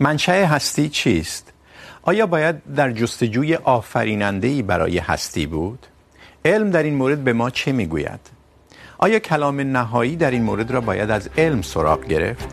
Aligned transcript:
منشأ 0.00 0.32
هستی 0.32 0.88
چیست؟ 0.88 1.52
آیا 2.02 2.26
باید 2.26 2.74
در 2.74 2.92
جستجوی 2.92 3.54
آفریننده‌ای 3.54 4.62
برای 4.62 4.98
هستی 4.98 5.46
بود؟ 5.46 5.86
علم 6.44 6.70
در 6.70 6.82
این 6.82 6.94
مورد 6.94 7.24
به 7.24 7.32
ما 7.32 7.50
چه 7.50 7.72
میگوید؟ 7.72 8.20
آیا 8.98 9.18
کلام 9.18 9.60
نهایی 9.60 10.16
در 10.16 10.30
این 10.30 10.42
مورد 10.42 10.70
را 10.70 10.80
باید 10.80 11.10
از 11.10 11.30
علم 11.38 11.62
سراغ 11.62 12.04
گرفت؟ 12.04 12.48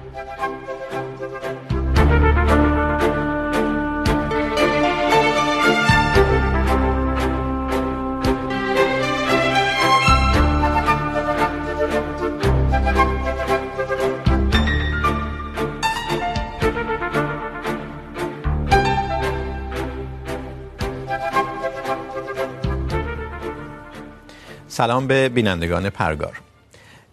سلام 24.77 25.07
به 25.07 25.29
بینندگان 25.29 25.89
پرگار. 25.89 26.41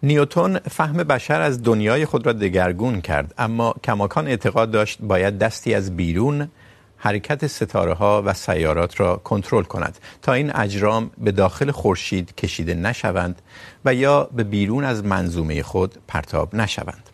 نیوتون 0.03 0.59
فهم 0.59 0.97
بشر 0.97 1.41
از 1.41 1.63
دنیای 1.63 2.05
خود 2.05 2.25
را 2.25 2.33
دگرگون 2.33 3.01
کرد، 3.01 3.33
اما 3.37 3.75
کماکان 3.83 4.27
اعتقاد 4.27 4.71
داشت 4.71 5.01
باید 5.01 5.37
دستی 5.37 5.73
از 5.73 5.97
بیرون 5.97 6.47
حرکت 6.97 7.47
ستاره 7.47 7.93
ها 7.93 8.23
و 8.25 8.33
سیارات 8.33 8.99
را 8.99 9.15
کنترل 9.15 9.63
کند 9.63 9.97
تا 10.21 10.33
این 10.33 10.55
اجرام 10.55 11.11
به 11.17 11.31
داخل 11.31 11.71
خورشید 11.71 12.35
کشیده 12.35 12.73
نشوند 12.73 13.41
و 13.85 13.93
یا 13.93 14.23
به 14.23 14.43
بیرون 14.43 14.83
از 14.83 15.05
منظومه 15.05 15.63
خود 15.63 15.95
پرتاب 16.07 16.55
نشوند. 16.55 17.09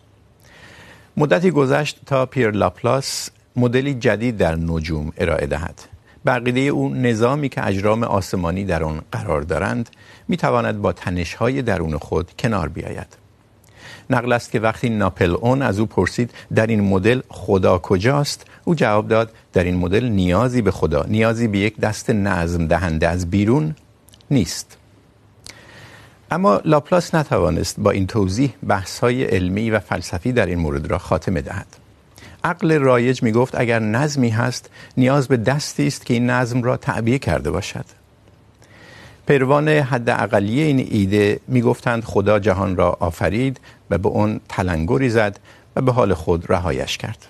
مدتی 1.18 1.52
گذشت 1.52 2.00
تا 2.06 2.26
پیر 2.26 2.52
لاپلاس 2.52 3.30
مدلی 3.56 3.94
جدید 3.94 4.38
در 4.38 4.56
نجوم 4.56 5.12
ارائه 5.18 5.48
دهد. 5.48 5.91
بقیده 6.26 6.60
او 6.60 6.94
نظامی 6.94 7.50
که 7.50 7.68
اجرام 7.68 8.04
آسمانی 8.04 8.66
در 8.66 8.84
آن 8.84 9.02
قرار 9.12 9.42
دارند 9.42 9.90
می 10.28 10.38
تواند 10.38 10.82
با 10.82 10.94
تنش‌های 10.94 11.62
درون 11.62 11.98
خود 11.98 12.32
کنار 12.40 12.70
بیاید. 12.70 13.18
نقل 14.10 14.32
است 14.32 14.52
که 14.52 14.60
وقتی 14.60 14.90
ناپل 14.90 15.32
اون 15.32 15.62
از 15.62 15.80
او 15.80 15.86
پرسید، 15.86 16.32
در 16.56 16.68
این 16.68 16.82
مدل 16.82 17.22
خدا 17.30 17.78
کجاست؟ 17.78 18.46
او 18.64 18.76
جواب 18.76 19.08
داد، 19.08 19.32
در 19.54 19.64
این 19.64 19.76
مدل 19.76 20.06
نیازی 20.06 20.62
به 20.62 20.72
خدا، 20.72 21.06
نیازی 21.08 21.48
به 21.48 21.58
یک 21.58 21.80
دست 21.80 22.10
نظم 22.10 22.68
دهنده 22.68 23.08
از 23.08 23.30
بیرون 23.30 23.76
نیست. 24.32 24.78
اما 26.32 26.62
لاپلاس 26.66 27.16
نتوانست 27.16 27.80
با 27.80 27.92
این 27.92 28.08
توضیح 28.08 28.54
بحث‌های 28.68 29.24
علمی 29.24 29.70
و 29.70 29.80
فلسفی 29.80 30.32
در 30.32 30.46
این 30.46 30.60
مورد 30.60 30.92
را 30.92 30.98
خاتمه 30.98 31.42
دهد. 31.42 31.81
عقل 32.44 32.80
رایج 32.80 33.24
می 33.24 33.32
گفت 33.32 33.56
اگر 33.60 33.80
نظمی 33.80 34.30
هست، 34.30 34.70
نیاز 34.98 35.28
به 35.28 35.38
دستی 35.38 35.88
است 35.88 36.06
که 36.06 36.14
این 36.14 36.30
نظم 36.30 36.64
را 36.64 36.78
تعبیه 36.78 37.20
کرده 37.20 37.52
باشد. 37.52 37.86
پیروان 39.28 39.70
حد 39.70 40.10
اقلی 40.10 40.62
این 40.62 40.88
ایده 40.92 41.40
می 41.48 41.62
گفتند 41.62 42.04
خدا 42.04 42.40
جهان 42.40 42.76
را 42.76 42.98
آفرید 43.00 43.60
و 43.90 43.98
به 43.98 44.10
اون 44.10 44.40
تلنگری 44.50 45.10
زد 45.10 45.40
و 45.76 45.82
به 45.82 45.92
حال 45.92 46.14
خود 46.14 46.46
رهایش 46.50 46.98
کرد. 46.98 47.26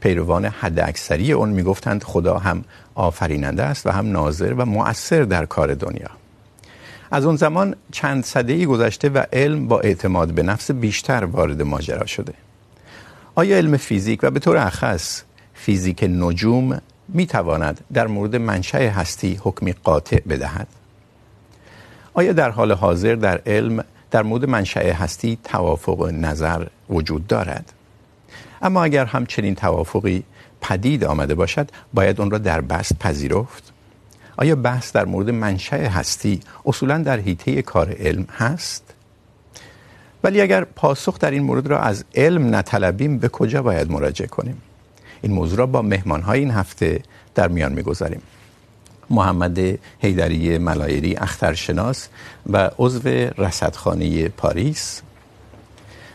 پیروان 0.00 0.44
حد 0.44 0.80
اکثری 0.80 1.32
اون 1.32 1.48
می 1.48 1.62
گفتند 1.62 2.04
خدا 2.04 2.38
هم 2.38 2.64
آفریننده 2.94 3.62
است 3.62 3.86
و 3.86 3.90
هم 3.90 4.12
ناظر 4.12 4.52
و 4.52 4.66
مؤثر 4.66 5.22
در 5.22 5.46
کار 5.46 5.74
دنیا. 5.74 6.10
از 7.10 7.24
اون 7.24 7.36
زمان 7.36 7.76
چند 7.92 8.24
سده 8.24 8.52
ای 8.52 8.66
گذشته 8.66 9.08
و 9.08 9.22
علم 9.32 9.68
با 9.68 9.80
اعتماد 9.80 10.32
به 10.32 10.42
نفس 10.42 10.70
بیشتر 10.70 11.24
وارد 11.24 11.62
ماجرا 11.62 12.06
شده. 12.06 12.34
آیا 13.34 13.56
علم 13.56 13.76
فیزیک 13.76 14.20
و 14.22 14.30
به 14.30 14.40
طور 14.40 14.56
اخص 14.56 15.22
فیزیک 15.54 16.04
نجوم 16.04 16.80
می 17.08 17.26
تواند 17.26 17.80
در 17.92 18.06
مورد 18.06 18.36
منشأ 18.36 18.78
هستی 18.78 19.40
حکمی 19.42 19.72
قاطع 19.72 20.20
بدهد؟ 20.28 20.66
آیا 22.14 22.32
در 22.32 22.50
حال 22.50 22.72
حاضر 22.72 23.14
در 23.14 23.40
علم 23.46 23.84
در 24.10 24.22
مورد 24.22 24.44
منشأ 24.44 24.92
هستی 24.92 25.38
توافق 25.44 26.10
نظر 26.12 26.66
وجود 26.90 27.26
دارد؟ 27.26 27.72
اما 28.62 28.84
اگر 28.84 29.04
همچنین 29.04 29.54
توافقی 29.54 30.22
پدید 30.60 31.04
آمده 31.04 31.34
باشد، 31.34 31.70
باید 31.94 32.20
اون 32.20 32.30
را 32.30 32.38
در 32.38 32.60
بحث 32.60 32.92
پذیرفت؟ 33.00 33.72
آیا 34.36 34.56
بحث 34.56 34.92
در 34.92 35.04
مورد 35.04 35.30
منشأ 35.30 35.76
هستی 35.76 36.40
اصولا 36.66 36.98
در 36.98 37.18
حیطه 37.18 37.62
کار 37.62 37.96
علم 37.98 38.26
هست؟ 38.30 38.94
ولی 40.24 40.40
اگر 40.40 40.64
پاسخ 40.64 41.18
در 41.18 41.30
این 41.30 41.42
مورد 41.42 41.66
را 41.66 41.80
از 41.80 42.04
علم 42.14 42.54
نطلبیم، 42.54 43.18
به 43.18 43.28
کجا 43.28 43.62
باید 43.62 43.90
مراجعه 43.90 44.28
کنیم؟ 44.28 44.62
این 45.22 45.32
موضوع 45.32 45.58
را 45.58 45.66
با 45.66 45.82
مهمانهای 45.82 46.40
این 46.40 46.50
هفته 46.50 47.02
در 47.34 47.48
میان 47.48 47.72
میگذاریم. 47.72 48.22
محمد 49.10 49.78
حیدری 50.00 50.58
ملایری، 50.58 51.16
اخترشناس 51.16 52.08
و 52.46 52.70
عضو 52.78 53.08
رصدخانه 53.38 54.28
پاریس 54.28 55.02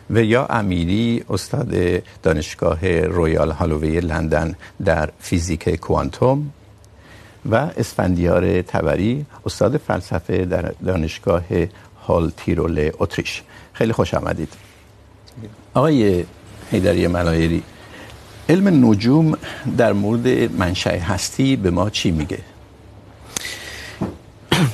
و 0.10 0.24
یا 0.24 0.46
امیری، 0.46 1.24
استاد 1.30 1.76
دانشگاه 2.24 3.02
رویال 3.02 3.52
هالووی 3.52 4.00
لندن 4.00 4.56
در 4.86 5.10
فیزیک 5.20 5.76
کوانتوم 5.76 6.52
و 7.52 7.56
اسفندیار 7.56 8.62
تبری، 8.62 9.26
استاد 9.46 9.78
فلسفه 9.78 10.46
در 10.46 10.74
دانشگاه 10.86 11.44
هال 12.08 12.32
تیرول 12.38 12.92
اتریش. 13.00 13.44
خیلی 13.78 13.94
خوش 13.94 14.14
آمدید. 14.14 14.54
آقای 15.74 16.24
حیدری 16.72 17.08
ملایری، 17.08 17.64
علم 18.50 18.68
نجوم 18.86 19.38
در 19.78 19.94
مورد 19.94 20.28
منشأ 20.52 20.98
هستی 21.00 21.56
به 21.56 21.72
ما 21.72 21.90
چی 21.90 22.12
میگه؟ 22.12 22.40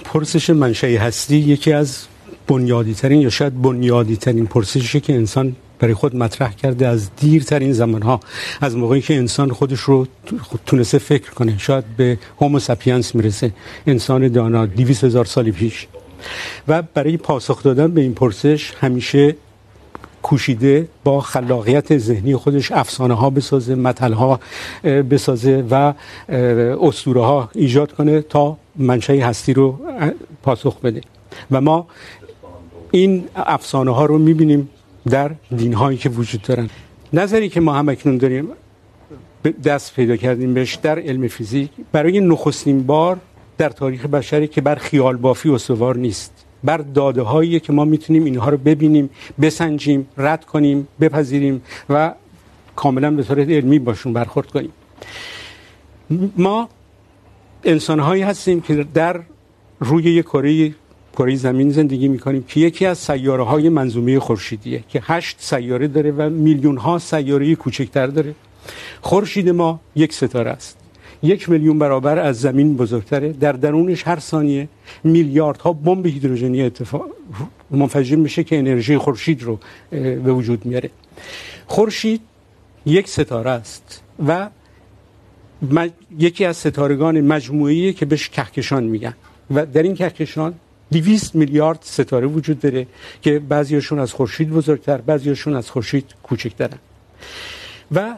پرسش 0.06 0.50
منشأ 0.50 0.88
هستی 0.88 1.38
یکی 1.38 1.74
از 1.74 1.98
بنیادی 2.48 2.94
ترین 2.94 3.22
یا 3.22 3.30
شاید 3.30 3.62
بنیادی 3.62 4.18
ترین 4.18 4.46
پرسشی 4.46 5.00
که 5.00 5.14
انسان 5.14 5.56
برای 5.80 5.94
خود 5.94 6.16
مطرح 6.16 6.54
کرده 6.54 6.88
از 6.88 7.10
دیرترین 7.16 7.74
زمانها، 7.74 8.20
از 8.62 8.76
موقعی 8.76 9.02
که 9.02 9.16
انسان 9.18 9.52
خودش 9.52 9.80
رو 9.80 10.08
تونسته 10.66 10.98
فکر 10.98 11.32
کنه، 11.32 11.58
شاید 11.58 11.86
به 11.98 12.18
هومو 12.42 12.60
ساپینس 12.60 13.16
میرسه. 13.16 13.52
انسان 13.88 14.28
دانا 14.28 14.66
200 14.66 15.04
هزار 15.04 15.26
سال 15.26 15.52
پیش 15.52 15.88
و 16.68 16.82
برای 16.82 17.18
پاسخ 17.18 17.64
دادن 17.64 17.92
به 17.92 18.02
این 18.02 18.14
پرسش 18.14 18.74
همیشه 18.80 19.36
کوشیده 20.22 20.88
با 21.04 21.22
خلاقیت 21.22 21.98
ذهنی 21.98 22.36
خودش 22.36 22.72
افسانه 22.72 23.14
ها 23.14 23.30
بسازه 23.30 23.76
متل 23.76 24.14
ها 24.14 24.40
بسازه 24.84 25.66
و 25.72 25.94
اسطوره 26.82 27.22
ها 27.22 27.50
ایجاد 27.56 27.92
کنه 27.92 28.22
تا 28.22 28.58
منشأ 28.76 29.14
هستی 29.14 29.54
رو 29.54 29.80
پاسخ 30.44 30.80
بده. 30.80 31.02
و 31.52 31.62
ما 31.62 31.88
این 32.92 33.28
افسانه 33.36 33.92
ها 33.92 34.06
رو 34.06 34.18
میبینیم 34.18 34.70
در 35.10 35.32
دین 35.56 35.74
هایی 35.74 35.98
که 35.98 36.10
وجود 36.10 36.42
دارن. 36.42 36.70
نظری 37.14 37.50
که 37.50 37.60
ما 37.60 37.74
هم 37.74 37.90
اکنون 37.90 38.18
داریم، 38.18 38.48
دست 39.64 39.96
پیدا 39.96 40.16
کردیم 40.16 40.54
بهش 40.54 40.76
در 40.76 41.00
علم 41.00 41.28
فیزیک، 41.28 41.70
برای 41.92 42.20
نخستین 42.20 42.84
بار 42.84 43.18
در 43.62 43.70
تاریخ 43.70 44.06
بشری 44.06 44.48
که 44.48 44.62
بر 44.62 44.76
خیال 44.76 45.18
بافی 45.18 45.50
استوار 45.50 45.98
نیست. 45.98 46.46
بر 46.64 46.78
داده 46.78 47.22
هایی 47.22 47.60
که 47.60 47.74
ما 47.74 47.86
میتونیم 47.86 48.26
اینها 48.26 48.50
رو 48.50 48.58
ببینیم، 48.58 49.10
بسنجیم، 49.42 50.08
رد 50.18 50.46
کنیم، 50.46 50.88
بپذیریم 51.02 51.62
و 51.90 52.14
کاملا 52.76 53.12
به 53.12 53.24
صورت 53.24 53.50
علمی 53.50 53.80
باشون 53.80 54.14
برخورد 54.14 54.48
کنیم. 54.48 54.74
ما 56.38 56.70
انسان 57.64 58.00
هایی 58.00 58.22
هستیم 58.22 58.62
که 58.62 58.86
در 58.94 59.22
روی 59.80 60.04
یک 60.04 60.26
کره 60.26 60.74
کره 61.18 61.36
زمین 61.36 61.70
زندگی 61.70 62.08
میکنیم 62.08 62.44
که 62.44 62.60
یکی 62.60 62.86
از 62.86 62.98
سیاره 62.98 63.44
های 63.44 63.70
منظومه 63.70 64.20
خورشیدیه 64.20 64.84
که 64.90 65.02
هشت 65.04 65.38
سیاره 65.40 65.88
داره 65.88 66.12
و 66.12 66.30
میلیون 66.30 66.78
ها 66.78 67.00
سیاره 67.00 67.56
کوچکتر 67.56 68.08
داره. 68.08 68.36
خورشید 69.02 69.50
ما 69.50 69.80
یک 69.96 70.14
ستاره 70.14 70.52
است. 70.52 70.81
یک 71.24 71.50
میلیون 71.50 71.80
برابر 71.80 72.20
از 72.20 72.42
زمین 72.42 72.78
بزرگتره. 72.78 73.34
در 73.34 73.52
درونش 73.52 74.08
هر 74.08 74.20
ثانیه 74.20 74.68
میلیاردها 75.04 75.74
بمب 75.74 76.06
هیدروژنی 76.06 76.62
اتفاق 76.62 77.06
منفجر 77.72 78.16
میشه 78.16 78.44
که 78.44 78.58
انرژی 78.58 78.98
خورشید 78.98 79.44
رو 79.44 79.60
به 79.92 80.34
وجود 80.34 80.66
میاره. 80.66 80.90
خورشید 81.68 82.22
یک 82.86 83.08
ستاره 83.08 83.50
است 83.50 84.02
و 84.28 84.50
مج... 85.72 85.92
یکی 86.18 86.46
از 86.46 86.58
ستارگان 86.58 87.22
مجموعی 87.22 87.94
که 87.94 88.06
بهش 88.06 88.30
کهکشان 88.30 88.84
میگن. 88.84 89.14
و 89.52 89.66
در 89.66 89.84
این 89.84 89.96
کهکشان 89.96 90.54
200 90.92 91.36
میلیارد 91.36 91.80
ستاره 91.82 92.28
وجود 92.28 92.60
داره 92.60 92.88
که 93.22 93.40
بعضیاشون 93.40 94.00
از 94.00 94.14
خورشید 94.14 94.50
بزرگتر، 94.50 94.98
بعضیاشون 94.98 95.56
از 95.56 95.70
خورشید 95.70 96.06
کوچکترن. 96.24 96.78
و 97.92 98.16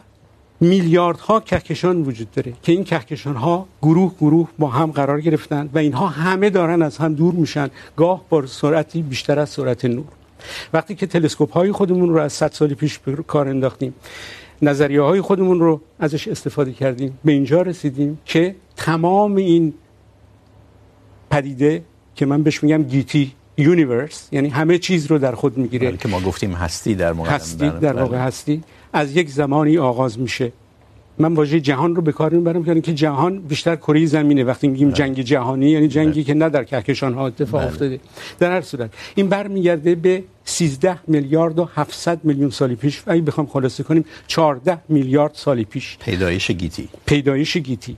میلیاردها 0.60 1.40
کهکشان 1.40 2.02
وجود 2.02 2.32
داره 2.32 2.54
که 2.62 2.72
این 2.72 2.84
کهکشان 2.84 3.36
ها 3.36 3.68
گروه 3.82 4.14
گروه 4.20 4.50
با 4.60 4.68
هم 4.68 4.92
قرار 4.92 5.22
گرفتن 5.22 5.70
و 5.74 5.78
اینها 5.78 6.08
همه 6.08 6.50
دارن 6.50 6.82
از 6.82 6.98
هم 6.98 7.14
دور 7.14 7.34
میشن. 7.34 7.70
گاه 7.98 8.22
با 8.30 8.46
سرعتی 8.46 9.02
بیشتر 9.02 9.40
از 9.40 9.50
سرعت 9.50 9.86
نور. 9.86 10.06
وقتی 10.74 10.96
که 10.96 11.08
تلسکوپ 11.08 11.54
های 11.54 11.72
خودمون 11.72 12.10
رو 12.10 12.18
از 12.18 12.34
100 12.34 12.52
سال 12.52 12.74
پیش 12.74 13.00
به 13.00 13.16
کار 13.16 13.48
انداختیم 13.48 13.94
نظریه 14.62 15.02
های 15.02 15.22
خودمون 15.22 15.60
رو 15.60 15.82
ازش 16.00 16.28
استفاده 16.28 16.72
کردیم، 16.72 17.20
به 17.26 17.32
اینجا 17.32 17.62
رسیدیم 17.62 18.20
که 18.26 18.56
تمام 18.76 19.36
این 19.36 19.74
پدیده 21.30 21.84
که 22.16 22.26
من 22.26 22.44
بهش 22.44 22.64
میگم 22.64 22.84
گیتی 22.84 23.32
یونیورس 23.58 24.28
یعنی 24.32 24.50
همه 24.50 24.78
چیز 24.78 25.06
رو 25.06 25.18
در 25.18 25.36
خود 25.36 25.58
میگیره. 25.58 25.98
که 25.98 26.08
ما 26.08 26.20
گفتیم 26.20 26.54
هستی 26.54 26.96
در 26.96 27.14
مقدم 27.14 27.32
هستی 27.32 27.70
در 27.70 27.94
واقع 27.94 28.18
هستی. 28.18 28.64
از 28.94 29.16
یک 29.16 29.30
زمانی 29.30 29.78
آغاز 29.78 30.20
میشه. 30.20 30.52
من 31.18 31.34
واژه 31.34 31.60
جهان 31.60 31.96
رو 31.96 32.02
به 32.02 32.12
کار 32.12 32.34
میبرم 32.34 32.82
که 32.82 32.94
جهان 32.94 33.40
بیشتر 33.40 33.76
کره 33.76 34.06
زمینه. 34.06 34.44
وقتی 34.44 34.68
میگیم. 34.68 34.92
جنگ 34.92 35.22
جهانی 35.22 35.70
یعنی 35.70 35.88
جنگی 35.88 36.12
بله. 36.12 36.24
که 36.24 36.34
نه 36.34 36.50
در 36.50 36.64
کهکشان 36.64 37.14
ها 37.14 37.28
اتفاق 37.28 37.62
بله. 37.62 37.70
افتاده. 37.70 38.00
در 38.40 38.52
هر 38.52 38.62
صورت 38.62 38.90
این 39.16 39.30
برمیگرده 39.30 39.96
به 39.96 40.24
13 40.46 41.00
میلیارد 41.08 41.60
و 41.60 41.70
700 41.76 42.20
میلیون 42.24 42.50
سال 42.50 42.76
پیش. 42.76 43.04
اگه 43.08 43.22
بخوام 43.22 43.48
خلاصه 43.48 43.84
کنیم 43.84 44.06
14 44.28 44.78
میلیارد 44.90 45.32
سال 45.34 45.64
پیش. 45.64 45.98
پیدایش 45.98 46.52
گیتی. 46.52 46.90
پیدایش 47.06 47.58
گیتی. 47.58 47.98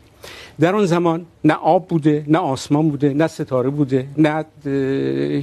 در 0.59 0.75
اون 0.75 0.85
زمان 0.85 1.25
نه 1.43 1.53
آب 1.53 1.87
بوده 1.87 2.23
نه 2.27 2.37
آسمان 2.37 2.89
بوده 2.89 3.13
نه 3.13 3.27
ستاره 3.27 3.69
بوده 3.69 4.07
نه 4.17 4.45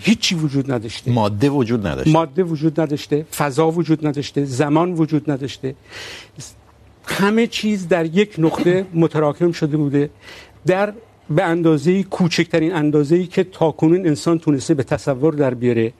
هیچی 0.03 0.35
وجود 0.35 0.73
نداشته. 0.73 1.13
ماده 1.13 1.51
وجود 1.51 1.87
نداشته. 1.87 2.13
ماده 2.13 2.43
وجود 2.43 2.81
نداشته 2.81 3.27
فضا 3.37 3.71
وجود 3.71 4.07
نداشته 4.07 4.45
زمان 4.45 4.93
وجود 4.93 5.31
نداشته. 5.31 5.75
همه 7.05 7.47
چیز 7.47 7.89
در 7.89 8.05
یک 8.07 8.35
نقطه 8.39 8.87
متراکم 8.95 9.53
شده 9.53 9.77
بوده 9.77 10.11
در 10.67 10.93
به 11.31 11.43
اندازه 11.43 12.03
کوچکترین 12.03 12.73
اندازه‌ای 12.75 13.27
که 13.27 13.45
تاکنون 13.45 14.07
انسان 14.07 14.39
تونسته 14.39 14.75
به 14.75 14.83
تصور 14.83 15.35
در 15.35 15.55
بیاره. 15.55 15.93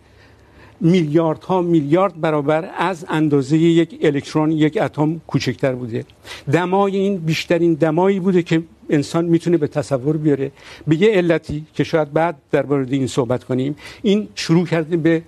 میلیاردها 0.81 1.63
میلیارد 1.63 2.21
برابر 2.21 2.71
از 2.79 3.07
اندازه 3.09 3.59
یک 3.59 3.99
الکترون 4.03 4.53
یک 4.53 4.79
اتم 4.83 5.21
کوچکتر 5.27 5.75
بوده. 5.75 6.05
دمای 6.53 6.97
این 6.97 7.17
بیشترین 7.17 7.75
دمایی 7.75 8.21
بوده 8.21 8.43
که 8.43 8.63
انسان 8.91 9.25
میتونه 9.25 9.57
به 9.57 9.67
تصور 9.67 10.17
بیاره. 10.17 10.53
به 10.87 10.97
یه 10.97 11.13
علتی 11.13 11.67
که 11.75 11.85
شاید 11.85 12.13
بعد 12.13 12.37
در 12.51 12.67
مورد 12.67 12.93
این 12.93 13.07
صحبت 13.07 13.45
کنیم، 13.45 13.77
این 14.03 14.29
شروع 14.35 14.67
کرده 14.67 14.97
به 14.97 15.23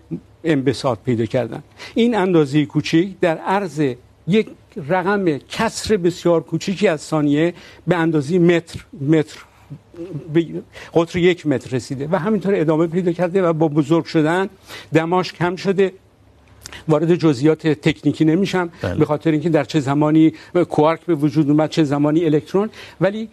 انبساط 0.44 0.98
پیدا 1.04 1.26
کردن. 1.26 1.62
این 1.94 2.14
اندازه 2.14 2.66
کوچک 2.66 3.08
در 3.20 3.38
عرض 3.38 3.94
یک 4.28 4.48
رقم 4.88 5.38
کسر 5.38 5.96
بسیار 5.96 6.42
کوچیکی 6.42 6.88
از 6.88 7.00
ثانیه 7.00 7.54
به 7.86 7.96
اندازه 7.96 8.38
متر 8.38 8.84
متر، 9.00 9.38
به 10.32 10.46
قطر 10.94 11.18
یک 11.18 11.46
متر 11.46 11.76
رسیده 11.76 12.08
و 12.12 12.16
همینطور 12.16 12.54
ادامه 12.54 12.86
پیدا 12.86 13.12
کرده 13.12 13.42
و 13.42 13.52
با 13.52 13.68
بزرگ 13.68 14.04
شدن 14.04 14.48
دماش 14.94 15.32
کم 15.32 15.56
شده. 15.56 15.92
وارد 16.88 17.15
جزئیات 17.15 17.67
تکنیکی 17.67 18.25
نمیشم. 18.25 18.71
به 18.99 19.05
خاطر 19.05 19.31
اینکه 19.31 19.49
در 19.49 19.65
چه 19.65 19.81
زمانی 19.81 20.32
کوارک 20.71 21.00
به 21.00 21.15
وجود 21.15 21.50
اومد 21.50 21.71
چه 21.71 21.85
زمانی 21.85 22.25
الکترون. 22.25 22.71
ولی 23.00 23.29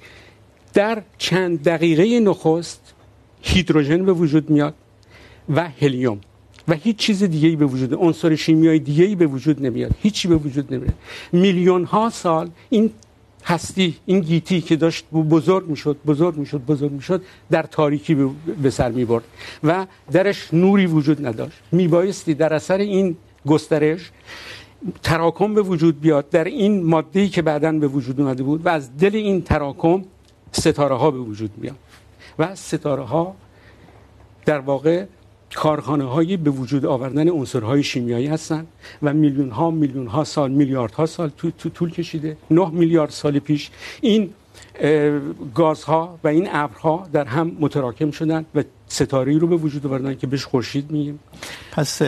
در 0.73 1.01
چند 1.17 1.63
دقیقه 1.63 2.19
نخست 2.19 2.93
هیدروژن 3.41 4.05
به 4.05 4.13
وجود 4.13 4.49
میاد 4.49 4.73
و 5.55 5.69
هلیوم. 5.81 6.19
و 6.67 6.73
هیچ 6.73 6.95
چیز 6.95 7.23
دیگه 7.23 7.49
ای 7.49 7.55
به 7.55 7.65
وجود 7.65 7.93
عنصر 7.93 8.35
شیمیایی 8.35 8.79
دیگه 8.79 9.03
ای 9.03 9.15
به 9.15 9.27
وجود 9.27 9.65
نمیاد. 9.65 9.91
هیچی 10.01 10.27
به 10.27 10.35
وجود 10.35 10.73
نمیاد. 10.73 10.93
میلیون 11.31 11.83
ها 11.83 12.09
سال 12.09 12.49
این 12.69 12.91
هستی 13.45 13.95
این 14.05 14.19
گیتی 14.19 14.61
که 14.61 14.75
داشت 14.75 15.05
بزرگ 15.11 15.67
میشد 15.67 15.97
بزرگ 16.05 16.37
میشد 16.37 16.61
بزرگ 16.65 16.91
میشد 16.91 17.21
در 17.51 17.63
تاریکی 17.63 18.17
به 18.61 18.69
سر 18.69 18.91
میبرد. 18.91 19.23
و 19.63 19.85
درش 20.11 20.53
نوری 20.53 20.85
وجود 20.85 21.25
نداشت. 21.25 21.57
میبایستی 21.71 22.33
در 22.33 22.53
اثر 22.53 22.77
این 22.77 23.17
گسترش 23.47 24.11
تراکم 25.03 25.53
به 25.53 25.61
وجود 25.61 26.01
بیاد. 26.01 26.29
در 26.29 26.43
این 26.43 26.83
ماده‌ای 26.83 27.29
که 27.29 27.41
بعدا 27.41 27.71
به 27.71 27.87
وجود 27.87 28.21
اومده 28.21 28.43
بود 28.43 28.65
و 28.65 28.69
از 28.69 28.97
دل 28.97 29.15
این 29.15 29.41
تراکم 29.41 30.03
ستاره 30.51 30.95
ها 30.95 31.11
به 31.11 31.19
وجود 31.19 31.51
میاد 31.57 31.75
و 32.39 32.55
ستاره 32.55 33.03
ها 33.03 33.35
در 34.45 34.59
واقع 34.59 35.05
کارخانه 35.55 36.03
هایی 36.03 36.37
به 36.37 36.49
وجود 36.49 36.85
آوردن 36.85 37.29
عنصرهای 37.29 37.83
شیمیایی 37.83 38.27
هستند 38.27 38.67
و 39.03 39.13
میلیون 39.13 39.49
ها 39.49 39.71
میلیون 39.71 40.07
ها 40.07 40.23
سال 40.23 40.51
میلیارد 40.51 40.91
ها 40.91 41.05
سال 41.05 41.31
تو, 41.37 41.51
تو 41.51 41.69
طول 41.69 41.91
کشیده. 41.91 42.37
9 42.51 42.69
میلیارد 42.69 43.09
سال 43.09 43.39
پیش 43.39 43.69
این 44.01 44.33
گازها 45.55 46.19
و 46.23 46.27
این 46.27 46.47
ابرها 46.51 47.07
در 47.13 47.25
هم 47.25 47.57
متراکم 47.59 48.11
شدن 48.11 48.45
و 48.55 48.63
ستاره 48.87 49.37
رو 49.37 49.47
به 49.47 49.55
وجود 49.55 49.87
آوردن 49.87 50.15
که 50.15 50.27
بهش 50.27 50.45
خورشید 50.45 50.91
میگیم. 50.91 51.19
پس 51.71 52.01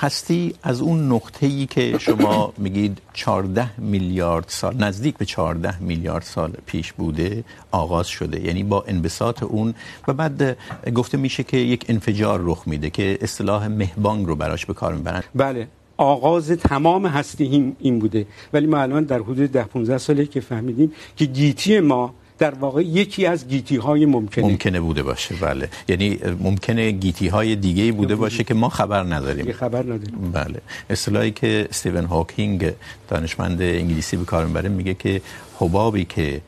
هستی 0.00 0.54
از 0.62 0.80
اون 0.80 1.12
نقطه 1.12 1.46
ای 1.46 1.66
که 1.66 1.98
شما 1.98 2.52
میگید 2.58 2.98
14 3.12 3.80
میلیارد 3.80 4.44
سال، 4.48 4.76
نزدیک 4.76 5.16
به 5.16 5.24
14 5.24 5.82
میلیارد 5.82 6.22
سال 6.22 6.52
پیش 6.66 6.92
بوده، 6.92 7.44
آغاز 7.70 8.06
شده. 8.06 8.40
یعنی 8.40 8.62
با 8.62 8.84
انبساط 8.88 9.42
اون 9.42 9.74
و 10.08 10.12
بعد 10.12 10.56
گفته 10.94 11.18
میشه 11.18 11.42
که 11.42 11.56
یک 11.56 11.84
انفجار 11.88 12.40
رخ 12.42 12.62
میده 12.66 12.90
که 12.90 13.18
اصطلاح 13.20 13.68
مهبانگ 13.68 14.26
رو 14.26 14.36
براش 14.36 14.66
به 14.66 14.74
کار 14.74 14.94
میبرن. 14.94 15.22
بله، 15.34 15.68
آغاز 15.96 16.50
تمام 16.50 17.06
هستی 17.06 17.74
این 17.78 17.98
بوده. 17.98 18.26
ولی 18.52 18.66
ما 18.66 18.78
الان 18.78 19.04
در 19.04 19.18
حدود 19.18 19.52
10 19.52 19.64
15 19.64 19.98
ساله 19.98 20.26
که 20.26 20.40
فهمیدیم 20.40 20.92
که 21.16 21.24
گیتی 21.24 21.80
ما 21.80 22.14
در 22.38 22.54
واقع 22.54 22.82
یکی 22.82 23.26
از 23.26 23.48
گیتی 23.48 23.76
های 23.76 24.06
ممکنه. 24.06 24.44
ممکنه 24.44 24.80
بوده 24.80 25.02
باشه 25.02 25.34
بله. 25.34 25.68
یعنی 25.88 26.18
ممکنه 26.40 26.90
گیتی 26.90 27.28
های 27.28 27.56
دیگه 27.56 27.92
بوده 27.92 28.16
باشه 28.16 28.44
که 28.44 28.54
ما 28.54 28.68
خبر 28.68 29.02
نداریم. 29.02 29.52
خبر 29.52 29.82
نداریم. 29.82 30.30
بله. 30.32 30.60
اصطلاحی 30.90 31.30
که 31.30 31.66
استیون 31.70 32.04
هاکینگ 32.04 32.72
دانشمند 33.08 33.62
انگلیسی 33.62 34.16
به 34.16 34.24
کار 34.24 34.46
میبره 34.46 34.68
میگه 34.68 34.94
که 34.94 35.20
حبابی 35.58 36.04
که 36.04 36.40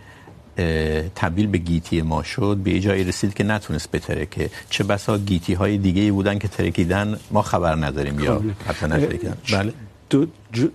تبدیل 1.15 1.47
به 1.47 1.59
گیتی 1.59 2.03
ما 2.03 2.23
شد 2.23 2.57
به 2.57 2.81
جایی 2.81 3.05
رسید 3.05 3.35
که 3.35 3.45
نتونست 3.45 3.91
بترکه. 3.91 4.51
چه 4.71 4.85
بسا 4.85 5.19
گیتی 5.19 5.55
های 5.55 5.79
دیگه 5.79 6.13
بودن 6.13 6.39
که 6.39 6.49
ترکیدن 6.49 7.19
ما 7.31 7.43
خبر 7.43 7.75
نداریم 7.75 8.21
یا 8.21 8.43
حتی 8.67 8.87
نترکیدن. 8.87 9.37
بله. 9.53 9.73
دو 10.11 10.27
ج... 10.53 10.67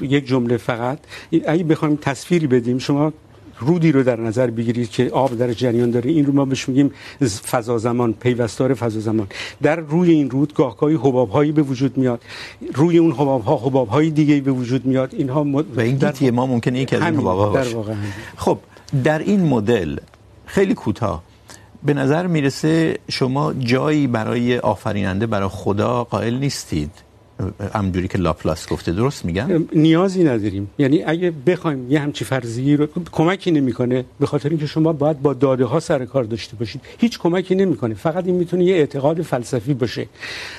یک 0.00 0.26
جمله 0.26 0.56
فقط. 0.56 0.98
اگه 1.46 1.64
بخوایم 1.64 1.96
تصویری 1.96 2.46
بدیم 2.46 2.78
شما 2.78 3.12
رودی 3.60 3.92
رو 3.92 4.02
در 4.02 4.20
نظر 4.20 4.50
بگیرید 4.50 4.90
که 4.90 5.10
آب 5.12 5.38
در 5.38 5.52
جریان 5.52 5.90
داره 5.90 6.10
این 6.10 6.26
رو 6.26 6.32
ما 6.32 6.44
بهش 6.44 6.68
میگیم 6.68 6.92
فضا 7.50 7.78
زمان 7.78 8.12
پیوستار 8.12 8.74
فضا 8.74 9.00
زمان. 9.00 9.26
در 9.62 9.76
روی 9.76 10.10
این 10.10 10.30
رود 10.30 10.54
گاهگاهی 10.54 10.94
حبابهایی 10.94 11.52
به 11.52 11.62
وجود 11.62 11.96
میاد. 11.96 12.20
روی 12.74 12.98
اون 12.98 13.12
حبابها 13.12 13.56
حبابهای 13.56 14.10
دیگه 14.10 14.40
به 14.40 14.52
وجود 14.52 14.86
میاد. 14.86 15.14
اینها 15.14 15.44
مد... 15.44 15.78
و 15.78 15.80
این 15.80 15.96
گیتی 15.96 16.30
ما 16.30 16.46
ممکنه 16.46 16.80
یکی 16.80 16.96
از 16.96 17.02
این 17.02 17.20
باشه 17.20 17.70
در 17.70 17.76
واقع 17.76 17.94
خب 18.36 18.58
در 19.04 19.18
این 19.18 19.40
مدل 19.40 19.96
خیلی 20.46 20.74
کوتاه. 20.74 21.22
به 21.82 21.94
نظر 21.94 22.26
میرسه 22.26 22.98
شما 23.08 23.52
جایی 23.52 24.06
برای 24.06 24.58
آفریننده 24.58 25.26
برای 25.26 25.48
خدا 25.48 26.04
قائل 26.04 26.34
نیستید. 26.34 26.90
همونجوری 27.74 28.08
که 28.08 28.18
لاپلاس 28.18 28.68
گفته، 28.68 28.92
درست 28.92 29.24
میگم؟ 29.24 29.48
نیازی 29.72 30.24
نداریم. 30.24 30.70
یعنی 30.78 31.02
اگه 31.02 31.32
بخوایم 31.46 31.92
یه 31.92 32.00
همچی 32.00 32.24
فرضیه 32.24 32.76
رو 32.76 32.88
کمکی 33.12 33.50
نمیکنه، 33.50 34.04
به 34.20 34.26
خاطر 34.26 34.48
اینکه 34.48 34.66
شما 34.66 34.92
باید 34.92 35.22
با 35.22 35.34
داده 35.34 35.64
ها 35.64 35.80
سر 35.80 36.04
کار 36.04 36.24
داشته 36.24 36.56
باشید، 36.56 36.80
هیچ 36.98 37.18
کمکی 37.18 37.54
نمیکنه. 37.54 37.94
فقط 37.94 38.26
این 38.26 38.34
میتونه 38.34 38.64
یه 38.64 38.74
اعتقاد 38.74 39.22
فلسفی 39.22 39.74
باشه. 39.74 40.06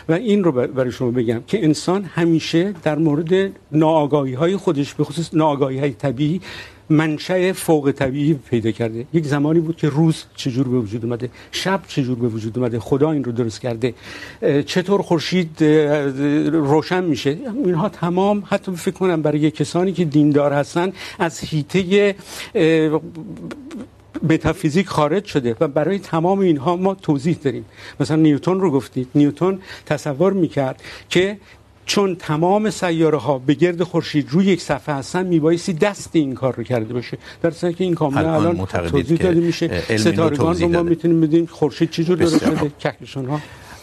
و 0.09 0.13
این 0.13 0.43
رو 0.43 0.51
برای 0.51 0.91
شما 0.91 1.11
بگم 1.11 1.41
که 1.47 1.63
انسان 1.63 2.03
همیشه 2.03 2.73
در 2.83 2.97
مورد 2.97 3.51
ناآگاهی 3.71 4.33
های 4.33 4.57
خودش، 4.57 4.93
به 4.93 5.03
خصوص 5.03 5.33
ناآگاهی 5.33 5.79
های 5.79 5.91
طبیعی 5.91 6.41
منشأ 6.91 7.53
فوق 7.53 7.91
طبیعی 7.91 8.33
پیدا 8.33 8.71
کرده. 8.71 9.05
یک 9.13 9.25
زمانی 9.25 9.59
بود 9.59 9.77
که 9.77 9.89
روز 9.89 10.23
چجور 10.35 10.67
به 10.67 10.79
وجود 10.79 11.05
اومده، 11.05 11.29
شب 11.51 11.81
چجور 11.87 12.17
به 12.19 12.27
وجود 12.27 12.59
اومده، 12.59 12.79
خدا 12.79 13.11
این 13.11 13.23
رو 13.23 13.31
درست 13.31 13.61
کرده. 13.61 13.93
چطور 14.65 15.01
خورشید 15.01 15.63
روشن 16.53 17.03
میشه؟ 17.03 17.37
اینها 17.65 17.89
تمام، 17.89 18.43
حتی 18.45 18.71
فکر 18.71 18.95
کنم 18.95 19.21
برای 19.21 19.51
کسانی 19.51 19.93
که 19.93 20.05
دیندار 20.05 20.53
هستن، 20.53 20.93
از 21.19 21.39
حیطه 21.39 22.15
متافیزیک 24.29 24.87
خارج 24.87 25.25
شده 25.25 25.55
و 25.59 25.67
برای 25.67 25.99
تمام 25.99 26.39
اینها 26.39 26.75
ما 26.75 26.93
توضیح 26.93 27.37
داریم. 27.43 27.65
مثلا 27.99 28.17
نیوتن 28.17 28.59
رو 28.59 28.71
گفتید. 28.71 29.07
نیوتن 29.15 29.59
تصور 29.85 30.33
میکرد 30.33 30.83
که 31.09 31.37
چون 31.85 32.15
تمام 32.15 32.69
سیاره 32.69 33.17
ها 33.17 33.39
به 33.39 33.53
گرد 33.53 33.83
خورشید 33.83 34.27
روی 34.29 34.45
یک 34.45 34.61
صفحه 34.61 34.95
هستن 34.95 35.25
میبایستی 35.25 35.73
دست 35.73 36.09
این 36.13 36.33
کار 36.33 36.55
رو 36.55 36.63
کرده 36.63 36.93
باشه. 36.93 37.17
در 37.41 37.51
صورتی 37.51 37.77
که 37.77 37.83
این 37.83 37.93
کاملا 37.93 38.35
الان 38.35 38.65
توضیح 38.65 39.17
داده 39.17 39.39
میشه. 39.39 39.97
ستارگان 39.97 40.57
رو 40.57 40.67
ما 40.67 40.83
میتونیم 40.83 41.21
بدیم 41.21 41.45
خورشید 41.45 41.89
چجور 41.89 42.17
درست 42.17 42.39
شده 42.39 42.71
کهکشان 42.79 43.25
ها. 43.25 43.41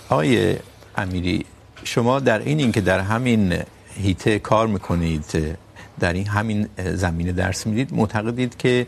آقای 0.08 0.56
امیری 0.96 1.44
شما 1.84 2.20
در 2.20 2.38
این 2.38 2.58
اینکه 2.58 2.80
در 2.80 3.00
همین 3.00 3.54
هیته 4.02 4.38
کار 4.38 4.66
میکنید 4.66 5.56
در 6.00 6.12
این 6.12 6.26
همین 6.26 6.68
زمینه 6.94 7.32
درس 7.32 7.66
میدید 7.66 7.94
معتقدید 7.94 8.56
که 8.56 8.86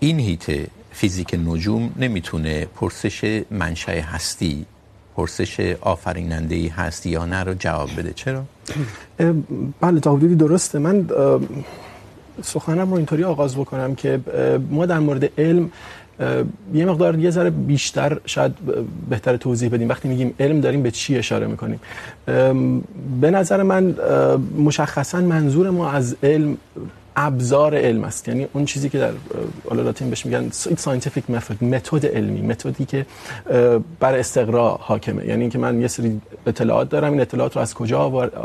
این 0.00 0.18
هیته 0.18 0.66
فیزیک 0.92 1.34
نجوم 1.46 1.92
نمیتونه 1.96 2.64
پرسش 2.64 3.42
منشأ 3.50 4.00
هستی 4.00 4.66
پرسش 5.16 5.76
آفریننده 5.80 6.54
ای 6.54 6.68
هست 6.68 7.06
یا 7.06 7.24
نه 7.24 7.42
رو 7.42 7.54
جواب 7.54 7.88
بده. 7.98 8.12
چرا؟ 8.12 8.42
بله 9.80 10.00
تا 10.00 10.16
حدودی 10.16 10.34
درسته. 10.34 10.78
من 10.78 11.06
سخنم 12.42 12.90
رو 12.90 12.96
اینطوری 12.96 13.24
آغاز 13.24 13.56
بکنم 13.56 13.94
که 13.94 14.20
ما 14.70 14.86
در 14.86 14.98
مورد 14.98 15.40
علم 15.40 15.70
یه 16.74 16.84
مقدار 16.84 17.18
یه 17.18 17.30
ذره 17.30 17.50
بیشتر 17.50 18.18
شاید 18.26 18.52
بهتر 19.10 19.36
توضیح 19.36 19.68
بدیم. 19.68 19.88
وقتی 19.88 20.08
میگیم 20.08 20.34
علم، 20.40 20.60
داریم 20.60 20.82
به 20.82 20.90
چی 20.90 21.18
اشاره 21.18 21.46
میکنیم؟ 21.46 21.80
به 23.20 23.30
نظر 23.30 23.62
من 23.62 23.96
مشخصا 24.58 25.20
منظور 25.20 25.70
ما 25.70 25.90
از 25.90 26.16
علم 26.22 26.56
ابزار 27.16 27.74
علم 27.74 28.04
است. 28.04 28.28
یعنی 28.28 28.46
اون 28.52 28.64
چیزی 28.64 28.88
که 28.88 28.98
در 28.98 29.12
لاتین 29.74 30.10
بهش 30.10 30.26
میگن 30.26 30.50
ساینتیفیک 30.76 31.30
متد 31.30 31.64
متد 31.64 32.06
علمی 32.06 32.42
متدی 32.42 32.84
که 32.84 33.06
بر 34.00 34.14
استقرا 34.14 34.78
حاکمه. 34.80 35.26
یعنی 35.26 35.40
اینکه 35.40 35.58
من 35.58 35.80
یه 35.80 35.88
سری 35.88 36.20
اطلاعات 36.46 36.88
دارم 36.88 37.12
این 37.12 37.20
اطلاعات 37.20 37.56
رو 37.56 37.62
از 37.62 37.74
کجا 37.74 38.00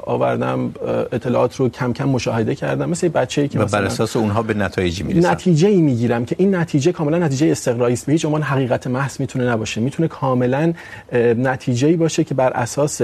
آوردم؟ 0.05 0.73
اطلاعات 1.11 1.55
رو 1.55 1.69
کم 1.69 1.93
کم 1.93 2.09
مشاهده 2.09 2.55
کردم. 2.55 2.89
مثل 2.89 3.07
بچه‌ای 3.07 3.47
که 3.47 3.59
مثلا 3.59 3.79
بر 3.79 3.85
اساس 3.85 4.15
اونها 4.15 4.41
به 4.41 4.53
نتایجی 4.53 5.03
میرسم. 5.03 5.31
نتیجه 5.31 5.67
ای 5.67 5.81
میگیرم 5.81 6.25
که 6.25 6.35
این 6.39 6.55
نتیجه 6.55 6.91
کاملا 6.91 7.17
نتیجه 7.17 7.47
استقرایی 7.47 7.93
است 7.93 8.05
به 8.05 8.11
هیچ 8.11 8.25
عنوان 8.25 8.41
حقیقت 8.41 8.87
محض 8.87 9.19
میتونه 9.19 9.45
نباشه. 9.45 9.81
میتونه 9.81 10.07
کاملا 10.07 10.73
نتیجه 11.37 11.87
ای 11.87 11.95
باشه 11.95 12.23
که 12.23 12.33
بر 12.33 12.53
اساس 12.53 13.01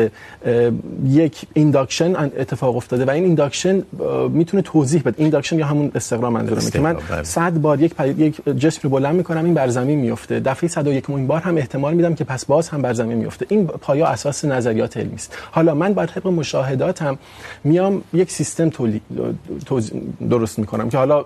یک 1.08 1.46
اینداکشن 1.54 2.16
اتفاق 2.16 2.76
افتاده 2.76 3.06
و 3.06 3.10
این 3.10 3.24
اینداکشن 3.24 3.84
میتونه 4.30 4.64
توضیح 4.64 5.02
بده. 5.02 5.24
اینداکشن 5.24 5.55
یا 5.60 5.66
همون 5.66 5.92
استقرا 5.96 6.30
منظورمه 6.30 6.72
که 6.72 6.80
من 6.80 6.98
100 7.24 7.54
بار 7.54 7.82
یک 7.82 7.94
پا... 7.94 8.06
یک 8.06 8.42
جسم 8.50 8.80
رو 8.84 8.90
بلند 8.90 9.16
میکنم 9.16 9.46
این 9.46 9.54
بر 9.54 9.68
زمین 9.68 10.00
میفته 10.00 10.40
دفعه 10.40 10.70
101 10.70 11.10
مین 11.10 11.28
بار 11.28 11.42
هم 11.42 11.58
احتمال 11.58 11.94
میدم 11.94 12.16
که 12.16 12.24
پس 12.24 12.46
باز 12.46 12.70
هم 12.70 12.82
بر 12.82 12.94
زمین 12.94 13.18
میفته 13.18 13.46
این 13.50 13.68
پایا 13.68 14.08
اساس 14.08 14.46
نظریات 14.46 14.98
علمی 14.98 15.16
است. 15.16 15.38
حالا 15.52 15.76
من 15.76 15.94
بر 15.94 16.06
طبق 16.06 16.28
مشاهداتم 16.28 17.18
میام 17.64 18.02
یک 18.14 18.32
سیستم 18.32 18.70
تولید 18.70 19.02
توز... 19.66 19.92
درست 20.30 20.60
میکنم 20.60 20.90
که 20.90 20.98
حالا 20.98 21.26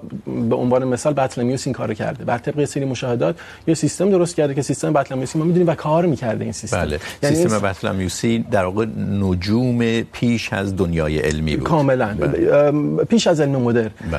به 0.50 0.56
عنوان 0.56 0.84
مثال 0.84 1.14
بطلمیوس 1.14 1.68
این 1.68 1.74
کارو 1.74 1.94
کرده. 1.94 2.26
بر 2.26 2.38
طبق 2.38 2.66
سری 2.66 2.86
مشاهدات 2.86 3.36
یه 3.68 3.74
سیستم 3.74 4.10
درست 4.10 4.36
کرده 4.36 4.54
که 4.54 4.62
سیستم 4.62 4.94
بطلمیوسی 4.94 5.40
ما 5.40 5.46
میدونیم 5.46 5.68
و 5.68 5.76
کار 5.76 6.06
میکرده 6.06 6.44
این 6.44 6.54
سیستم. 6.54 6.78
بله. 6.78 7.00
یعنی 7.24 7.36
سیستم 7.36 7.60
بطلمیوسی 7.60 8.46
در 8.52 8.66
واقع 8.66 8.86
نجوم 9.20 10.02
پیش 10.02 10.54
از 10.54 10.76
دنیای 10.76 11.20
علمی 11.20 11.56
بود. 11.58 11.68
کاملا. 11.68 12.14
بله. 12.20 12.72
پیش 13.04 13.28
از 13.28 13.42
علم 13.42 13.56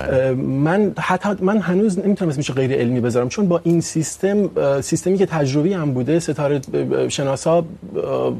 مدرن 0.03 0.35
من 0.35 0.93
حتی 0.99 1.29
من 1.41 1.59
هنوز 1.59 1.99
نمیتونم 1.99 2.29
اسمش 2.29 2.51
غیر 2.51 2.73
علمی 2.73 3.01
بذارم، 3.01 3.29
چون 3.29 3.49
با 3.49 3.61
این 3.65 3.81
سیستم 3.81 4.51
سیستمی 4.81 5.19
که 5.19 5.27
تجربی 5.27 5.73
هم 5.73 5.93
بوده، 5.93 6.19
ستاره 6.21 6.61
شناسا 7.09 7.65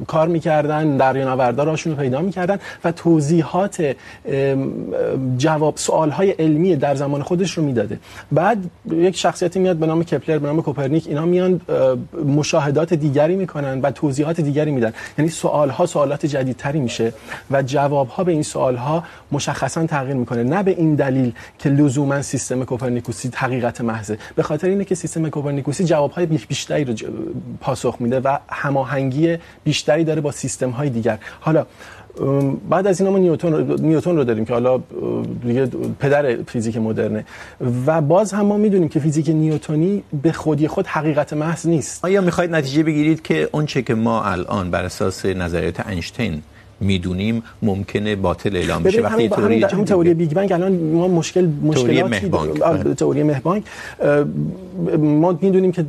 کار 0.07 0.29
میکردن 0.29 0.97
دریانوردا 0.97 1.65
راشون 1.65 1.93
رو 1.93 1.99
پیدا 1.99 2.21
میکردن 2.21 2.59
و 2.85 2.93
توضیحات 2.93 3.97
جواب 5.39 5.77
سوال 5.77 6.11
های 6.11 6.31
علمی 6.31 6.77
در 6.77 6.95
زمان 6.95 7.23
خودش 7.23 7.51
رو 7.59 7.65
میداده. 7.65 7.99
بعد 8.33 8.59
یک 8.91 9.17
شخصیتی 9.17 9.59
میاد 9.59 9.77
به 9.77 9.87
نام 9.87 10.05
کپلر، 10.05 10.39
به 10.39 10.47
نام 10.47 10.63
کوپرنیک، 10.63 11.07
اینا 11.07 11.27
میان 11.27 11.61
مشاهدات 12.27 12.95
دیگری 12.95 13.37
میکنن 13.37 13.81
و 13.81 13.91
توضیحات 13.91 14.41
دیگری 14.41 14.71
میدن. 14.71 14.93
یعنی 15.19 15.31
سوال 15.31 15.71
ها 15.71 15.87
سوالات 15.87 16.27
جدیدتری 16.27 16.81
میشه 16.81 17.13
و 17.51 17.63
جواب 17.63 18.09
ها 18.09 18.25
به 18.25 18.33
این 18.33 18.43
سوال 18.43 18.77
ها 18.77 19.05
مشخصا 19.33 19.87
تغییر 19.87 20.17
میکنه. 20.17 20.43
نه 20.43 20.63
به 20.63 20.71
این 20.71 20.95
دلیل 20.95 21.33
که 21.59 21.69
لزوما 21.69 22.23
سیستم 22.23 22.65
کوپرنیکوسی 22.65 23.31
حقیقت 23.35 23.81
محضه. 23.81 24.19
به 24.37 24.43
خاطر 24.43 24.69
اینه 24.69 24.85
که 24.85 24.95
سیستم 24.95 25.29
کوپرنیکوسی 25.29 25.85
جوابهای 25.85 26.27
بیشتری 26.27 26.85
رو 26.85 26.95
پاسخ 27.61 27.97
میده 28.01 28.21
و 28.21 28.39
هماهنگی 28.49 29.37
بیشتری 29.65 30.05
داره 30.05 30.21
با 30.21 30.31
سیستم 30.31 30.71
های 30.71 30.91
دیگر. 30.91 31.19
حالا 31.41 31.67
بعد 32.71 32.87
از 32.87 33.01
اینا 33.01 33.13
ما 33.13 33.19
نیوتن 33.19 33.77
نیوتن 33.81 34.17
رو 34.17 34.25
داریم 34.25 34.45
که 34.45 34.53
حالا 34.53 34.81
دیگه 35.47 35.67
پدر 35.99 36.43
فیزیک 36.43 36.77
مدرنه. 36.77 37.25
و 37.87 38.01
باز 38.01 38.33
هم 38.33 38.47
ما 38.47 38.57
میدونیم 38.57 38.89
که 38.89 39.01
فیزیک 39.01 39.29
نیوتنی 39.29 40.03
به 40.23 40.33
خودی 40.33 40.69
خود 40.69 40.87
حقیقت 40.87 41.33
محض 41.33 41.67
نیست. 41.67 42.05
آیا 42.05 42.21
میخواید 42.21 42.51
نتیجه 42.51 42.83
بگیرید 42.83 43.23
که 43.23 43.49
اون 43.53 43.67
چه 43.67 43.83
که 43.83 43.95
ما 43.95 44.25
الان 44.25 44.71
بر 44.71 44.85
اساس 44.85 45.27
نظریات 45.27 45.89
اینشتین 45.89 46.43
میدونیم 46.81 47.43
ممکنه 47.63 48.17
باطل 48.17 48.57
اعلام 48.57 48.83
بشه. 48.83 49.03
وقتی 49.03 49.29
تئوری 49.29 49.63
همین 49.63 49.85
تئوری 49.85 50.15
بیگ 50.15 50.33
بنگ 50.33 50.53
الان 50.53 50.73
ما 50.73 51.09
مشکل 51.09 51.49
مشکلاتی 51.63 52.31
تئوری 52.95 53.23
مهبانگ. 53.23 53.63
ما 54.99 55.39
میدونیم 55.41 55.73
که 55.73 55.85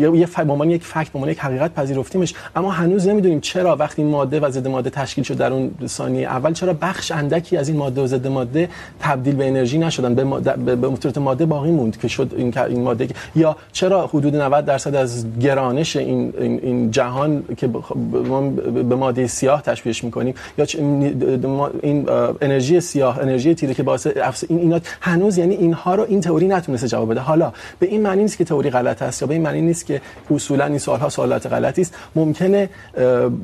یه 0.00 0.26
به 0.26 0.52
عنوان 0.52 0.70
یک 0.70 0.84
فکت 0.84 1.08
به 1.08 1.18
عنوان 1.18 1.30
یک 1.30 1.38
حقیقت 1.38 1.74
پذیرفتیمش. 1.74 2.34
اما 2.56 2.70
هنوز 2.70 3.08
نمیدونیم 3.08 3.40
چرا 3.40 3.76
وقتی 3.76 4.04
ماده 4.04 4.40
و 4.40 4.50
ضد 4.50 4.68
ماده 4.68 4.90
تشکیل 4.90 5.24
شد 5.24 5.36
در 5.36 5.52
اون 5.52 5.70
ثانیه 5.86 6.26
اول 6.26 6.52
چرا 6.52 6.72
بخش 6.72 7.12
اندکی 7.12 7.56
از 7.56 7.68
این 7.68 7.78
ماده 7.78 8.00
و 8.00 8.06
ضد 8.06 8.26
ماده 8.26 8.68
تبدیل 9.00 9.34
به 9.34 9.48
انرژی 9.48 9.78
نشدن؟ 9.78 10.14
به 10.14 10.24
به 10.76 10.88
صورت 11.02 11.18
ماده 11.18 11.46
باقی 11.46 11.70
موند 11.70 12.00
که 12.00 12.08
شد 12.08 12.34
این 12.36 12.58
این 12.58 12.82
ماده 12.82 13.08
یا 13.36 13.56
چرا 13.72 14.06
حدود 14.06 14.36
90 14.36 14.64
درصد 14.64 14.94
از 14.94 15.26
گرانش 15.40 15.96
این 15.96 16.32
این 16.40 16.90
جهان 16.90 17.44
که 17.56 17.66
به 18.88 18.96
ماده 18.96 19.26
سیاه 19.26 19.62
تشبیهش 19.70 20.04
میکنیم. 20.04 20.34
یا 20.58 20.66
این 21.82 22.08
انرژی 22.40 22.80
سیاه 22.80 23.18
انرژی 23.20 23.54
تیره 23.54 23.74
که 23.74 23.82
باعث 23.82 24.06
افس 24.16 24.44
این 24.48 24.58
اینا 24.58 24.80
هنوز 25.00 25.38
یعنی 25.38 25.54
اینها 25.54 25.94
رو 25.94 26.06
این 26.08 26.20
تئوری 26.20 26.48
نتونسته 26.48 26.88
جواب 26.88 27.10
بده. 27.10 27.20
حالا 27.20 27.52
به 27.78 27.86
این 27.86 28.02
معنی 28.02 28.22
نیست 28.22 28.38
که 28.38 28.44
تئوری 28.44 28.70
غلط 28.70 29.02
است 29.02 29.22
یا 29.22 29.28
به 29.28 29.34
این 29.34 29.42
معنی 29.42 29.60
نیست 29.60 29.86
که 29.86 30.00
اصولا 30.30 30.64
این 30.64 30.78
سوال 30.78 31.00
ها 31.00 31.08
سوالات 31.08 31.46
غلطی 31.46 31.82
است. 31.82 31.94
ممکنه 32.16 32.68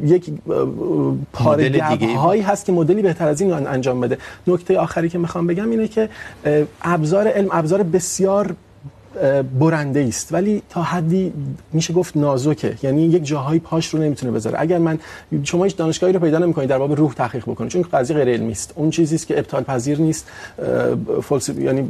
یک 0.02 0.30
پاره 1.32 1.82
هایی 2.16 2.42
هست 2.42 2.64
که 2.66 2.72
مدلی 2.72 3.02
بهتر 3.02 3.28
از 3.28 3.40
این 3.40 3.52
انجام 3.52 4.00
بده. 4.00 4.18
نکته 4.46 4.78
آخری 4.78 5.08
که 5.08 5.18
میخوام 5.18 5.46
بگم 5.46 5.70
اینه 5.70 5.88
که 5.88 6.08
ابزار 6.82 7.28
علم 7.28 7.48
ابزار 7.52 7.82
بسیار 7.82 8.54
برنده 9.60 10.04
است 10.08 10.32
ولی 10.32 10.62
تا 10.68 10.82
حدی 10.82 11.32
میشه 11.72 11.92
گفت 11.92 12.16
نازکه. 12.16 12.74
یعنی 12.82 13.02
یک 13.06 13.24
جاهای 13.24 13.58
پاش 13.58 13.88
رو 13.88 14.00
نمیتونه 14.00 14.32
بذاره. 14.32 14.60
اگر 14.60 14.78
من 14.78 14.98
شما 15.42 15.64
هیچ 15.64 15.76
دانشگاهی 15.76 16.12
رو 16.12 16.20
پیدا 16.20 16.38
نمیکنید، 16.38 16.68
در 16.68 16.78
باب 16.78 16.92
روح 16.92 17.14
تحقیق 17.14 17.42
بکنید. 17.42 17.70
چون 17.70 17.82
قضیه 17.82 18.16
غیر 18.16 18.28
علمی 18.28 18.52
است. 18.52 18.72
اون 18.76 18.90
چیزی 18.90 19.14
است 19.14 19.26
که 19.26 19.38
ابطال 19.38 19.62
پذیر 19.62 20.00
نیست. 20.00 20.26
فولس 21.22 21.48
یعنی 21.48 21.88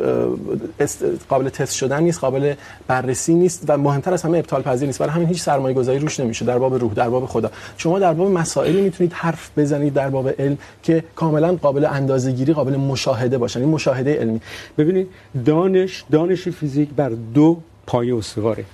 قابل 1.29 1.49
تست 1.49 1.75
شدن 1.75 2.03
نیست، 2.03 2.21
قابل 2.21 2.55
بررسی 2.87 3.35
نیست 3.35 3.65
و 3.69 3.79
مهمتر 3.79 4.13
از 4.13 4.23
همه 4.23 4.39
ابطال 4.39 4.63
پذیر 4.63 4.87
نیست. 4.87 4.99
برای 4.99 5.13
همین 5.13 5.29
هیچ 5.29 5.43
سرمایه 5.43 5.75
گذاری 5.75 5.99
روش 5.99 6.21
نمیشه. 6.21 6.45
در 6.45 6.59
باب 6.59 6.75
روح، 6.75 6.95
در 6.95 7.09
باب 7.09 7.27
خدا. 7.27 7.51
شما 7.77 7.99
در 7.99 8.13
باب 8.13 8.31
مسائلی 8.31 8.81
میتونید 8.81 9.13
حرف 9.13 9.51
بزنید 9.57 9.95
در 9.95 10.11
باب 10.11 10.29
علم 10.29 10.59
که 10.83 11.05
کاملا 11.17 11.55
قابل 11.55 11.85
اندازه‌گیری، 11.85 12.53
قابل 12.53 12.77
مشاهده 12.77 13.39
باشن. 13.39 13.61
این 13.61 13.69
مشاهده 13.69 14.15
علمی. 14.15 14.41
ببینید، 14.79 15.09
دانش 15.45 16.05
دانش 16.11 16.49
فیزیک 16.49 16.89
بر 16.97 17.13
دو 17.35 17.61
پایه 17.87 18.17
استواره 18.17 18.65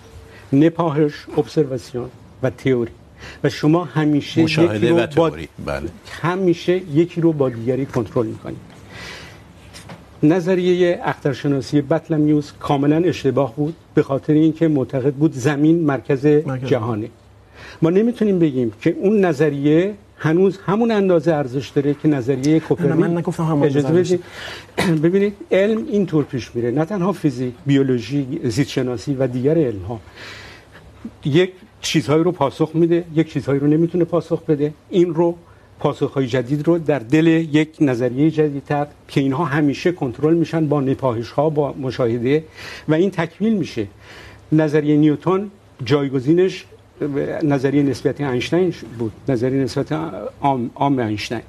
نپاهش 0.52 1.12
ابزرواسیون 1.38 2.10
و 2.42 2.50
تئوری. 2.50 2.92
و 3.44 3.48
شما 3.48 3.84
همیشه 3.84 4.42
مشاهده 4.42 4.76
یکی 4.76 4.88
رو 4.88 4.96
و 4.96 5.06
تئوری 5.06 5.48
بله. 5.66 5.88
همیشه 6.22 6.76
یکی 6.76 7.20
رو 7.20 7.32
با 7.32 7.48
دیگری 7.48 7.86
کنترل 7.86 8.26
میکنید. 8.26 8.72
نظریه 10.22 11.00
اخترشناسی 11.04 11.80
بطلمیوس 11.80 12.52
کاملا 12.60 12.96
اشتباه 12.96 13.56
بود 13.56 13.74
به 13.94 14.02
خاطر 14.02 14.32
اینکه 14.32 14.68
معتقد 14.68 15.14
بود 15.14 15.32
زمین 15.32 15.84
مرکز. 15.84 16.26
جهانه. 16.66 17.08
ما 17.82 17.90
نمیتونیم 17.90 18.38
بگیم 18.38 18.72
که 18.80 18.96
اون 19.00 19.24
نظریه 19.24 19.94
هنوز 20.22 20.58
همون 20.66 20.90
اندازه 20.90 21.32
ارزش 21.34 21.68
داره 21.68 21.94
که 21.94 22.08
نظریه 22.08 22.60
کوپرنیک 22.60 22.92
من 22.92 23.16
نگفتم 23.18 23.44
همون 23.44 23.66
اجازه 23.66 24.18
ببینید 25.02 25.36
علم 25.50 25.86
اینطور 25.86 26.24
پیش 26.24 26.54
میره. 26.54 26.70
نه 26.70 26.84
تنها 26.84 27.12
فیزیک 27.12 27.54
بیولوژی 27.66 28.40
زیست 28.44 28.70
شناسی 28.70 29.14
و 29.14 29.26
دیگر 29.26 29.58
علم 29.58 29.82
ها 29.82 30.00
یک 31.24 31.50
چیزهایی 31.80 32.24
رو 32.24 32.32
پاسخ 32.32 32.70
میده 32.74 33.04
یک 33.14 33.32
چیزهایی 33.32 33.60
رو 33.60 33.66
نمیتونه 33.66 34.04
پاسخ 34.04 34.42
بده. 34.42 34.74
این 34.90 35.14
رو 35.14 35.36
پاسخهای 35.78 36.26
جدید 36.26 36.66
رو 36.66 36.78
در 36.78 36.98
دل 36.98 37.26
یک 37.26 37.76
نظریه 37.80 38.30
جدیدتر 38.30 38.86
که 39.08 39.20
اینها 39.20 39.44
همیشه 39.44 39.92
کنترل 39.92 40.34
میشن 40.34 40.68
با 40.68 40.80
نپاهش 40.80 41.30
ها 41.30 41.50
با 41.50 41.72
مشاهده 41.72 42.44
و 42.88 42.94
این 42.94 43.10
تکمیل 43.10 43.52
میشه. 43.52 43.86
نظریه 44.52 44.96
نیوتن 44.96 45.50
جایگزینش 45.84 46.64
نظریه 47.42 47.82
نسبیت 47.82 48.20
اینشتین 48.20 48.74
بود. 48.98 49.12
نظریه 49.28 49.62
نسبیت 49.62 49.92
عام 50.40 50.70
عام 50.74 50.98
اینشتین. 50.98 51.40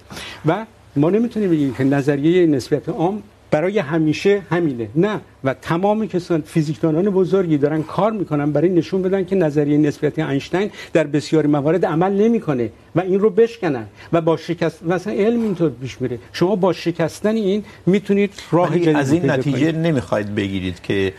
و 0.45 0.65
ما 0.95 1.09
نمیتونیم 1.09 1.49
بگیم 1.49 1.73
که 1.73 1.83
نظریه 1.83 2.45
نسبیت 2.45 2.89
عام 2.89 3.23
برای 3.51 3.79
همیشه 3.79 4.41
همینه. 4.49 4.87
نه 4.95 5.21
و 5.43 5.53
تمام 5.53 6.07
کسان 6.07 6.41
فیزیکدانان 6.41 7.09
بزرگی 7.09 7.57
دارن 7.57 7.83
کار 7.83 8.11
میکنن 8.11 8.51
برای 8.51 8.69
نشون 8.69 9.01
بدن 9.01 9.25
که 9.25 9.35
نظریه 9.35 9.77
نسبیت 9.77 10.19
اینشتین 10.19 10.69
در 10.93 11.07
بسیاری 11.07 11.47
موارد 11.47 11.85
عمل 11.85 12.11
نمیکنه 12.13 12.69
و 12.95 12.99
این 13.01 13.19
رو 13.19 13.29
بشکنن 13.29 13.85
و 14.13 14.21
با 14.21 14.37
شکست 14.37 14.83
مثلا 14.83 15.13
علم 15.13 15.41
اینطور 15.41 15.71
پیش 15.81 16.01
میره. 16.01 16.19
شما 16.33 16.55
با 16.55 16.73
شکستن 16.73 17.35
این 17.35 17.63
میتونید 17.85 18.33
راه 18.51 18.79
جدید 18.79 18.95
از 18.95 19.11
این 19.11 19.29
نتیجه 19.29 19.71
نمیخواید 19.71 20.35
بگیرید 20.35 20.81
که 20.81 21.13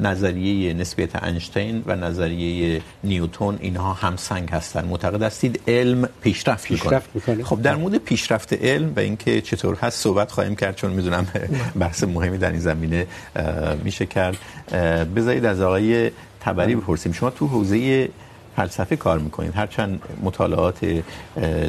نظریه 0.00 0.74
نسبیت 0.74 1.24
اینشتین 1.24 1.82
و 1.86 1.96
نظریه 1.96 2.82
نیوتن 3.04 3.58
اینها 3.60 3.92
همسنگ 3.92 4.50
هستن. 4.50 4.84
معتقد 4.84 5.22
هستید 5.22 5.60
علم 5.68 6.08
پیشرفت 6.22 6.70
میکنه. 6.70 7.02
خب 7.44 7.62
در 7.62 7.76
مورد 7.76 7.96
پیشرفت 7.96 8.52
علم 8.52 8.92
و 8.96 9.00
اینکه 9.00 9.40
چطور 9.40 9.74
هست 9.74 10.02
صحبت 10.02 10.32
خواهیم 10.32 10.56
کرد 10.56 10.76
چون 10.76 10.92
میدونم 10.92 11.26
بحث 11.80 12.04
مهمی 12.04 12.38
در 12.38 12.50
این 12.50 12.60
زمینه 12.60 13.06
میشه 13.84 14.06
کرد. 14.06 14.36
بذارید 15.16 15.44
از 15.44 15.60
آقای 15.60 16.10
تبری 16.40 16.76
بپرسیم. 16.76 17.12
شما 17.12 17.30
تو 17.30 17.46
حوزه 17.46 18.08
فلسفه 18.56 18.96
کار 18.96 19.18
میکنید. 19.18 19.54
هرچند 19.54 20.02
مطالعات 20.22 21.02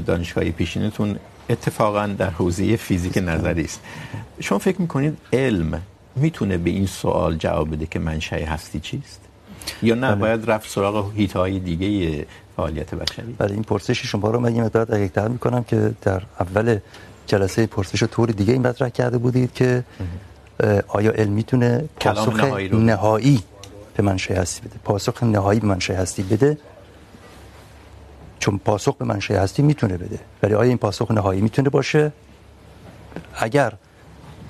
دانشگاهی 0.05 0.51
پیشینتون 0.51 1.19
اتفاقا 1.49 2.07
در 2.07 2.29
حوزه 2.29 2.75
فیزیک 2.75 3.17
نظری 3.17 3.63
است. 3.63 3.81
شما 4.39 4.57
فکر 4.57 4.81
میکنید 4.81 5.17
علم 5.33 5.81
میتونه 6.17 6.57
به 6.57 6.69
این 6.69 6.85
سوال 6.85 7.35
جواب 7.35 7.71
بده 7.71 7.85
که 7.85 7.99
منشأ 7.99 8.35
هستی 8.35 8.79
چیست؟ 8.79 9.21
یا 9.83 9.95
نه 9.95 10.15
باید 10.15 10.51
رفت 10.51 10.69
سراغ 10.69 11.13
هیت‌های 11.15 11.59
دیگه 11.59 12.25
فعالیت 12.55 12.95
بشری. 12.95 13.35
بله 13.37 13.53
این 13.53 13.63
پرسش 13.63 14.05
شما 14.05 14.29
رو 14.31 14.39
من 14.39 14.55
یه 14.55 14.63
مقدار 14.63 14.85
دقیق‌تر 14.85 15.27
میکنم 15.27 15.63
که 15.63 15.93
در 16.01 16.21
اول 16.39 16.79
جلسه 17.27 17.67
پرسش 17.67 18.03
طور 18.03 18.29
دیگه 18.29 18.53
این 18.53 18.67
مطرح 18.67 18.89
کرده 18.89 19.17
بودید 19.17 19.53
که 19.53 19.83
آیا 20.87 21.11
علم 21.11 21.31
میتونه 21.33 21.89
پاسخ 21.99 22.43
نهایی 22.73 23.43
به 23.97 24.03
منشأ 24.03 24.33
هستی 24.33 24.61
بده؟ 24.67 24.75
پاسخ 24.83 25.23
نهایی 25.23 25.59
به 25.59 25.67
منشأ 25.67 25.93
هستی 25.93 26.23
بده؟ 26.23 26.57
چون 28.39 28.57
پاسخ 28.57 28.95
به 28.95 29.05
منشأ 29.05 29.41
هستی 29.41 29.61
میتونه 29.61 29.97
بده. 29.97 30.19
ولی 30.43 30.53
آیا 30.53 30.69
این 30.69 30.77
پاسخ 30.77 31.11
نهایی 31.11 31.41
میتونه 31.41 31.69
باشه؟ 31.69 32.11
اگر 33.35 33.73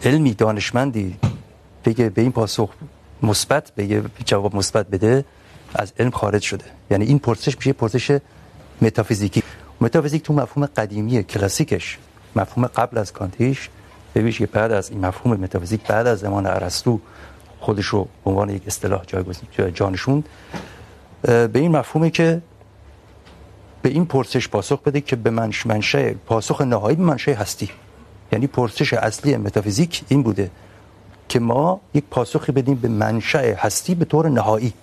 علمی 0.04 0.34
دانشمندی 0.34 1.16
بگه 1.88 2.10
به 2.10 2.22
این 2.22 2.32
پاسخ 2.32 2.70
مثبت 3.24 3.72
بگه، 3.77 4.03
جواب 4.25 4.56
مثبت 4.56 4.88
بده، 4.88 5.25
از 5.75 5.94
علم 6.00 6.12
خارج 6.12 6.41
شده. 6.41 6.65
یعنی 6.91 7.06
این 7.06 7.20
پرسش 7.20 7.56
میشه 7.58 7.74
پرسش 7.74 8.20
متافیزیکی. 8.82 9.44
متافیزیک 9.82 10.24
تو 10.24 10.34
مفهوم 10.34 10.65
قدیمی 10.65 11.24
کلاسیکش. 11.24 11.98
مفهوم 12.36 12.67
قبل 12.67 12.98
از 12.98 13.13
کانتیش. 13.13 13.70
ببینید 14.15 14.36
که 14.36 14.46
بعد 14.46 14.72
از 14.72 14.89
این 14.91 15.06
مفهوم 15.06 15.39
متافیزیک، 15.39 15.82
بعد 15.88 16.08
از 16.08 16.20
زمان 16.20 16.46
ارسطو 16.46 17.00
خودش 17.60 17.86
رو 17.86 18.03
به 18.24 18.29
عنوان 18.32 18.50
یک 18.50 18.63
اصطلاح 18.67 19.03
جایگزین 19.08 19.74
جانشوند. 19.74 20.29
به 21.22 21.50
این 21.53 21.72
مفهومه 21.72 22.10
که 22.10 22.41
به 23.82 23.89
این 23.89 24.06
پرسش 24.06 24.48
پاسخ 24.48 24.82
بده 24.82 25.01
که 25.01 25.15
به 25.15 25.29
منش 25.29 25.65
منشأ 25.65 26.13
پاسخ 26.25 26.62
نهایی 26.62 26.96
به 26.96 27.03
منشأ 27.03 27.34
هستی. 27.34 27.70
یعنی 28.32 28.48
پرسش 28.48 28.94
اصلی 28.94 29.38
متافیزیک 29.38 30.03
این 30.08 30.24
بوده. 30.24 30.51
که 31.29 31.39
ما 31.39 31.81
یک 31.93 32.03
پاسخی 32.12 32.51
بدیم 32.51 32.75
به 32.75 32.88
منشأ 32.88 33.53
هستی 33.55 33.96
به 33.96 34.05
طور 34.05 34.29
نهایی. 34.29 34.74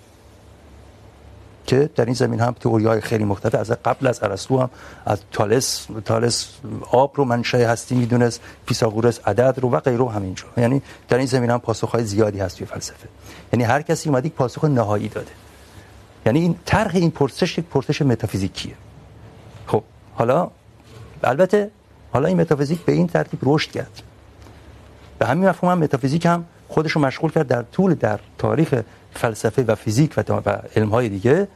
که 1.67 1.89
در 1.95 2.05
این 2.05 2.13
زمین 2.13 2.39
هم 2.39 2.53
تئوری‌های 2.53 3.01
خیلی 3.01 3.23
مختلف، 3.23 3.55
از 3.55 3.71
قبل 3.71 4.07
از 4.07 4.23
ارسطو 4.23 4.59
هم، 4.59 4.69
از 5.05 5.19
تالس 5.31 5.87
تالس 6.05 6.49
آب 6.91 7.11
رو 7.15 7.25
منشأ 7.25 7.57
هستی 7.57 7.95
میدونست 7.95 8.41
فیثاغورس 8.67 9.19
عدد 9.25 9.59
رو 9.59 9.69
و 9.71 9.79
غیره 9.79 10.09
همینجور. 10.09 10.49
یعنی 10.57 10.81
در 11.07 11.17
این 11.17 11.25
زمین 11.25 11.49
هم 11.49 11.59
پاسخ‌های 11.59 12.03
زیادی 12.03 12.39
هست 12.39 12.57
توی 12.57 12.67
فلسفه. 12.67 13.07
یعنی 13.53 13.63
هر 13.63 13.81
کسی 13.81 14.09
اومد 14.09 14.25
یک 14.25 14.33
پاسخ 14.33 14.65
نهایی 14.65 15.07
داده. 15.07 15.31
یعنی 16.25 16.39
این 16.39 16.55
طرح 16.65 16.95
این 16.95 17.11
پرسش 17.11 17.57
یک 17.57 17.65
پرسش 17.65 18.01
متافیزیکیه. 18.01 18.75
خب، 19.67 19.83
حالا، 20.15 20.51
البته، 21.23 21.71
حالا 22.13 22.27
این 22.27 22.41
متافیزیک 22.41 22.79
به 22.79 22.91
این 22.91 23.07
ترتیب 23.07 23.39
رشد 23.43 23.71
کرد. 23.71 24.01
به 25.19 25.25
همین 25.25 25.49
مفهوم 25.49 25.71
هم 25.71 25.79
متافیزیک 25.83 26.25
هم 26.25 26.45
خودش 26.67 26.91
رو 26.91 27.01
مشغول 27.01 27.31
کرد 27.31 27.47
در 27.47 27.61
طول، 27.61 27.93
در 27.93 28.19
تاریخ 28.37 28.81
فلسفه 29.13 29.63
و 29.63 29.75
فیزیک 29.75 30.13
و 30.17 30.57
علم‌های 30.75 31.09
دیگه 31.09 31.47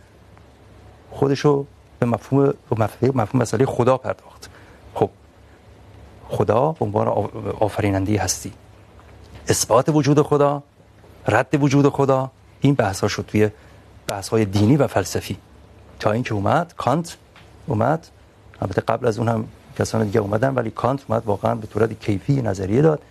خودش 1.12 1.39
رو 1.39 1.66
به 2.00 2.06
مفهوم 2.06 2.54
مفهوم 2.72 3.22
مفهوم 3.22 3.42
مسئله 3.42 3.66
خدا 3.66 3.98
پرداخت. 3.98 4.50
خب، 4.94 5.10
خدا 6.30 6.72
به 6.72 6.86
عنوان 6.86 7.08
آفریننده 7.60 8.20
هستی. 8.20 8.54
اثبات 9.48 9.89
وجود 9.89 10.22
خدا، 10.22 10.63
رد 11.28 11.63
وجود 11.63 11.89
خدا، 11.89 12.32
این 12.62 12.74
بحث 12.74 13.01
ها 13.01 13.08
شد 13.08 13.26
توی 13.28 13.50
بحث 14.08 14.30
های 14.30 14.45
دینی 14.45 14.78
و 14.78 14.88
فلسفی. 14.88 15.38
تا 16.00 16.12
اینکه 16.12 16.34
اومد، 16.34 16.74
کانت 16.78 17.17
اومد. 17.67 18.08
البته 18.62 18.82
قبل 18.82 19.08
از 19.08 19.19
اون 19.19 19.28
هم 19.28 19.48
کسان 19.80 20.06
دیگه 20.06 20.19
اومدن، 20.19 20.56
ولی 20.56 20.72
کانت 20.72 21.00
اومد، 21.08 21.24
واقعا 21.26 21.56
به 21.56 21.67
صورت 21.74 22.00
کیفی 22.00 22.41
نظریه 22.41 22.82
داد. 22.82 23.02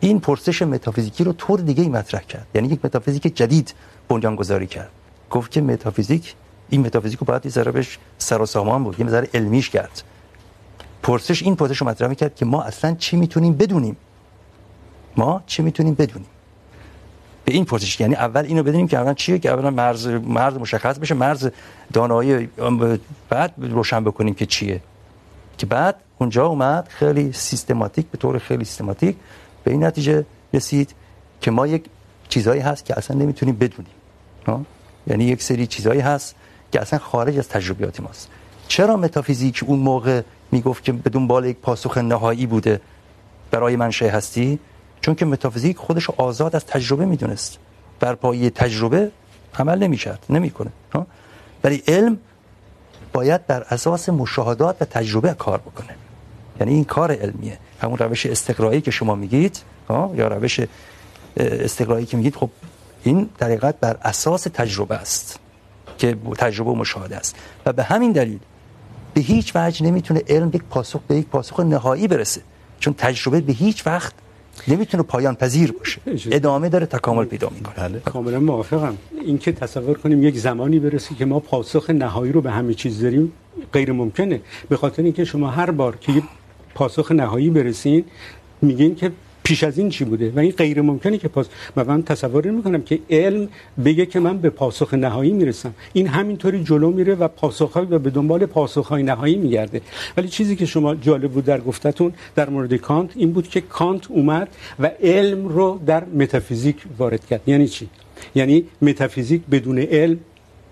این 0.00 0.20
پرسش 0.20 0.62
متافیزیکی 0.62 1.24
رو 1.24 1.32
طور 1.32 1.60
دیگه 1.60 1.82
ای 1.82 1.88
مطرح 1.88 2.20
کرد. 2.20 2.46
یعنی 2.54 2.68
یک 2.68 2.84
متافیزیک 2.84 3.36
جدید 3.36 3.74
بنیان 4.08 4.36
گذاری 4.36 4.66
کرد. 4.66 4.90
گفت 5.30 5.50
که 5.50 5.60
متافیزیک، 5.60 6.34
این 6.68 6.80
متافیزیک 6.80 7.18
رو 7.18 7.24
باید 7.24 7.46
یه 7.46 7.50
ذره 7.50 7.72
بهش 7.72 7.98
سر 8.18 8.42
و 8.42 8.46
سامان 8.46 8.84
بود، 8.84 9.00
یه 9.00 9.08
ذره 9.08 9.28
علمیش 9.34 9.70
کرد. 9.70 10.02
پرسش 11.02 11.42
این 11.42 11.56
پرسش 11.56 11.78
رو 11.78 11.88
مطرح 11.88 12.08
میکرد 12.08 12.34
که 12.34 12.44
ما 12.44 12.62
اصلا 12.62 12.94
چی 12.94 13.16
میتونیم 13.16 13.56
بدونیم؟ 13.56 13.96
ما 15.16 15.42
چی 15.46 15.62
میتونیم 15.62 15.94
بدونیم؟ 15.94 16.28
به 17.44 17.52
این 17.52 17.64
پرسش 17.64 18.00
یعنی 18.00 18.14
اول 18.14 18.44
اینو 18.44 18.62
بدونیم 18.62 18.88
که 18.88 18.98
اولا 18.98 19.14
چیه، 19.14 19.38
که 19.38 19.50
اولا 19.50 19.70
مرز 19.70 20.06
مرز 20.06 20.54
مشخص 20.54 20.98
بشه، 20.98 21.14
مرز 21.14 21.50
دانایی 21.92 22.48
بعد 23.28 23.54
روشن 23.58 24.04
بکنیم 24.04 24.34
که 24.34 24.46
چیه. 24.46 24.80
که 25.58 25.66
بعد 25.66 25.96
اونجا 26.18 26.46
اومد 26.46 26.88
خیلی 26.88 27.32
سیستماتیک، 27.32 28.06
به 28.06 28.18
طور 28.18 28.38
خیلی 28.38 28.64
سیستماتیک 28.64 29.16
به 29.66 29.72
این 29.72 29.84
نتیجه 29.84 30.26
رسید 30.54 30.94
که 31.40 31.50
ما 31.50 31.66
یک 31.66 31.84
چیزایی 32.28 32.60
هست 32.60 32.84
که 32.84 32.98
اصلا 32.98 33.16
نمیتونیم 33.16 33.56
بدونیم 33.56 34.66
یعنی 35.06 35.24
یک 35.24 35.42
سری 35.42 35.66
چیزایی 35.66 36.00
هست 36.00 36.34
که 36.72 36.80
اصلا 36.80 36.98
خارج 36.98 37.38
از 37.38 37.48
تجربیات 37.48 38.00
ماست. 38.00 38.28
چرا 38.68 38.96
متافیزیک 38.96 39.64
اون 39.66 39.78
موقع 39.78 40.22
میگفت 40.52 40.84
که 40.84 40.92
بدون 40.92 41.26
بال 41.26 41.44
یک 41.44 41.56
پاسخ 41.56 41.98
نهایی 41.98 42.46
بوده 42.46 42.80
برای 43.50 43.76
منشأ 43.76 44.08
هستی؟ 44.08 44.58
چون 45.00 45.14
که 45.14 45.24
متافیزیک 45.24 45.76
خودش 45.76 46.10
آزاد 46.10 46.56
از 46.56 46.66
تجربه 46.66 47.04
میدونست. 47.04 47.58
بر 48.00 48.14
پایه 48.14 48.50
تجربه 48.50 49.10
عمل 49.58 49.78
نمیکرد، 49.78 50.26
نمیکنه 50.30 50.70
ولی 51.64 51.82
علم 51.88 52.18
باید 53.12 53.46
بر 53.46 53.66
اساس 53.70 54.08
مشاهدات 54.08 54.76
و 54.82 54.84
تجربه 54.84 55.34
کار 55.34 55.58
بکنه. 55.58 55.94
یعنی 56.60 56.74
این 56.74 56.84
کار 56.84 57.12
علمیه. 57.12 57.58
همون 57.80 57.98
روش 57.98 58.26
استقرایی 58.26 58.80
که 58.80 58.90
شما 58.90 59.14
میگید 59.14 59.58
یا 59.90 60.28
روش 60.28 60.60
استقرایی 61.36 62.06
که 62.06 62.16
میگید 62.16 62.36
خب 62.36 62.50
این 63.04 63.28
در 63.38 63.46
حقیقت 63.46 63.80
بر 63.80 63.96
اساس 64.02 64.42
تجربه 64.42 64.94
است 64.94 65.38
که 65.98 66.16
تجربه 66.38 66.70
و 66.70 66.74
مشاهده 66.74 67.16
است. 67.16 67.36
و 67.66 67.72
به 67.72 67.82
همین 67.82 68.12
دلیل 68.12 68.38
به 69.14 69.20
هیچ 69.20 69.52
وجه 69.54 69.86
نمیتونه 69.86 70.22
علم 70.28 70.50
یک 70.54 70.62
پاسخ 70.70 71.00
به 71.08 71.16
یک 71.16 71.26
پاسخ 71.26 71.60
نهایی 71.60 72.08
برسه. 72.08 72.40
چون 72.80 72.94
تجربه 72.98 73.40
به 73.40 73.52
هیچ 73.52 73.86
وقت 73.86 74.12
نمیتونه 74.68 75.02
پایان 75.02 75.34
پذیر 75.34 75.72
باشه. 75.72 76.00
ادامه 76.30 76.68
داره 76.68 76.86
تکامل 76.86 77.24
پیدا 77.24 77.48
میکنه. 77.48 77.74
بله. 77.74 78.00
کاملا 78.00 78.40
موافقم. 78.40 78.96
این 79.24 79.38
که 79.38 79.52
تصور 79.52 79.98
کنیم 79.98 80.22
یک 80.22 80.38
زمانی 80.38 80.78
برسه 80.78 81.14
که 81.14 81.24
ما 81.24 81.40
پاسخ 81.40 81.90
نهایی 81.90 82.32
رو 82.32 82.40
به 82.40 82.50
همه 82.50 82.74
چیز 82.74 83.02
داریم 83.02 83.32
غیر 83.72 83.92
ممکنه 83.92 84.40
به 84.68 84.76
خاطر 84.76 85.02
اینکه 85.02 85.24
شما 85.24 85.50
هر 85.50 85.70
بار 85.70 85.96
که 85.96 86.22
پاسخ 86.76 87.12
نهایی 87.12 87.50
برسین 87.50 88.04
میگین 88.62 88.94
که 88.94 89.12
پیش 89.46 89.64
از 89.64 89.78
این 89.78 89.88
چی 89.88 90.04
بوده؟ 90.04 90.32
و 90.36 90.38
این 90.38 90.50
غیر 90.50 90.80
ممکنه 90.82 91.18
که 91.18 91.28
پاس 91.28 91.46
و 91.76 91.84
من 91.84 92.02
تصور 92.02 92.46
نمیکنم 92.46 92.82
که 92.82 92.98
علم 93.10 93.48
بگه 93.84 94.06
که 94.06 94.20
من 94.20 94.38
به 94.38 94.50
پاسخ 94.50 94.94
نهایی 94.94 95.32
میرسم. 95.32 95.74
این 95.92 96.06
همینطوری 96.06 96.64
جلو 96.64 96.90
میره 96.90 97.14
و 97.14 97.28
پاسخهای 97.28 97.86
و 97.90 97.98
به 97.98 98.10
دنبال 98.10 98.46
پاسخهای 98.46 99.02
نهایی 99.02 99.36
میگرده. 99.36 99.80
ولی 100.16 100.28
چیزی 100.28 100.56
که 100.56 100.66
شما 100.66 100.94
جالب 100.94 101.30
بود 101.30 101.44
در 101.44 101.60
گفتتون، 101.60 102.12
در 102.34 102.50
مورد 102.50 102.74
کانت، 102.74 103.10
این 103.16 103.32
بود 103.32 103.48
که 103.48 103.60
کانت 103.60 104.10
اومد 104.10 104.48
و 104.78 104.90
علم 105.02 105.48
رو 105.48 105.80
در 105.86 106.04
متافیزیک 106.04 106.76
وارد 106.98 107.26
کرد. 107.26 107.40
یعنی 107.46 107.68
چی؟ 107.68 107.88
یعنی 108.34 108.64
متافیزیک 108.82 109.42
بدون 109.50 109.78
علم 109.78 110.18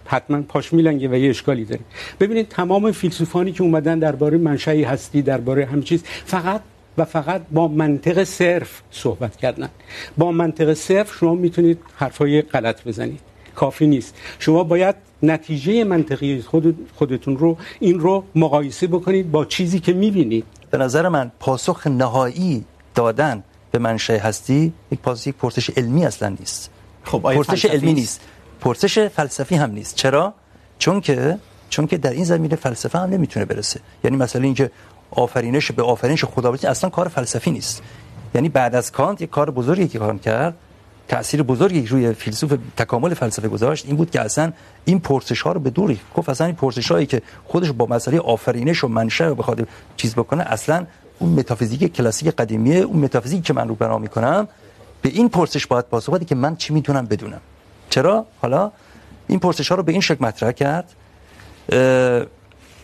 حتما 0.06 0.42
پاش 0.42 0.72
میلنگه 0.72 1.08
و 1.08 1.14
یه 1.14 1.30
اشکالی 1.30 1.64
داره. 1.64 1.80
ببینید 2.20 2.48
تمام 2.48 2.92
فیلسوفانی 2.92 3.52
که 3.52 3.62
اومدن 3.62 3.98
درباره 3.98 4.38
منشأ 4.38 4.72
هستی 4.72 5.22
درباره 5.22 5.64
همه 5.64 5.82
چیز 5.82 6.02
فقط 6.04 6.60
و 6.98 7.04
فقط 7.04 7.42
با 7.52 7.68
منطق 7.68 8.24
صرف 8.24 8.82
صحبت 8.90 9.36
کردن. 9.36 9.68
با 10.18 10.32
منطق 10.32 10.74
صرف 10.74 11.14
شما 11.14 11.34
میتونید 11.34 11.78
حرفای 11.96 12.42
غلط 12.42 12.84
بزنید. 12.84 13.20
کافی 13.54 13.86
نیست. 13.86 14.14
شما 14.38 14.64
باید 14.64 14.94
نتیجه 15.22 15.84
منطقی 15.84 16.40
خود 16.40 16.88
خودتون 16.94 17.38
رو 17.38 17.56
این 17.80 18.00
رو 18.00 18.24
مقایسه 18.34 18.86
بکنید 18.86 19.30
با 19.30 19.44
چیزی 19.44 19.80
که 19.80 19.92
میبینید. 19.92 20.44
به 20.70 20.78
نظر 20.78 21.08
من 21.08 21.32
پاسخ 21.40 21.86
نهایی 21.86 22.64
دادن 22.94 23.44
به 23.70 23.78
منشأ 23.78 24.18
هستی 24.18 24.72
یک 24.92 24.98
پاسخ 24.98 25.26
یک 25.26 25.34
پرسش 25.34 25.70
علمی 25.70 26.06
اصلا 26.06 26.28
نیست. 26.28 26.70
خب 27.04 27.18
پرسش 27.18 27.64
علمی 27.64 27.92
نیست. 27.92 28.20
پرسش 28.64 28.98
فلسفی 28.98 29.54
هم 29.54 29.70
نیست. 29.70 29.94
چرا؟ 29.94 30.34
چون 30.78 31.00
که 31.00 31.38
چون 31.68 31.86
که 31.86 31.98
در 31.98 32.10
این 32.10 32.24
زمینه 32.24 32.56
فلسفه 32.56 32.98
هم 32.98 33.10
نمیتونه 33.10 33.46
برسه. 33.46 33.80
یعنی 34.04 34.16
مثلا 34.16 34.42
اینکه 34.42 34.70
آفرینش 35.10 35.72
به 35.72 35.82
آفرینش 35.82 36.24
خدا 36.24 36.50
برسه 36.50 36.68
اصلا 36.68 36.90
کار 36.90 37.08
فلسفی 37.08 37.50
نیست. 37.50 37.82
یعنی 38.34 38.48
بعد 38.48 38.74
از 38.74 38.92
کانت 38.92 39.20
یک 39.20 39.30
کار 39.30 39.50
بزرگی 39.50 39.88
که 39.88 39.98
کار 39.98 40.16
کرد 40.18 40.54
تاثیر 41.08 41.42
بزرگی 41.42 41.86
روی 41.86 42.12
فیلسوف 42.12 42.54
تکامل 42.76 43.14
فلسفه 43.14 43.48
گذاشت، 43.48 43.86
این 43.86 43.96
بود 43.96 44.10
که 44.10 44.20
اصلا 44.20 44.52
این 44.84 45.00
پرسش 45.00 45.40
ها 45.40 45.52
رو 45.52 45.60
به 45.60 45.70
دوری 45.70 46.00
گفت 46.14 46.28
اصلا 46.28 46.46
این 46.46 46.56
پرسش 46.56 46.90
هایی 46.90 47.06
که 47.06 47.22
خودش 47.44 47.70
با 47.70 47.86
مسئله 47.86 48.18
آفرینش 48.18 48.84
و 48.84 48.88
منشأ 48.88 49.28
رو 49.28 49.34
بخواد 49.34 49.68
چیز 49.96 50.14
بکنه، 50.14 50.42
اصلا 50.42 50.86
اون 51.18 51.30
متافیزیک 51.30 51.92
کلاسیک 51.92 52.28
قدیمیه، 52.28 52.76
اون 52.76 53.04
متافیزیک 53.04 53.44
که 53.44 53.52
من 53.52 53.68
رو 53.68 53.74
بنا 53.74 53.98
میکنم، 53.98 54.48
به 55.02 55.08
این 55.08 55.28
پرسش 55.28 55.66
باید 55.66 55.84
پاسخ 55.84 56.12
بده 56.12 56.24
که 56.24 56.34
من 56.34 56.56
چی 56.56 56.74
میتونم 56.74 57.06
بدونم. 57.06 57.40
چرا؟ 57.94 58.26
حالا 58.42 58.72
این 59.26 59.38
پرسش 59.38 59.68
ها 59.68 59.74
رو 59.74 59.82
به 59.82 59.92
این 59.92 60.00
شکل 60.00 60.24
مطرح 60.24 60.52
کرد. 60.52 60.88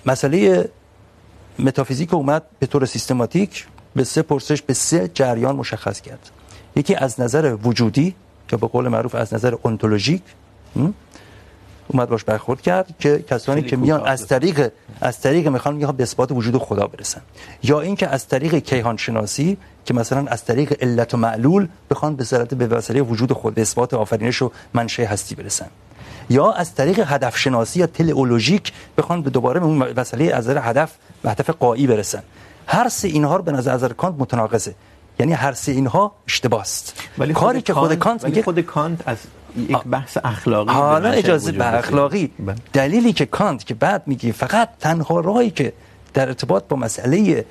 مسئله 0.06 0.68
متافیزیک 1.58 2.14
اومد 2.14 2.42
به 2.58 2.66
طور 2.66 2.86
سیستماتیک 2.86 3.66
به 3.94 4.04
سه 4.04 4.22
پرسش 4.22 4.62
به 4.62 4.74
سه 4.74 5.10
جریان 5.14 5.56
مشخص 5.56 6.00
کرد. 6.00 6.30
یکی 6.76 6.94
از 6.94 7.20
نظر 7.20 7.56
وجودی 7.62 8.14
یا 8.52 8.58
به 8.58 8.66
قول 8.66 8.88
معروف 8.88 9.14
از 9.14 9.34
نظر 9.34 9.54
انتولوژیک 9.64 10.22
اومد 11.92 12.08
باش 12.08 12.24
برخورد 12.24 12.60
کرد 12.60 12.94
که 12.98 13.24
کسانی 13.30 13.62
که 13.62 13.76
میان 13.76 14.06
از 14.06 14.26
طریق 14.26 14.72
از 15.00 15.20
طریق 15.20 15.48
میخوان 15.48 15.74
میگه 15.74 15.92
به 15.92 16.02
اثبات 16.02 16.32
وجود 16.32 16.58
خدا 16.58 16.86
برسن. 16.86 17.20
یا 17.62 17.80
اینکه 17.80 18.08
از 18.08 18.28
طریق 18.28 18.54
کیهان 18.54 18.96
شناسی 18.96 19.56
که 19.84 19.94
مثلا 19.94 20.26
از 20.26 20.44
طریق 20.44 20.76
علت 20.82 21.14
و 21.14 21.16
معلول 21.16 21.68
بخوان 21.90 22.16
به 22.16 22.24
صورت 22.24 22.54
به 22.54 22.66
وسیله 22.66 23.02
وجود 23.02 23.32
خود 23.32 23.54
به 23.54 23.62
اثبات 23.62 23.94
آفرینش 23.94 24.42
و 24.42 24.50
منشأ 24.74 25.04
هستی 25.04 25.34
برسن. 25.34 25.66
یا 26.30 26.52
از 26.52 26.74
طریق 26.74 27.00
هدف 27.06 27.38
شناسی 27.38 27.80
یا 27.80 27.86
تلئولوژیک 27.86 28.72
بخوان 28.98 29.22
به 29.22 29.30
دوباره 29.30 29.60
به 29.60 29.66
اون 29.66 29.82
وسیله 29.82 30.34
از 30.34 30.48
نظر 30.48 30.58
هدف 30.62 30.90
به 31.22 31.30
هدف 31.30 31.50
قایی 31.50 31.86
برسن. 31.86 32.22
هر 32.66 32.88
سه 32.88 33.08
اینها 33.08 33.36
رو 33.36 33.42
به 33.42 33.52
نظر 33.52 33.92
کانت 33.92 34.14
متناقضه. 34.18 34.74
یعنی 35.20 35.32
هر 35.32 35.52
سه 35.52 35.72
اینها 35.72 36.12
اشتباه 36.28 36.60
است 36.60 37.02
ولی 37.18 37.32
کاری 37.32 37.62
که 37.62 37.74
خود 37.74 37.94
کانت 37.94 38.24
میگه 38.24 38.42
خود 38.42 38.60
کانت 38.60 39.08
از 39.08 39.18
یک 39.56 39.84
بحث 39.84 40.18
اخلاقی 40.24 40.72
حالا 40.72 41.10
اجازه 41.10 41.52
به 41.52 41.78
اخلاقی. 41.78 42.30
دلیلی 42.72 43.12
که 43.12 43.26
کانت 43.26 43.66
که 43.66 43.74
بعد 43.74 44.02
میگه 44.06 44.32
فقط 44.32 44.68
تنها 44.80 45.20
راهی 45.20 45.50
که 45.50 45.72
در 46.14 46.28
ارتباط 46.28 46.64
با 46.68 46.76
مسئله 46.76 47.44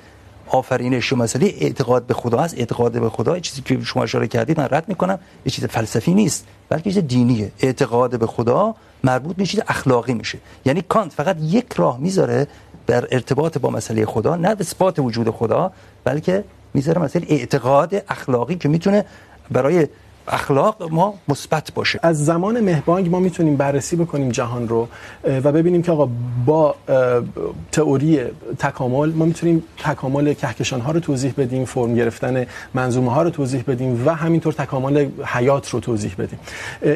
آفرینش 0.46 1.12
و 1.12 1.16
مسئله 1.16 1.46
اعتقاد 1.46 2.06
به 2.06 2.14
خدا 2.14 2.38
است 2.38 2.58
اعتقاد 2.58 3.00
به 3.00 3.10
خدا 3.10 3.38
چیزی 3.38 3.62
که 3.62 3.80
شما 3.84 4.02
اشاره 4.02 4.28
کردید 4.28 4.60
من 4.60 4.68
رد 4.70 4.88
میکنم 4.88 5.18
یه 5.46 5.52
چیز 5.52 5.64
فلسفی 5.64 6.14
نیست 6.14 6.46
بلکه 6.68 6.92
چیز 6.92 6.98
دینیه. 6.98 7.52
اعتقاد 7.60 8.18
به 8.18 8.26
خدا 8.26 8.74
مربوط 9.04 9.36
به 9.36 9.46
چیز 9.46 9.60
اخلاقی 9.68 10.14
میشه. 10.14 10.38
یعنی 10.64 10.82
کانت 10.88 11.12
فقط 11.12 11.36
یک 11.40 11.72
راه 11.76 11.98
میذاره 11.98 12.46
در 12.86 13.08
ارتباط 13.10 13.58
با 13.58 13.70
مسئله 13.70 14.06
خدا 14.06 14.36
نه 14.36 14.48
اثبات 14.60 14.98
وجود 14.98 15.30
خدا 15.30 15.72
بلکه 16.04 16.44
میذاره 16.74 17.02
مسئله 17.02 17.26
اعتقاد 17.28 18.04
اخلاقی 18.08 18.56
که 18.56 18.68
میتونه 18.68 19.04
برای 19.50 19.88
اخلاق 20.30 20.92
ما 20.92 21.14
مثبت 21.28 21.72
باشه. 21.74 22.00
از 22.02 22.24
زمان 22.24 22.60
مهبانگ 22.60 23.10
ما 23.10 23.20
میتونیم 23.20 23.56
بررسی 23.56 23.96
بکنیم 23.96 24.28
جهان 24.28 24.68
رو 24.68 24.88
و 25.24 25.52
ببینیم 25.52 25.82
که 25.82 25.92
آقا 25.92 26.08
با 26.46 26.74
تئوری 27.72 28.20
تکامل 28.58 29.12
ما 29.12 29.24
میتونیم 29.24 29.62
تکامل 29.78 30.34
کهکشان 30.34 30.80
ها 30.80 30.92
رو 30.92 31.00
توضیح 31.00 31.34
بدیم 31.36 31.64
فرم 31.64 31.94
گرفتن 31.94 32.46
منظومه 32.74 33.12
ها 33.12 33.22
رو 33.22 33.30
توضیح 33.30 33.64
بدیم 33.68 34.06
و 34.06 34.14
همینطور 34.14 34.52
تکامل 34.52 35.08
حیات 35.24 35.68
رو 35.68 35.80
توضیح 35.80 36.14
بدیم. 36.18 36.38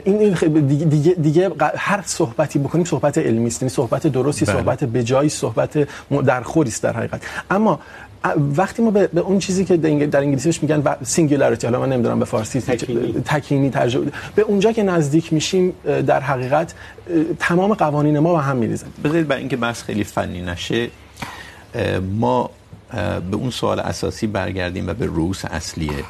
این 0.04 0.34
دیگه, 0.66 1.12
دیگه 1.12 1.50
هر 1.76 2.02
صحبتی 2.06 2.58
بکنیم 2.58 2.84
صحبت 2.84 3.18
علمی 3.18 3.46
است 3.46 3.62
یعنی 3.62 3.70
صحبت 3.70 4.06
درستی 4.06 4.44
بله. 4.44 4.56
صحبت 4.56 4.84
بجایی 4.84 5.28
صحبت 5.28 5.88
درخوری 6.26 6.68
است 6.70 6.82
در 6.82 6.92
حقیقت. 6.92 7.22
اما 7.50 7.80
وقتی 8.56 8.82
ما 8.82 8.90
به, 8.90 9.06
به 9.06 9.20
اون 9.20 9.38
چیزی 9.38 9.64
که 9.64 9.76
در 9.76 10.20
انگلیسی 10.20 10.48
بهش 10.48 10.62
میگن 10.62 10.96
سینگولاریتی 11.02 11.66
حالا 11.66 11.80
من 11.80 11.92
نمیدونم 11.92 12.18
به 12.18 12.24
فارسی 12.24 12.60
تکینی. 13.24 13.70
ترجمه 13.70 14.06
به 14.34 14.42
اونجا 14.42 14.72
که 14.72 14.82
نزدیک 14.82 15.32
میشیم 15.32 15.72
در 16.06 16.20
حقیقت 16.20 16.74
تمام 17.38 17.74
قوانین 17.74 18.18
ما 18.18 18.32
به 18.32 18.40
هم 18.40 18.56
میریزن. 18.56 18.86
بذارید 19.04 19.28
برای 19.28 19.40
اینکه 19.40 19.56
بحث 19.56 19.82
خیلی 19.82 20.04
فنی 20.04 20.42
نشه 20.42 20.88
ما 22.18 22.50
به 23.30 23.36
اون 23.36 23.50
سوال 23.50 23.80
اساسی 23.80 24.26
برگردیم 24.26 24.86
و 24.88 24.94
به 24.94 25.06
روس 25.06 25.44
اصلیه 25.44 26.04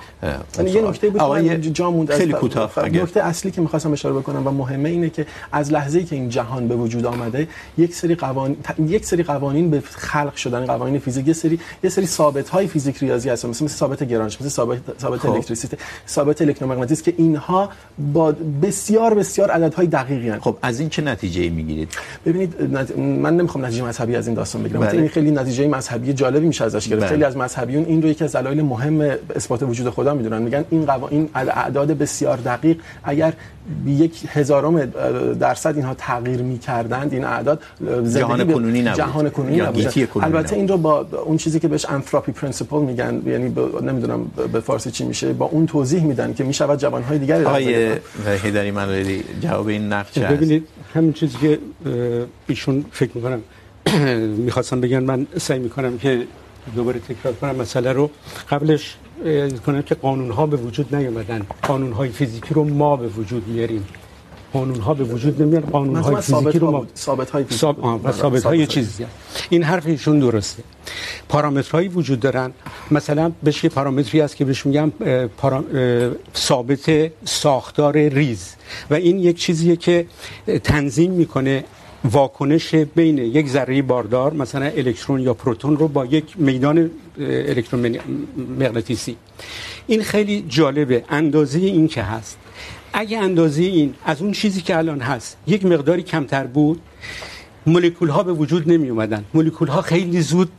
یعنی 0.58 0.70
یه 0.70 0.82
نکته 0.82 1.10
بود 1.10 1.62
که 1.62 1.70
جا 1.70 1.90
موند 1.90 2.10
خیلی 2.10 2.32
کوتاه 2.32 2.72
نکته 2.88 3.22
اصلی 3.22 3.50
که 3.50 3.60
می‌خواستم 3.60 3.92
اشاره 3.92 4.14
بکنم 4.14 4.46
و 4.46 4.50
مهمه 4.50 4.88
اینه 4.88 5.10
که 5.10 5.26
از 5.52 5.72
لحظه‌ای 5.72 6.04
که 6.04 6.16
این 6.16 6.28
جهان 6.28 6.68
به 6.68 6.76
وجود 6.76 7.06
آمده 7.06 7.48
یک 7.78 7.94
سری 7.94 8.14
قوانین 8.14 8.56
یک 8.78 9.04
سری 9.04 9.22
قوانین 9.22 9.70
به 9.70 9.80
خلق 9.80 10.36
شدن 10.36 10.66
قوانین 10.66 10.98
فیزیک 10.98 11.28
یه 11.28 11.32
سری 11.32 11.60
یه 11.84 11.90
سری 11.90 12.06
ثابت‌های 12.06 12.66
فیزیک 12.66 12.98
ریاضی 12.98 13.30
هستن 13.30 13.48
مثل 13.48 13.66
ثابت 13.66 14.02
گرانش 14.02 14.40
مثل 14.40 14.48
ثابت 14.48 14.78
ثابت 15.00 15.26
الکتریسیته 15.26 15.78
ثابت 16.08 16.42
الکترومغناطیس 16.42 17.02
که 17.02 17.14
اینها 17.16 17.68
با 18.12 18.32
بسیار 18.62 19.14
بسیار 19.14 19.50
عددهای 19.50 19.86
دقیقی 19.86 20.28
هستند 20.28 20.42
خب 20.42 20.56
از 20.62 20.80
این 20.80 20.88
چه 20.88 21.02
نتیجه‌ای 21.02 21.48
میگیرید؟ 21.48 21.88
ببینید 22.26 22.62
من 22.98 23.36
نمیخوام 23.36 23.64
نتیجه 23.64 23.84
مذهبی 23.84 24.16
از 24.16 24.26
این 24.26 24.36
داستان 24.36 24.62
بگیرم. 24.62 24.82
این 24.82 25.08
خیلی 25.08 25.30
نتیجه 25.30 25.68
مذهبی 25.68 26.12
جالبی 26.12 26.46
میشه 26.46 26.64
ازش 26.76 26.88
گرفت. 26.88 27.06
خیلی 27.06 27.24
از 27.24 27.36
مذهبیون 27.36 27.84
این 27.84 28.02
رو 28.02 28.08
یکی 28.08 28.24
از 28.24 28.36
دلایل 28.36 28.62
مهم 28.62 29.00
اثبات 29.36 29.62
وجود 29.62 29.90
خدا 29.90 30.14
میدونن. 30.14 30.42
میگن 30.42 30.64
این 30.70 30.86
قوانین 30.86 31.30
اعداد 31.34 31.88
بسیار 31.90 32.36
دقیق 32.36 32.76
اگر 33.04 33.32
یک 33.86 34.24
هزارم 34.28 34.84
درصد 35.40 35.76
اینها 35.76 35.94
تغییر 35.94 36.42
میکردند 36.42 37.12
این 37.12 37.24
اعداد 37.24 37.62
جهان 38.14 38.52
کنونی 38.52 38.82
نبود. 38.82 38.96
جهان 38.96 39.30
کنونی 39.30 39.56
نبود. 39.56 40.08
البته 40.22 40.56
این 40.56 40.68
رو 40.68 40.76
با 40.76 41.06
اون 41.24 41.36
چیزی 41.36 41.60
که 41.60 41.68
بهش 41.68 41.86
انتروپی 41.88 42.32
پرینسیپل 42.32 42.80
میگن 42.80 43.22
یعنی 43.26 43.54
نمیدونم 43.82 44.30
به 44.52 44.60
فارسی 44.60 44.90
چی 44.90 45.04
میشه 45.04 45.32
با 45.32 45.46
اون 45.46 45.66
توضیح 45.66 46.04
میدن 46.04 46.34
که 46.34 46.44
میشود 46.44 46.78
جوانهای 46.78 47.18
دیگری 47.18 47.44
آقای 47.44 47.98
هیدری 48.42 48.70
منوری 48.70 49.24
جواب 49.40 49.66
این 49.66 49.92
نقد 49.92 50.10
چه 50.12 50.20
ببینید 50.20 50.68
همین 50.94 51.12
چیزی 51.12 51.38
که 51.38 51.58
ایشون 52.46 52.84
فکر 52.92 53.10
میکنم 53.14 53.40
میخواستم 54.46 54.80
بگن 54.80 54.98
من 54.98 55.26
سعی 55.36 55.58
میکنم 55.58 55.98
که 55.98 56.26
دوباره 56.76 57.00
تکرار 57.00 57.34
کنم 57.34 57.56
مسئله 57.56 57.92
رو 57.92 58.10
قبلش 58.50 58.96
کنم 59.66 59.82
که 59.82 59.94
قانون 59.94 60.30
ها 60.30 60.46
به 60.46 60.56
وجود 60.56 60.94
نیومدن. 60.94 61.46
قانون 61.62 61.92
های 61.92 62.08
فیزیکی 62.08 62.54
رو 62.54 62.64
ما 62.64 62.96
به 62.96 63.08
وجود 63.08 63.48
میاریم. 63.48 63.84
قانون 64.52 64.80
ها 64.80 64.94
به 64.94 65.04
وجود 65.04 65.42
نمیاد 65.42 65.62
قانون 65.70 65.96
های 65.96 66.16
فیزیکی 66.16 66.58
رو 66.58 66.70
ما 66.70 66.86
ثابت 66.96 67.30
های 67.30 67.44
فیزیکی. 67.44 67.60
ثابت 68.12 68.44
های 68.44 68.66
چیزی. 68.66 69.06
این 69.50 69.62
حرف 69.62 69.86
ایشون 69.86 70.18
درسته. 70.18 70.62
پارامترهایی 71.28 71.88
وجود 71.88 72.20
دارن. 72.20 72.52
مثلا 72.90 73.32
بهش 73.42 73.64
یه 73.64 73.70
پارامتری 73.70 74.20
هست 74.20 74.36
که 74.36 74.44
بهش 74.44 74.66
میگم 74.66 74.92
پارا... 75.36 75.64
ثابت 76.36 77.10
ساختار 77.24 77.98
ریز. 77.98 78.54
و 78.90 78.94
این 78.94 79.18
یک 79.18 79.38
چیزیه 79.38 79.76
که 79.76 80.06
تنظیم 80.64 81.10
میکنه 81.12 81.64
واکنش 82.04 82.74
بین 82.74 83.18
یک 83.18 83.48
ذره 83.48 83.82
باردار، 83.82 84.32
مثلا 84.32 84.64
الکترون 84.64 85.20
یا 85.20 85.34
پروتون 85.34 85.76
رو 85.76 85.88
با 85.88 86.06
یک 86.06 86.24
میدان 86.36 86.90
الکترومغناطیسی 87.18 89.16
این 89.86 90.02
خیلی 90.02 90.44
جالبه. 90.48 91.04
اندازه 91.08 91.58
این 91.58 91.88
که 91.88 92.02
هست. 92.02 92.38
اگه 92.92 93.18
اندازه 93.18 93.62
این 93.62 93.94
از 94.04 94.22
اون 94.22 94.32
چیزی 94.32 94.60
که 94.60 94.76
الان 94.76 95.00
هست 95.00 95.36
یک 95.46 95.64
مقداری 95.64 96.02
کمتر 96.02 96.46
بود 96.46 96.80
مولکول 97.66 98.08
ها 98.08 98.22
به 98.22 98.32
وجود 98.32 98.72
نمی 98.72 98.88
اومدن 98.88 99.24
مولکول 99.34 99.68
ها 99.68 99.82
خیلی 99.82 100.20
زود 100.20 100.50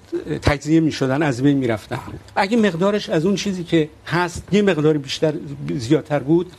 تجزیه 0.41 0.79
می 0.79 0.91
شدن 0.91 1.23
از 1.23 1.41
بین 1.41 1.57
می 1.57 1.67
رفتن 1.67 1.99
اگه 2.35 2.57
مقدارش 2.57 3.09
از 3.09 3.25
اون 3.25 3.35
چیزی 3.35 3.63
که 3.63 3.89
هست، 4.05 4.43
یه 4.51 4.61
مقداری 4.61 4.97
بیشتر، 4.97 5.33
زیادتر 5.77 6.19
بود 6.19 6.51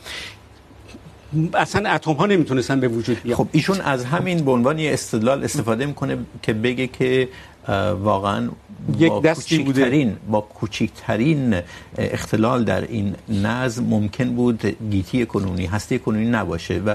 اصلا 1.55 1.91
اتم 1.91 2.13
ها 2.13 2.27
نمیتونستن 2.27 2.81
به 2.81 2.89
وجود 2.89 3.23
بیان. 3.23 3.37
خب، 3.37 3.49
ایشون 3.53 3.81
از 3.81 4.05
همین 4.05 4.45
به 4.45 4.51
عنوان 4.51 4.79
یه 4.79 4.93
استدلال 4.93 5.45
استفاده 5.45 5.87
میکنه 5.87 6.19
که 6.43 6.53
بگه 6.53 6.87
که 6.87 7.29
واقعا 8.03 8.49
یک 8.99 9.23
دستی 9.23 9.59
بوده. 9.59 10.17
با 10.31 10.41
کوچکترین 10.41 11.61
اختلال 11.99 12.65
در 12.65 12.83
این 12.83 13.15
نظم 13.29 13.85
ممکن 13.85 14.35
بود 14.35 14.67
گیتی 14.91 15.27
کنونی 15.27 15.67
هسته 15.67 15.99
کنونی 15.99 16.27
نباشه 16.31 16.83
و 16.87 16.95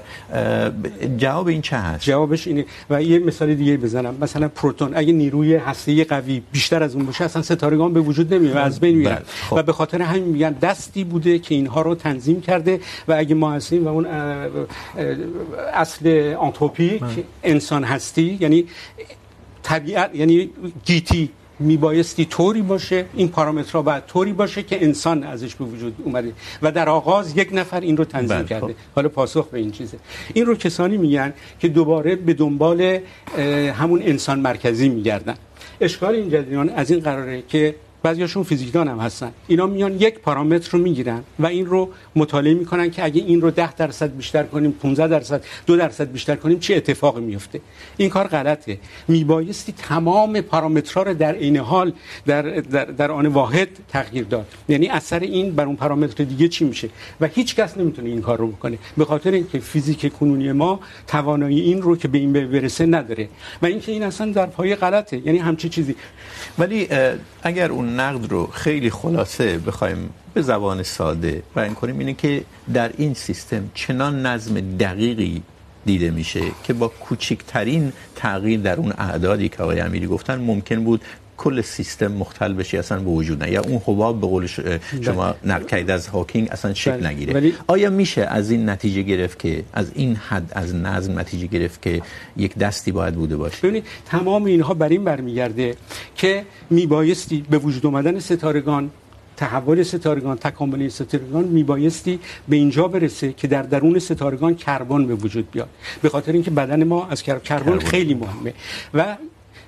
جواب 1.17 1.47
این 1.47 1.61
چه 1.61 1.77
هست؟ 1.77 2.03
جوابش 2.03 2.47
اینه. 2.47 2.65
و 2.89 3.03
یه 3.03 3.19
مثال 3.19 3.55
دیگه 3.55 3.77
بزنم. 3.77 4.15
مثلا 4.21 4.47
پروتون 4.47 4.91
اگه 4.95 5.13
نیروی 5.13 5.55
هسته 5.55 6.03
قوی 6.03 6.41
بیشتر 6.51 6.83
از 6.83 6.95
اون 6.95 7.05
باشه 7.05 7.23
اصلا 7.23 7.41
ستارگان 7.41 7.93
به 7.93 7.99
وجود 7.99 8.33
نمیاد 8.33 8.55
و 8.55 8.59
از 8.59 8.79
بین 8.79 8.97
میرن. 8.97 9.21
خب. 9.49 9.55
و 9.57 9.63
به 9.63 9.73
خاطر 9.73 10.01
همین 10.01 10.23
میگن 10.23 10.51
دستی 10.51 11.03
بوده 11.03 11.39
که 11.39 11.55
اینها 11.55 11.81
رو 11.81 11.95
تنظیم 11.95 12.41
کرده 12.41 12.79
و 13.07 13.13
اگه 13.17 13.35
ما 13.35 13.51
هستیم 13.51 13.85
و 13.85 13.87
اون 13.87 14.05
اصل 15.73 16.35
آنتروپی 16.39 17.01
انسان 17.43 17.83
هستی 17.83 18.37
یعنی 18.41 18.65
طبیعت 19.63 20.15
یعنی 20.15 20.49
گیتی 20.85 21.29
میبایستی 21.59 22.25
طوری 22.25 22.61
باشه 22.61 23.05
این 23.13 23.27
پارامترها 23.27 23.81
باید 23.81 24.05
طوری 24.05 24.33
باشه 24.33 24.63
که 24.63 24.83
انسان 24.83 25.23
ازش 25.23 25.55
به 25.55 25.65
وجود 25.65 25.95
اومده. 26.03 26.33
و 26.61 26.71
در 26.71 26.89
آغاز 26.89 27.37
یک 27.37 27.49
نفر 27.51 27.79
این 27.79 27.97
رو 27.97 28.05
تنظیم 28.05 28.45
کرده. 28.45 28.75
حالا 28.95 29.09
پاسخ 29.09 29.47
به 29.47 29.59
این 29.59 29.71
چیزه. 29.71 29.97
این 30.33 30.45
رو 30.45 30.55
کسانی 30.55 30.97
میگن 30.97 31.33
که 31.59 31.67
دوباره 31.67 32.15
به 32.15 32.33
دنبال 32.33 32.99
همون 33.73 34.01
انسان 34.01 34.39
مرکزی 34.39 34.89
میگردن. 34.89 35.35
اشکال 35.81 36.15
این 36.15 36.29
جریان 36.29 36.69
از 36.69 36.91
این 36.91 36.99
قراره 36.99 37.43
که 37.47 37.75
بعضیاشون 38.03 38.43
فیزیکدان 38.43 38.87
هم 38.87 38.99
هستن. 38.99 39.31
اینا 39.47 39.67
میان 39.67 39.93
یک 39.93 40.19
پارامتر 40.19 40.69
رو 40.71 40.79
میگیرن 40.79 41.23
و 41.39 41.45
این 41.45 41.65
رو 41.65 41.89
مطالعه 42.15 42.53
میکنن 42.53 42.91
که 42.91 43.03
اگه 43.03 43.21
این 43.21 43.41
رو 43.41 43.51
10 43.51 43.73
درصد 43.73 44.15
بیشتر 44.15 44.43
کنیم 44.43 44.71
15 44.71 45.07
درصد 45.07 45.43
2 45.65 45.77
درصد 45.77 46.11
بیشتر 46.11 46.35
کنیم 46.35 46.59
چه 46.59 46.75
اتفاقی 46.75 47.21
میفته 47.21 47.61
این 47.97 48.09
کار 48.09 48.27
غلطه. 48.27 48.79
میبایستی 49.07 49.71
تمام 49.71 50.41
پارامترها 50.41 51.03
رو 51.03 51.13
در 51.13 51.35
عین 51.35 51.57
حال 51.57 51.93
در 52.25 52.41
در, 52.41 52.85
در 52.85 53.11
آن 53.11 53.25
واحد 53.25 53.69
تغییر 53.89 54.23
داد. 54.23 54.45
یعنی 54.69 54.87
اثر 54.87 55.19
این 55.19 55.55
بر 55.55 55.65
اون 55.65 55.75
پارامتر 55.75 56.23
دیگه 56.23 56.47
چی 56.47 56.65
میشه؟ 56.65 56.89
و 57.21 57.27
هیچ 57.27 57.55
کس 57.55 57.77
نمیتونه 57.77 58.09
این 58.09 58.21
کار 58.21 58.37
رو 58.37 58.47
بکنه. 58.47 58.77
به 58.97 59.05
خاطر 59.05 59.31
اینکه 59.31 59.59
فیزیک 59.59 60.13
کنونی 60.13 60.51
ما 60.51 60.79
توانایی 61.07 61.61
این 61.61 61.81
رو 61.81 61.95
که 61.95 62.07
به 62.07 62.17
این 62.17 62.33
برسه 62.33 62.85
نداره. 62.85 63.29
و 63.61 63.65
اینکه 63.65 63.91
این 63.91 64.03
اصلا 64.03 64.31
در 64.31 64.45
پای 64.45 64.75
غلطه. 64.75 65.17
یعنی 65.25 65.37
همچی 65.37 65.69
چیزی. 65.69 65.95
ولی 66.59 66.87
اگر 67.43 67.71
اون 67.71 67.90
نقد 67.99 68.31
رو 68.31 68.47
خیلی 68.47 68.89
خلاصه 68.89 69.57
بخوایم 69.57 70.09
به 70.33 70.41
زبان 70.41 70.83
ساده 70.83 71.43
بیان 71.55 71.73
کنیم 71.73 71.99
اینه 71.99 72.13
که 72.13 72.43
در 72.73 72.91
این 72.97 73.13
سیستم 73.13 73.71
چنان 73.73 74.25
نظم 74.25 74.77
دقیقی 74.77 75.43
دیده 75.85 76.11
میشه 76.11 76.41
که 76.63 76.73
با 76.73 76.87
کوچکترین 76.87 77.93
تغییر 78.15 78.59
در 78.59 78.77
اون 78.77 78.93
اعدادی 78.97 79.49
که 79.49 79.63
آقای 79.63 79.79
امیری 79.79 80.07
گفتن 80.07 80.35
ممکن 80.41 80.83
بود 80.83 81.01
کل 81.37 81.61
سیستم 81.61 82.07
مختل 82.07 82.53
بشه 82.53 82.77
اصلا 82.77 82.99
به 82.99 83.09
وجود 83.09 83.43
نه. 83.43 83.51
یا 83.51 83.61
اون 83.61 83.81
حباب 83.85 84.21
به 84.21 84.27
قول 84.27 84.47
شما 85.01 85.35
نقل 85.45 85.65
کردید 85.65 85.91
از 85.91 86.07
هاکینگ 86.07 86.47
اصلا 86.51 86.73
شکل 86.73 87.05
نگیره. 87.05 87.33
ولی... 87.33 87.53
آیا 87.67 87.89
میشه 87.89 88.21
از 88.21 88.51
این 88.51 88.69
نتیجه 88.69 89.01
گرفت 89.01 89.39
که 89.39 89.63
از 89.73 89.91
این 89.95 90.15
حد 90.15 90.51
از 90.55 90.75
نظم 90.75 91.19
نتیجه 91.19 91.47
گرفت 91.47 91.81
که 91.81 92.01
یک 92.37 92.57
دستی 92.57 92.91
باید 92.91 93.15
بوده 93.15 93.37
باشه؟ 93.37 93.57
ببینید 93.57 93.85
تمام 94.05 94.45
اینها 94.45 94.73
بر 94.73 94.89
این 94.89 95.03
برمیگرده 95.03 95.75
که 96.15 96.45
میبایستی 96.69 97.45
به 97.49 97.57
وجود 97.57 97.85
اومدن 97.85 98.19
ستارگان 98.19 98.91
تحول 99.37 99.83
ستارگان 99.83 100.37
تکامل 100.37 100.87
ستارگان 100.87 101.43
میبایستی 101.43 102.19
به 102.49 102.55
اینجا 102.55 102.87
برسه 102.87 103.33
که 103.33 103.47
در 103.47 103.61
درون 103.61 103.99
ستارگان 103.99 104.55
کربن 104.55 105.07
به 105.07 105.15
وجود 105.15 105.51
بیاد. 105.51 105.69
به 106.01 106.09
خاطر 106.09 106.31
اینکه 106.31 106.51
بدن 106.51 106.83
ما 106.83 107.07
از 107.07 107.23
کربن 107.23 107.79
خیلی 107.79 108.13
مهمه. 108.13 108.53
و 108.93 109.17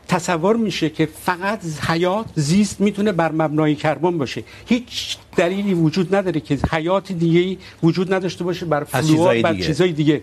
تصور 0.08 0.56
میشه 0.56 0.90
که 0.90 1.06
فقط 1.06 1.60
حیات 1.88 2.26
زیست 2.36 2.82
میتونه 2.82 3.12
بر 3.12 3.32
مبنای 3.32 3.76
کربن 3.76 4.18
باشه. 4.18 4.44
هیچ 4.66 5.18
دلیلی 5.38 5.74
وجود 5.74 6.16
نداره 6.16 6.40
که 6.40 6.58
حیات 6.72 7.12
دیگه 7.12 7.58
وجود 7.84 8.14
نداشته 8.14 8.44
باشه 8.44 8.66
بر 8.66 8.84
فلوار 8.84 9.42
بر 9.42 9.56
چیزای 9.56 9.92
دیگه 9.92 10.22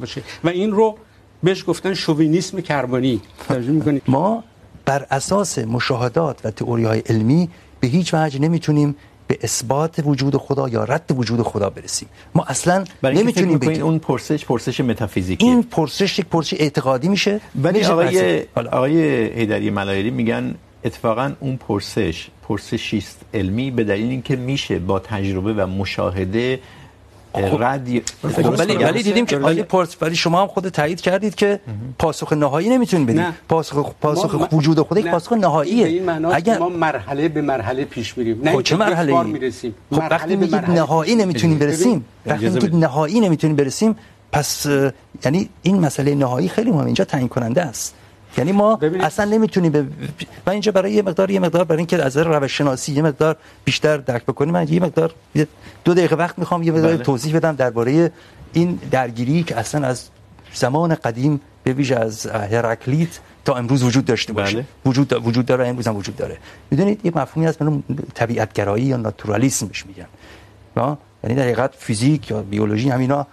باشه. 0.00 0.22
و 0.44 0.48
این 0.48 0.70
رو 0.70 0.98
بهش 1.42 1.64
گفتن 1.66 1.94
شووینیسم 1.94 2.60
کربنی. 2.60 3.20
ما 4.06 4.44
بر 4.84 5.06
اساس 5.10 5.58
مشاهدات 5.58 6.40
و 6.44 6.50
تئوری 6.50 6.84
های 6.84 6.98
علمی 7.00 7.48
به 7.80 7.88
هیچ 7.88 8.14
وجه 8.14 8.38
نمیتونیم 8.38 8.96
به 9.30 9.38
اثبات 9.42 10.02
وجود 10.04 10.36
خدا 10.36 10.68
یا 10.68 10.84
رد 10.84 11.14
وجود 11.16 11.42
خدا 11.42 11.70
برسیم. 11.70 12.08
ما 12.34 12.44
اصلا 12.48 12.84
نمیتونیم 13.02 13.58
بگیم. 13.58 13.82
اون 13.82 13.98
پرسش 13.98 14.44
پرسش 14.44 14.80
متافیزیکی 14.80 15.46
این 15.46 15.62
پرسش 15.62 16.18
یک 16.18 16.26
پرسش 16.26 16.54
اعتقادی 16.58 17.08
میشه 17.08 17.40
ولی 17.62 17.84
آقای 17.84 18.42
آقای 18.72 19.24
حیدری 19.24 19.70
ملایری 19.70 20.10
میگن 20.10 20.54
اتفاقا 20.84 21.32
اون 21.40 21.56
پرسش 21.56 22.28
پرسشی 22.48 22.98
است 22.98 23.20
علمی 23.34 23.70
به 23.70 23.84
دلیل 23.84 24.10
اینکه 24.10 24.36
میشه 24.36 24.78
با 24.78 24.98
تجربه 24.98 25.54
و 25.54 25.66
مشاهده 25.66 26.60
رد 27.34 27.88
ولی 28.58 28.76
ولی 28.76 29.02
دیدیم 29.02 29.26
که 29.26 29.38
عالی 29.38 29.62
پرس 29.62 29.96
ولی 30.02 30.16
شما 30.16 30.40
هم 30.40 30.46
خود 30.46 30.68
تایید 30.68 31.00
کردید 31.00 31.34
که 31.34 31.60
پاسخ 31.98 32.32
نهایی 32.32 32.68
نمیتونید 32.68 33.06
بدید. 33.06 33.26
پاسخ 33.48 33.94
پاسخ 34.00 34.52
وجود 34.52 34.80
خود 34.80 34.98
یک 34.98 35.06
پاسخ 35.06 35.32
نهاییه 35.32 36.02
اگر 36.32 36.58
ما 36.58 36.68
مرحله 36.68 37.28
به 37.28 37.42
مرحله 37.42 37.84
پیش 37.84 38.18
میریم. 38.18 38.40
نه 38.42 38.62
چه 38.62 38.76
مرحله 38.76 39.22
میرسیم. 39.22 39.74
خب 39.90 40.02
وقتی 40.10 40.36
میگید 40.36 40.70
نهایی 40.70 41.14
نمیتونیم 41.14 41.58
برسیم. 41.58 42.04
وقتی 42.26 42.48
میگید 42.48 42.74
نهایی 42.74 43.20
نمیتونیم 43.20 43.56
برسیم 43.56 43.96
پس 44.32 44.66
یعنی 45.24 45.48
این 45.62 45.80
مسئله 45.80 46.14
نهایی 46.14 46.48
خیلی 46.48 46.70
مهمه 46.70 46.86
اینجا 46.86 47.04
تعیین 47.04 47.28
کننده 47.28 47.62
است. 47.62 47.94
یعنی 48.38 48.52
ما 48.52 48.76
ببینید. 48.76 49.06
اصلا 49.06 49.24
نمیتونیم 49.24 49.72
ب... 49.72 49.76
من 50.46 50.52
اینجا 50.52 50.72
برای 50.72 50.92
یه 50.92 51.02
مقدار 51.02 51.30
یه 51.30 51.40
مقدار 51.40 51.64
برای 51.64 51.78
اینکه 51.78 52.04
از 52.04 52.16
روش 52.16 52.58
شناسی 52.58 52.92
یه 52.92 53.02
مقدار 53.02 53.36
بیشتر 53.64 53.96
درک 53.96 54.22
بکنیم 54.22 54.54
من 54.54 54.68
یه 54.68 54.80
مقدار 54.80 55.14
دو 55.84 55.94
دقیقه 55.94 56.16
وقت 56.16 56.38
میخوام 56.38 56.62
یه 56.62 56.72
مقدار 56.72 56.94
بله. 56.94 57.04
توضیح 57.04 57.36
بدم 57.36 57.56
درباره 57.56 58.12
این 58.52 58.78
درگیری 58.90 59.42
که 59.42 59.56
اصلا 59.56 59.86
از 59.86 60.08
زمان 60.54 60.94
قدیم 60.94 61.40
به 61.64 61.72
ویژه 61.72 61.96
از 61.96 62.26
هرکلیت 62.26 63.18
تا 63.44 63.54
امروز 63.54 63.82
وجود 63.82 64.04
داشته 64.04 64.32
باشه 64.32 64.56
بله. 64.56 64.64
وجود 64.86 65.12
وجود 65.26 65.46
داره 65.46 65.68
امروز 65.68 65.86
هم 65.86 65.96
وجود 65.96 66.16
داره 66.16 66.38
میدونید 66.70 67.06
یه 67.06 67.12
مفهومی 67.14 67.46
هست 67.46 67.58
به 67.58 67.82
طبیعت 68.14 68.52
گرایی 68.52 68.84
یا 68.84 68.96
ناتورالیسم 68.96 69.66
بهش 69.66 69.86
میگن 69.86 70.06
یعنی 71.24 71.36
در 71.36 71.42
حقیقت 71.42 71.74
فیزیک 71.78 72.30
یا 72.30 72.42
بیولوژی 72.42 72.90
همینا 72.90 73.26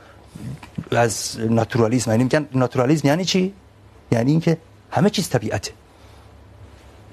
از 0.92 1.38
ناتورالیسم 1.50 2.12
یعنی 2.12 2.24
میگن 2.24 2.48
ناتورالیسم 2.54 3.08
یعنی 3.08 3.26
چی 3.26 3.54
یعنی 4.12 4.32
اینکه 4.32 4.58
همه 4.92 5.10
چیز 5.10 5.30
طبیعته 5.30 5.72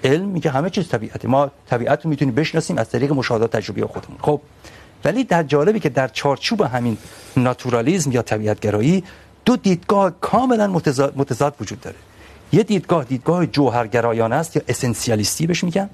علم 0.05 0.29
میگه 0.29 0.51
همه 0.51 0.71
چیز 0.71 0.89
طبیعته. 0.89 1.29
ما 1.29 1.51
طبیعت 1.67 2.05
رو 2.05 2.11
میتونیم 2.11 2.35
بشناسیم 2.35 2.79
از 2.79 2.91
طریق 2.91 3.13
مشاهدات 3.13 3.57
تجربی 3.57 3.83
خودمون. 3.83 4.19
خب 4.21 4.41
ولی 5.05 5.25
در 5.25 5.43
جالبی 5.43 5.81
که 5.81 5.89
در 5.89 6.09
چارچوب 6.09 6.61
همین 6.61 6.99
ناتورالیسم 7.37 8.13
یا 8.13 8.23
طبیعت 8.23 8.61
گرایی 8.61 9.05
دو 9.45 9.57
دیدگاه 9.57 10.13
کاملا 10.21 10.67
متضاد, 10.67 11.13
متضاد 11.17 11.55
وجود 11.61 11.81
داره. 11.81 11.97
یه 12.53 12.63
دیدگاه 12.63 13.05
دیدگاه 13.05 13.47
جوهرگرایانه 13.47 14.37
است 14.37 14.57
یا 14.57 14.63
اسنسیالیستی 14.69 15.47
بهش 15.47 15.65
میگن. 15.65 15.91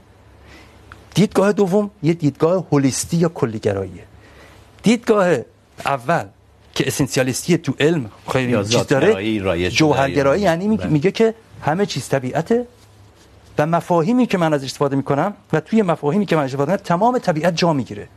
دیدگاه 1.14 1.52
دوم 1.52 1.90
یه 2.02 2.14
دیدگاه 2.14 2.66
هولیستی 2.72 3.16
یا 3.16 3.28
کلیگراییه. 3.28 4.04
دیدگاه 4.82 5.36
اول 5.84 6.24
که 6.74 6.86
اسنسیالیستی 6.86 7.58
تو 7.58 7.74
علم 7.80 8.10
خیلی 8.32 8.64
چیز 8.64 8.86
داره 8.86 9.70
جوهرگرایی 9.70 10.42
یعنی 10.42 10.68
میگه 10.68 11.10
که 11.10 11.34
همه 11.62 11.86
چیز 11.86 12.08
طبیعته 12.08 12.66
و 13.58 13.66
مفاهیمی 13.66 14.26
که 14.26 14.38
من 14.38 14.54
ازش 14.54 14.64
استفاده 14.64 14.96
میکنم 14.96 15.34
و 15.52 15.60
توی 15.60 15.82
مفاهیمی 15.82 16.26
که 16.26 16.36
من 16.36 16.44
استفاده 16.44 16.72
میکنم 16.72 16.86
تمام 16.86 17.18
طبیعت 17.18 17.56
جا 17.56 17.72
میگیره. 17.72 18.08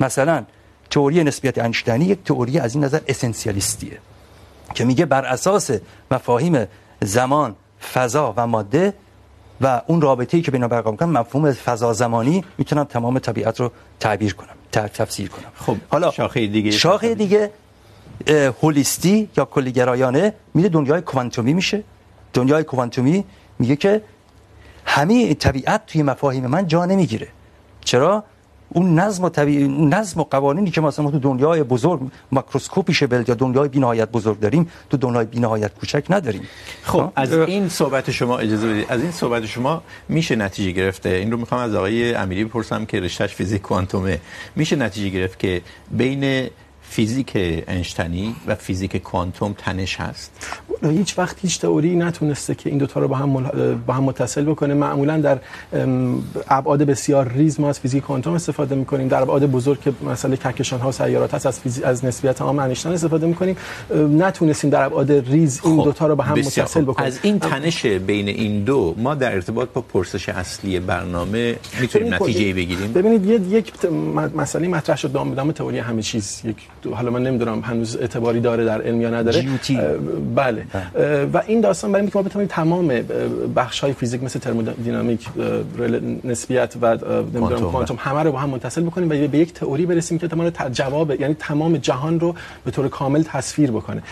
مثلا 0.00 0.44
تئوری 0.90 1.24
نسبیت 1.24 1.58
اینشتینی 1.58 2.04
یک 2.04 2.24
تئوری 2.24 2.58
از 2.58 2.74
این 2.74 2.84
نظر 2.84 3.00
اسنسیالیستیه 3.08 3.98
که 4.74 4.84
میگه 4.84 5.06
بر 5.06 5.24
اساس 5.24 5.70
مفاهیم 6.10 6.66
زمان 7.00 7.56
فضا 7.92 8.34
و 8.36 8.46
ماده 8.46 8.94
و 9.60 9.82
اون 9.86 10.00
رابطه‌ای 10.00 10.42
که 10.42 10.50
بین 10.50 10.66
برقرار 10.66 10.92
میکنم 10.92 11.18
مفهوم 11.18 11.52
فضا 11.52 11.92
زمانی 11.92 12.44
میتونم 12.58 12.84
تمام 12.84 13.18
طبیعت 13.18 13.60
رو 13.60 13.70
تعبیر 14.00 14.34
کنم 14.34 14.56
تفسیر 14.72 15.28
کنم. 15.28 15.52
خب 15.54 15.76
حالا 15.88 16.10
شاخه 16.10 16.46
دیگه 16.46 16.70
شاخه 16.70 17.14
دیگه 17.14 17.50
هولیستی 18.62 19.28
یا 19.36 19.44
کلیگرایانه 19.44 20.34
میره 20.54 20.68
دنیای 20.68 21.00
کوانتومی 21.00 21.54
میشه. 21.54 21.82
دنیای 22.32 22.64
کوانتومی 22.64 23.24
میگه 23.58 23.76
که 23.76 24.02
همه 24.84 25.34
طبیعت 25.34 25.86
توی 25.86 26.02
مفاهیم 26.02 26.46
من 26.46 26.66
جا 26.66 26.84
نمیگیره. 26.84 27.28
چرا؟ 27.84 28.24
اون 28.72 28.98
نظم 28.98 29.24
و 29.24 29.28
طبیع 29.28 29.66
نظم 29.66 30.20
و 30.20 30.24
قوانینی 30.24 30.70
که 30.70 30.80
مثلا 30.80 31.10
تو 31.10 31.18
دنیای 31.18 31.62
بزرگ 31.62 32.00
ماکروسکوپی 32.32 32.94
شبل 32.94 33.24
یا 33.28 33.34
دنیای 33.34 33.68
بی‌نهایت 33.68 34.08
بزرگ 34.08 34.40
داریم 34.40 34.70
تو 34.90 34.96
دنیای 34.96 35.24
بی‌نهایت 35.24 35.74
کوچک 35.74 36.04
نداریم. 36.10 36.42
خب 36.82 37.12
از 37.16 37.32
این 37.32 37.68
صحبت 37.68 38.10
شما 38.10 38.38
اجازه 38.38 38.68
بدید. 38.68 38.86
از 38.88 39.02
این 39.02 39.10
صحبت 39.10 39.46
شما 39.46 39.82
میشه 40.08 40.36
نتیجه 40.36 40.70
گرفته؟ 40.70 41.08
این 41.08 41.30
رو 41.30 41.36
میخوام 41.36 41.60
از 41.60 41.74
آقای 41.74 42.14
امیری 42.14 42.44
بپرسم 42.44 42.84
که 42.84 43.00
رشتهش 43.00 43.34
فیزیک 43.34 43.62
کوانتومه. 43.62 44.20
میشه 44.56 44.76
نتیجه 44.76 45.08
گرفت 45.08 45.38
که 45.38 45.62
بین 45.90 46.50
فیزیک 46.82 47.36
اینشتینی 47.36 48.36
و 48.46 48.54
فیزیک 48.54 48.96
کوانتوم 48.96 49.54
تنش 49.58 50.00
هست. 50.00 50.56
هیچ 50.82 51.18
وقت 51.18 51.36
هیچ 51.42 51.60
تئوری 51.60 51.96
نتونسته 51.96 52.54
که 52.54 52.70
این 52.70 52.78
دو 52.78 52.86
تا 52.86 53.00
رو 53.00 53.08
با 53.08 53.16
هم 53.16 53.32
با 53.86 53.94
هم 53.94 54.04
متصل 54.04 54.44
بکنه. 54.44 54.74
معمولا 54.74 55.18
در 55.18 55.38
ابعاد 56.48 56.82
بسیار 56.82 57.32
ریز 57.32 57.60
ما 57.60 57.68
از 57.68 57.80
فیزیک 57.80 58.02
کوانتوم 58.02 58.34
استفاده 58.34 58.74
میکنیم. 58.74 59.08
در 59.08 59.22
ابعاد 59.22 59.46
بزرگ 59.46 59.80
که 59.80 59.92
مسئله 60.06 60.36
کهکشان 60.36 60.80
ها 60.80 60.92
سیارات 60.92 61.34
هست 61.34 61.46
از 61.46 61.60
فیزیک 61.60 61.84
از 61.84 62.04
نسبیت 62.04 62.42
عام 62.42 62.58
اینشتین 62.58 62.92
استفاده 62.92 63.26
میکنیم. 63.26 63.56
نتونستیم 63.94 64.70
در 64.70 64.84
ابعاد 64.84 65.12
ریز 65.12 65.60
این 65.64 65.84
دو 65.84 65.92
تا 65.92 66.06
رو 66.06 66.16
با 66.16 66.24
هم 66.24 66.38
متصل 66.38 66.82
بکنیم. 66.82 67.06
از 67.06 67.18
این 67.22 67.38
تنش 67.38 67.86
بین 67.86 68.28
این 68.28 68.64
دو 68.64 68.94
ما 68.98 69.14
در 69.14 69.34
ارتباط 69.34 69.68
با 69.68 69.80
پرسش 69.80 70.28
اصلی 70.28 70.80
برنامه 70.80 71.56
میتونیم 71.80 72.14
نتیجه 72.14 72.52
بگیریم؟ 72.54 72.92
ببینید 72.92 73.46
یک 73.52 73.72
مسئله 74.36 74.68
مطرح 74.68 74.96
شد 74.96 75.12
دام 75.12 75.52
تئوری 75.52 75.78
همه 75.78 76.02
چیز 76.02 76.40
یک 76.44 76.56
حالا 76.94 77.10
من 77.10 77.22
نمیدونم 77.22 77.60
هنوز 77.60 77.96
اعتباری 77.96 78.40
داره 78.40 78.64
در 78.64 78.82
علم 78.82 79.00
یا 79.00 79.10
نداره. 79.10 79.46
بله. 80.34 80.66
و 81.32 81.42
این 81.46 81.60
داستان 81.60 81.92
برای 81.92 82.02
اینکه 82.02 82.18
ما 82.18 82.22
بتونیم 82.22 82.48
تمام 82.48 82.88
بخش 83.56 83.80
های 83.80 83.92
فیزیک 83.92 84.22
مثل 84.22 84.38
ترمودینامیک 84.38 85.26
نسبیت 86.24 86.74
و 86.82 86.98
نمیدونم 87.34 87.70
کوانتوم 87.70 87.96
همه 88.00 88.22
رو 88.22 88.32
با 88.32 88.38
هم 88.38 88.50
متصل 88.50 88.82
بکنیم 88.82 89.10
و 89.10 89.28
به 89.28 89.38
یک 89.38 89.52
تئوری 89.52 89.86
برسیم 89.86 90.18
که 90.18 90.28
تمام 90.28 90.50
جواب 90.50 91.20
یعنی 91.20 91.34
تمام 91.34 91.76
جهان 91.76 92.20
رو 92.20 92.34
به 92.64 92.70
طور 92.70 92.88
کامل 92.88 93.22
تصویر 93.22 93.70
بکنه. 93.70 94.02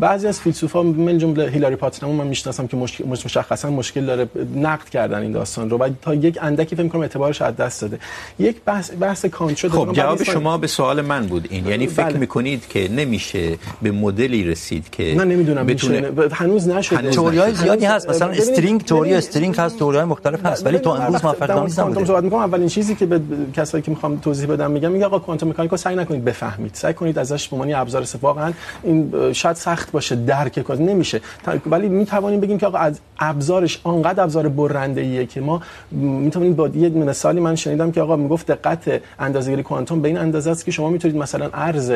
بعضی 0.00 0.26
از 0.26 0.40
فیلسوفا 0.40 0.82
من 0.82 1.18
جمله 1.18 1.50
هیلاری 1.50 1.76
پاتنام 1.76 2.14
من 2.14 2.26
میشناسم 2.26 2.66
که 2.66 2.76
مشکل 2.76 3.04
مشخصا 3.08 3.70
مشکل 3.70 4.06
داره 4.06 4.28
نقد 4.56 4.88
کردن 4.88 5.20
این 5.22 5.32
داستان 5.32 5.70
رو 5.70 5.78
و 5.78 5.90
تا 6.02 6.14
یک 6.14 6.38
اندکی 6.42 6.76
فکر 6.76 6.82
می‌کنم 6.82 7.00
اعتبارش 7.02 7.42
از 7.42 7.56
دست 7.56 7.82
داده. 7.82 7.98
یک 8.38 8.56
بحث 8.64 8.90
بحث 9.00 9.24
کانت 9.24 9.56
شده. 9.56 9.70
خب 9.70 9.92
جواب 9.92 10.22
شما 10.22 10.58
به 10.58 10.66
سوال 10.66 11.00
من 11.00 11.26
بود 11.26 11.46
این. 11.50 11.66
یعنی 11.66 11.86
فکر 11.86 12.05
بله. 12.10 12.18
میکنید 12.18 12.68
که 12.68 12.88
نمیشه 12.88 13.58
به 13.82 13.90
مدلی 13.90 14.44
رسید 14.44 14.90
که 14.90 15.14
نه 15.14 15.24
نمیدونم 15.24 15.66
بتونه 15.66 16.10
میشه 16.10 16.34
هنوز 16.34 16.68
نشده. 16.68 17.10
تئوریای 17.10 17.54
زیادی 17.54 17.84
هست. 17.84 18.10
مثلا 18.10 18.28
استرینگ 18.28 18.80
تئوری 18.80 19.14
استرینگ 19.14 19.56
هست 19.56 19.78
تئوریای 19.78 20.04
مختلف 20.04 20.46
هست 20.46 20.66
ولی 20.66 20.78
تو 20.78 20.90
امروز 20.90 21.24
نیستم 21.64 22.04
صحبت 22.04 22.24
میکنم. 22.24 22.40
اولین 22.40 22.68
چیزی 22.68 22.94
که 22.94 23.06
به 23.06 23.20
کسایی 23.54 23.82
که 23.82 23.90
میخوام 23.90 24.16
توضیح 24.16 24.48
بدم 24.48 24.70
میگم 24.70 24.92
میگه 24.92 25.06
آقا 25.06 25.18
کوانتوم 25.18 25.76
سعی 25.76 25.96
نکنید 25.96 26.24
بفهمید. 26.24 26.70
سعی 26.74 26.94
کنید 26.94 27.18
ازش 27.18 27.48
به 27.48 27.56
معنی 27.56 27.74
ابزار 27.74 28.02
استفاده 28.02 28.26
واقعا 28.26 28.52
این 28.82 29.32
شاید 29.32 29.56
سخت 29.56 29.92
باشه 29.92 30.16
درک 30.16 30.58
کاز 30.60 30.80
نمیشه. 30.80 31.20
ولی 31.66 31.88
میتوانیم 31.88 32.40
بگیم 32.40 32.58
که 32.58 32.66
آقا 32.66 32.78
از 32.78 33.00
ابزارش 33.18 33.80
انقدر 33.86 34.22
ابزار 34.22 34.48
برنده 34.48 35.00
ایه 35.00 35.26
که 35.26 35.40
ما 35.40 35.62
میتونیم 35.92 36.54
با 36.54 36.68
یه 36.68 36.88
مثالی 36.88 37.40
من 37.40 37.54
شنیدم 37.54 37.92
که 37.92 38.00
آقا 38.00 38.16
میگفت 38.16 38.46
دقت 38.46 39.02
اندازه‌گیری 39.18 39.62
کوانتوم 39.62 40.02
به 40.02 40.08
این 40.08 40.18
اندازه 40.18 40.50
است 40.50 40.64
که 40.64 40.70
شما 40.70 40.90
میتونید 40.90 41.16
مثلا 41.16 41.46
عرض 41.54 41.90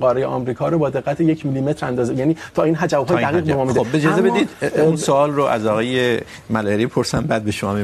قاره 0.00 0.26
آمریکا 0.26 0.68
رو 0.68 0.78
با 0.78 0.90
دقت 0.90 1.20
یک 1.20 1.46
میلی 1.46 1.60
متر 1.60 1.86
اندازه 1.86 2.14
یعنی 2.14 2.36
تا 2.54 2.62
این 2.62 2.76
جواب‌های 2.86 3.24
دقیق 3.24 3.44
به 3.44 3.54
ما 3.54 3.64
میده. 3.64 3.84
خب 3.84 3.86
اجازه 3.94 4.22
بدید 4.22 4.48
اون 4.76 4.96
سوال 4.96 5.30
رو 5.30 5.44
از 5.44 5.66
آقای 5.66 6.20
ملری 6.50 6.86
پرسم 6.86 7.20
بعد 7.20 7.44
به 7.44 7.50
شما 7.50 7.76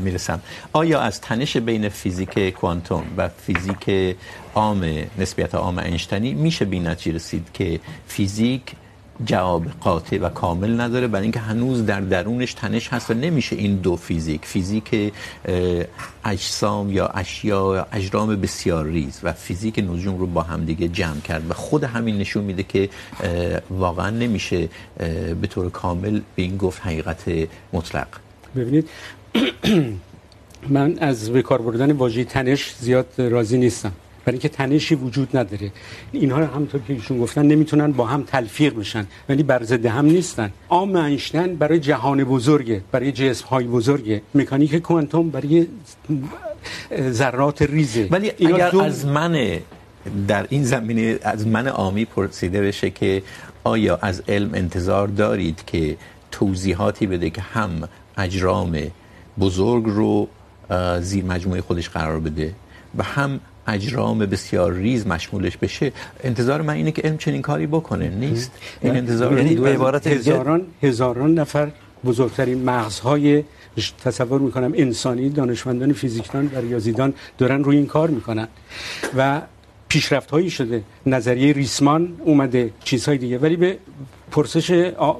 میرسم. 0.00 0.40
آیا 0.72 1.00
از 1.00 1.20
تنش 1.20 1.56
بین 1.56 1.88
فیزیک 1.88 2.54
کوانتوم 2.54 3.02
و 3.16 3.28
فیزیک 3.28 4.16
عام 4.54 4.84
نسبیت 5.18 5.54
عام 5.54 5.78
اینشتینی 5.78 6.34
میشه 6.34 6.64
به 6.64 6.78
نتیجه 6.78 7.16
رسید 7.16 7.46
که 7.54 7.80
فیزیک 8.06 8.62
جواب 9.26 9.64
قاطع 9.80 10.18
و 10.18 10.28
کامل 10.28 10.80
نداره، 10.80 11.06
برای 11.06 11.22
اینکه 11.22 11.40
هنوز 11.40 11.86
در 11.86 12.00
درونش 12.00 12.54
تنش 12.54 12.88
هست 12.88 13.10
و 13.10 13.14
نمیشه 13.14 13.56
این 13.56 13.76
دو 13.76 13.96
فیزیک 13.96 14.44
فیزیک 14.44 15.12
اجسام 16.24 16.92
یا 16.92 17.06
اشیا 17.06 17.74
یا 17.74 17.86
اجرام 17.92 18.36
بسیار 18.36 18.86
ریز 18.86 19.20
و 19.22 19.32
فیزیک 19.32 19.78
نجوم 19.78 20.18
رو 20.18 20.26
با 20.26 20.42
هم 20.42 20.64
دیگه 20.64 20.88
جمع 20.88 21.20
کرد 21.20 21.50
و 21.50 21.54
خود 21.54 21.84
همین 21.84 22.18
نشون 22.18 22.44
میده 22.44 22.62
که 22.62 22.88
واقعا 23.70 24.10
نمیشه 24.10 24.68
به 25.40 25.46
طور 25.50 25.70
کامل 25.70 26.20
به 26.36 26.42
این 26.42 26.56
گفت 26.56 26.86
حقیقت 26.86 27.24
مطلق. 27.72 28.06
ببینید، 28.56 28.88
من 30.76 30.98
از 30.98 31.30
به 31.30 31.42
کار 31.42 31.62
بردن 31.62 31.92
واژه 31.92 32.24
تنش 32.24 32.74
زیاد 32.80 33.06
راضی 33.18 33.58
نیستم. 33.58 33.92
برای 34.24 34.34
اینکه 34.34 34.48
تنشی 34.48 34.94
وجود 34.94 35.36
نداره. 35.36 35.72
اینها 36.12 36.46
همونطور 36.46 36.80
که 36.88 36.92
ایشون 36.92 37.18
گفتن 37.18 37.46
نمیتونن 37.46 37.92
با 37.92 38.06
هم 38.06 38.22
تلفیق 38.22 38.78
بشن 38.78 39.06
ولی 39.28 39.42
بر 39.42 39.62
ضد 39.62 39.86
هم 39.86 40.06
نیستن. 40.06 40.50
عام 40.68 40.96
اینشتین 40.96 41.56
برای 41.56 41.80
جهان 41.80 42.24
بزرگه 42.24 42.80
برای 42.92 43.12
جسم 43.12 43.46
های 43.46 43.66
بزرگه. 43.66 44.22
مکانیک 44.34 44.76
کوانتوم 44.76 45.30
برای 45.30 45.66
ذرات 47.10 47.62
ریزه. 47.62 48.08
ولی 48.10 48.30
اگر 48.30 48.70
دو... 48.70 48.80
از 48.80 49.06
من 49.06 49.58
در 50.28 50.46
این 50.48 50.64
زمینه 50.64 51.18
از 51.22 51.46
من 51.46 51.66
عامی 51.68 52.04
پرسیده 52.04 52.60
بشه 52.60 52.90
که 52.90 53.22
آیا 53.64 53.98
از 54.02 54.22
علم 54.28 54.54
انتظار 54.54 55.08
دارید 55.08 55.62
که 55.66 55.96
توضیحاتی 56.30 57.06
بده 57.06 57.30
که 57.30 57.40
هم 57.40 57.88
اجرام 58.16 58.76
بزرگ 59.38 59.84
رو 59.86 60.28
زیر 61.00 61.24
مجموعه 61.24 61.60
خودش 61.60 61.88
قرار 61.88 62.20
بده 62.20 62.54
و 62.98 63.02
هم 63.02 63.40
اجرام 63.66 64.18
بسیار 64.18 64.72
ریز 64.72 65.06
مشمولش 65.06 65.56
بشه 65.56 65.92
انتظار 66.24 66.62
من 66.62 66.74
اینه 66.74 66.92
که 66.92 67.02
علم 67.02 67.16
چنین 67.16 67.42
کاری 67.42 67.66
بکنه. 67.66 68.08
نیست. 68.08 68.52
این 68.80 68.96
انتظار 68.96 69.38
یعنی 69.38 69.54
دو 69.54 69.66
عبارت 69.66 70.06
هزاران 70.06 70.66
هزاران 70.82 71.34
نفر 71.34 71.70
بزرگترین 72.04 72.64
مغزهای 72.64 73.44
تصور 74.04 74.40
میکنم 74.40 74.72
انسانی 74.76 75.28
دانشمندان 75.28 75.92
فیزیکدان 75.92 76.50
و 76.54 76.58
ریاضیدان 76.58 77.14
دارن 77.38 77.64
روی 77.64 77.76
این 77.76 77.86
کار 77.86 78.10
میکنن. 78.10 78.48
و 79.16 79.42
پیشرفت 79.88 80.30
هایی 80.30 80.50
شده. 80.50 80.82
نظریه 81.06 81.52
ریسمان 81.52 82.14
اومده 82.24 82.70
چیزهای 82.84 83.18
دیگه. 83.18 83.38
ولی 83.38 83.56
به 83.56 83.78
پرسش 84.30 84.70
آ... 84.96 85.12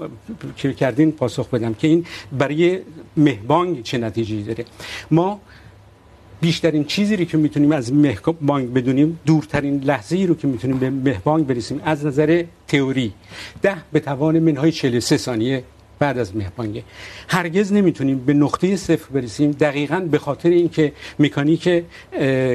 که 0.57 0.73
کردین 0.73 1.13
پاسخ 1.13 1.49
بدم 1.49 1.75
که 1.75 1.89
این 1.89 2.07
برای 2.33 2.81
مهبانگ 3.17 3.83
چه 3.83 3.99
نتیجه 3.99 4.43
داره؟ 4.43 4.65
ما 5.11 5.41
بیشترین 6.45 6.85
چیزی 6.85 7.17
رو 7.17 7.25
که 7.25 7.37
میتونیم 7.37 7.73
از 7.73 7.93
مهبانگ 7.93 8.73
بدونیم، 8.73 9.19
دورترین 9.27 9.81
لحظه 9.81 10.17
ای 10.17 10.27
رو 10.27 10.35
که 10.35 10.47
میتونیم 10.47 10.79
به 10.79 10.91
مهبانگ 10.91 11.47
برسیم 11.47 11.81
از 11.85 12.07
نظر 12.07 12.45
تئوری. 12.69 13.13
ده 13.63 13.77
به 13.93 14.01
توان 14.01 14.39
منهای 14.39 14.73
43 14.73 15.17
ثانیه. 15.17 15.65
بعد 16.05 16.19
از 16.19 16.37
مهبانگ 16.37 16.83
هرگز 17.29 17.73
نمیتونیم 17.73 18.19
به 18.29 18.35
نقطه 18.45 18.77
صفر 18.77 19.09
برسیم 19.15 19.51
دقیقا 19.51 20.01
به 20.01 20.19
خاطر 20.19 20.49
اینکه 20.49 20.93
مکانیک 21.19 21.65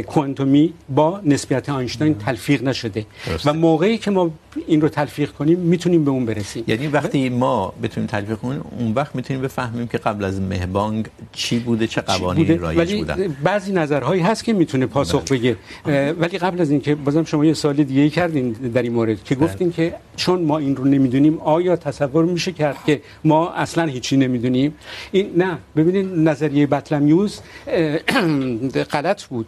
کوانتومی 0.07 0.73
با 0.89 1.07
نسبیت 1.25 1.69
آینشتاین 1.69 2.13
تلفیق 2.25 2.63
نشده. 2.63 3.05
درست. 3.27 3.47
و 3.47 3.53
موقعی 3.53 3.97
که 3.97 4.11
ما 4.11 4.23
این 4.67 4.81
رو 4.81 4.89
تلفیق 4.89 5.31
کنیم 5.31 5.59
میتونیم 5.59 6.01
به 6.05 6.11
اون 6.11 6.25
برسیم. 6.25 6.63
یعنی 6.67 6.87
وقتی 6.87 7.29
ما 7.29 7.73
بتونیم 7.83 8.07
تلفیق 8.15 8.37
کنیم 8.37 8.61
اون 8.79 8.91
وقت 8.99 9.13
میتونیم 9.15 9.41
بفهمیم 9.47 9.87
که 9.93 9.97
قبل 9.97 10.23
از 10.29 10.41
مهبانگ 10.41 11.03
چی 11.31 11.59
بوده 11.59 11.87
چه 11.93 12.01
قوانینی 12.01 12.57
رایج 12.65 12.93
بودن. 12.95 13.35
بعضی 13.43 13.71
نظرهایی 13.81 14.21
هست 14.21 14.41
که 14.43 14.53
میتونه 14.61 14.85
پاسخ 14.85 15.23
بگه. 15.31 15.53
ولی 16.21 16.37
قبل 16.45 16.59
از 16.61 16.69
اینکه 16.71 16.91
بازم 16.95 17.25
شما 17.31 17.43
یه 17.45 17.53
سوال 17.63 17.77
دیگه 17.91 18.09
کردین 18.09 18.45
در 18.51 18.83
این 18.87 18.93
مورد 18.97 19.23
که 19.23 19.35
گفتین 19.35 19.69
که 19.71 19.85
چون 20.15 20.39
ما 20.49 20.57
این 20.57 20.73
رو 20.79 20.85
نمیدونیم 20.95 21.35
آیا 21.57 21.75
تصور 21.75 22.23
میشه 22.35 22.51
کرد 22.51 22.77
که 22.85 23.01
ما 23.31 23.38
اصلا 23.47 23.85
هیچی 23.85 24.17
نمیدونیم. 24.17 24.75
این 25.11 25.33
نه 25.35 25.57
ببینید 25.75 26.29
نظریه 26.29 26.67
بطلمیوس 26.67 27.39
غلط 28.91 29.23
بود. 29.29 29.45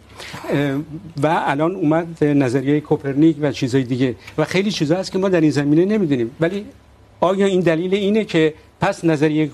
و 1.22 1.42
الان 1.46 1.74
اومد 1.74 2.24
نظریه 2.24 2.80
کوپرنیک 2.80 3.36
و 3.40 3.52
چیزای 3.52 3.82
دیگه. 3.82 4.14
و 4.38 4.44
خیلی 4.44 4.70
چیزا 4.70 4.96
هست 4.96 5.12
که 5.12 5.18
ما 5.18 5.28
در 5.28 5.40
این 5.40 5.50
زمینه 5.50 5.84
نمیدونیم. 5.84 6.30
ولی 6.40 6.66
آیا 7.20 7.46
این 7.46 7.60
دلیل 7.60 7.94
اینه 7.94 8.24
که 8.24 8.54
پس 8.80 9.04
نظریه 9.04 9.50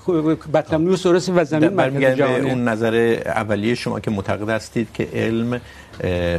بطلمیوس 0.53 1.03
درست 1.03 1.29
و 1.35 1.43
زمین 1.43 1.69
مرکز 1.69 2.17
جهانه 2.17 2.49
اون 2.49 2.67
نظر 2.67 3.21
اولیه 3.25 3.75
شما 3.75 3.99
که 3.99 4.11
معتقد 4.11 4.49
هستید 4.49 4.87
که 4.93 5.07
علم 5.13 5.61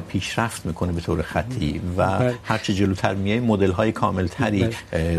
پیشرفت 0.09 0.67
میکنه 0.67 0.93
به 0.93 1.01
طور 1.01 1.23
خطی 1.23 1.81
و 1.99 2.33
هر 2.45 2.59
چه 2.59 2.75
جلوتر 2.75 3.15
میای 3.15 3.41
مدل 3.41 3.71
های 3.71 3.93
کامل 3.93 4.27
تری 4.27 4.69